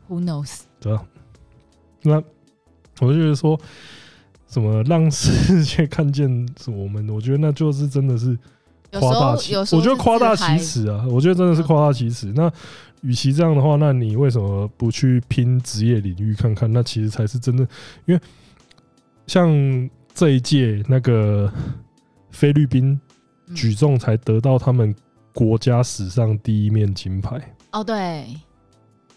[0.09, 1.05] ？Who knows 对啊，
[2.01, 2.15] 那
[2.99, 3.59] 我就觉得说，
[4.51, 6.29] 什么让世界看见
[6.67, 8.37] 我们， 我觉得那就是真的是
[8.91, 12.31] 夸大其，我觉得夸大其词啊，我觉得真的是夸大其词。
[12.35, 12.51] 那
[13.01, 16.71] 与其这样的话，那你为什么不去拼职业领域看看？
[16.71, 17.65] 那其实才是真的，
[18.05, 18.21] 因为
[19.25, 19.49] 像
[20.13, 21.51] 这一届那个
[22.29, 22.99] 菲律宾
[23.55, 24.93] 举重才得到他们
[25.33, 27.41] 国家史上第一面金牌。
[27.71, 28.25] 哦，对。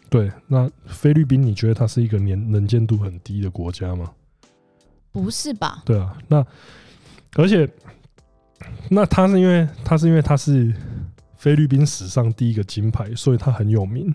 [0.09, 4.09] 对，那菲律宾，你觉得它是一个年能见度很低的国家吗？
[5.15, 5.83] 不是吧？
[5.87, 6.45] 对啊，那
[7.37, 7.67] 而且
[8.91, 10.75] 那他是因为他是因为他是
[11.37, 14.15] 菲律宾史上第一个金牌，所以他很有名。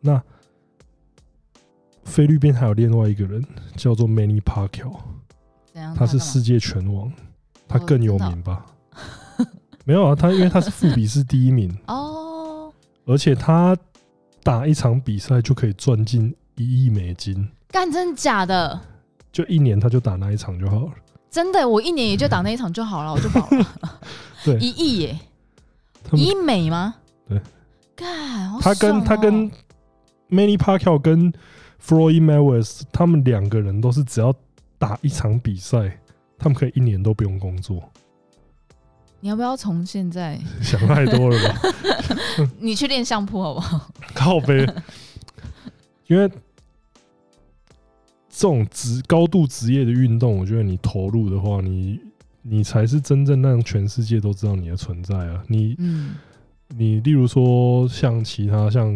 [0.00, 0.20] 那
[2.04, 3.42] 菲律宾还有另外一个人
[3.76, 4.98] 叫做 Manny Pacquiao，
[5.94, 7.10] 他是世界拳王，
[7.66, 8.66] 他更有名吧？
[9.86, 12.72] 没有啊，他因为他是富比是第一名哦，
[13.06, 13.74] 而且他。
[14.42, 18.80] 打一场比赛就可以赚进一亿美金，干真假的？
[19.36, 20.92] 就一年他就打那一场就好了。
[21.30, 24.00] 真的，我一年也就打那一场就好了，我就饱了。
[24.42, 25.18] 对，一亿耶，
[26.12, 26.94] 一美吗？
[27.28, 27.38] 对，
[27.94, 29.50] 干，他跟他跟
[30.30, 31.30] Manny Pacquiao 跟
[31.86, 34.34] Floyd Mayweather 他们两个人都是只要
[34.78, 36.00] 打一场比赛，
[36.38, 37.82] 他们可以一年都不用工作。
[39.20, 41.60] 你要不要从现在 想太多了吧？
[42.58, 43.90] 你去练相扑好不好？
[44.14, 44.66] 靠背，
[46.06, 46.26] 因为
[48.36, 51.98] 这种职高度职业的运动，我觉得你投入的话，你
[52.42, 55.42] 你才是真正让全世界都知道你的存在啊！
[55.48, 56.16] 你，嗯，
[56.68, 58.94] 你例如说像其他像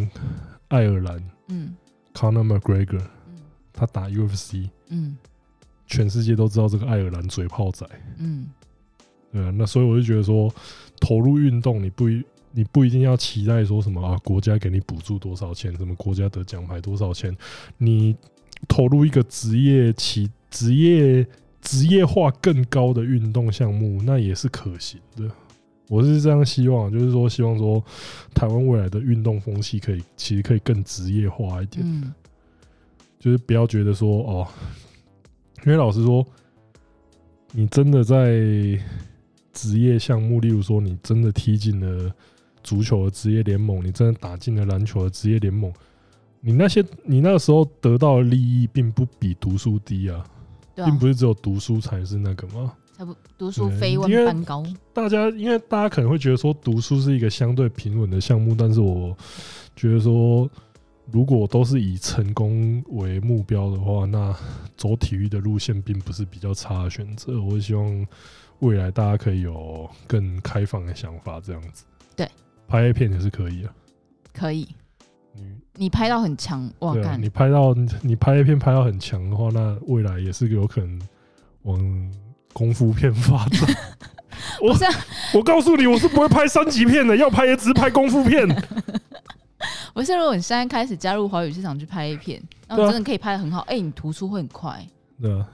[0.68, 1.74] 爱尔兰，嗯
[2.12, 3.02] ，Conor McGregor，
[3.72, 5.16] 他打 UFC，嗯，
[5.86, 7.86] 全世界都知道这个爱尔兰嘴炮仔，
[8.18, 8.46] 嗯。
[9.32, 10.52] 对啊，那所以我就觉得说，
[11.00, 12.22] 投入运动，你不一
[12.52, 17.34] 你不一定要期待说什么啊，国家给你补助多少钱，什么国家得奖牌多少钱，
[17.78, 18.14] 你
[18.68, 21.26] 投入一个职业起职业
[21.60, 25.30] 职业化更高的运动项目，那也是可行的。
[25.88, 27.82] 我是这样希望，就是说希望说，
[28.34, 32.12] 台湾未来的运动风气可以其实可以更职业化一点，嗯，
[33.18, 34.48] 就是不要觉得说哦，
[35.64, 36.26] 因为老实说，
[37.52, 38.80] 你真的在。
[39.52, 42.10] 职业项目，例如说，你真的踢进了
[42.62, 45.70] 足球的职业联盟，你真的打进了篮球的职业联盟，
[46.40, 50.24] 你那些你那个时候得到的利益，并不比读书低啊，
[50.74, 52.72] 并不是只有读书才是那个吗？
[52.92, 54.64] 才不读书非问班高。
[54.92, 59.16] 大家因为大家可能会觉得说，读书是一个相对平稳的项目，但是我
[59.74, 60.48] 觉得说，
[61.10, 64.34] 如果都是以成功为目标的话，那
[64.76, 67.40] 走体育的路线并不是比较差的选择。
[67.40, 68.06] 我希望。
[68.60, 71.86] 未来大家可以有更开放的想法，这样子。
[72.14, 72.28] 对，
[72.68, 73.72] 拍 A 片也是可以啊。
[74.34, 74.68] 可以。
[75.32, 75.42] 你
[75.81, 76.93] 你拍到很强哇！
[76.93, 81.01] 对啊，你拍到你拍一片拍到很强的话，那未来也是有可能
[81.62, 82.12] 往
[82.52, 83.74] 功夫片发展。
[84.61, 84.77] 我
[85.32, 88.47] 我告诉你，我是不会拍三级片的，要拍也只是拍功夫片。
[88.47, 88.55] 不
[89.94, 93.61] 不是，如果你现在开始加入华语市场去拍 A 片，那你真的可以拍的很好。
[93.61, 94.86] 哎、你突出会很快。
[95.19, 95.48] 对啊。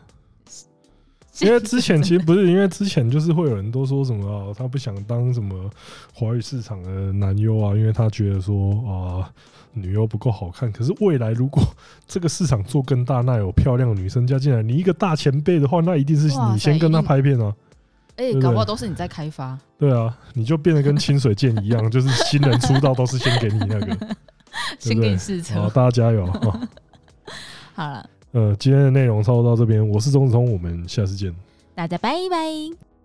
[1.41, 5.71] 因为之前其实不是，因为之前就是会有人都说什么啊，他不想当什么
[6.15, 9.31] 华语市场的男优啊，因为他觉得说啊，
[9.73, 10.73] 女优不够好看。
[10.73, 11.63] 可是未来如果
[12.07, 17.53] 这个市场做更大，那有漂亮的女生加进来，你一个大前辈的话，那一定是你先跟他拍片啊。
[18.17, 19.59] 哎，搞不好都是你在开发。
[19.79, 24.17] 对啊，你就变得跟清水健一样，就是新人出道都是先给你那个，
[24.81, 25.61] 先给你试车。
[25.61, 26.27] 好，大家加油。
[27.75, 28.09] 好了。
[28.33, 31.35] 呃，今天的内容差不多到这边，我是钟子聪，我们下次见，
[31.75, 32.96] 大家拜拜。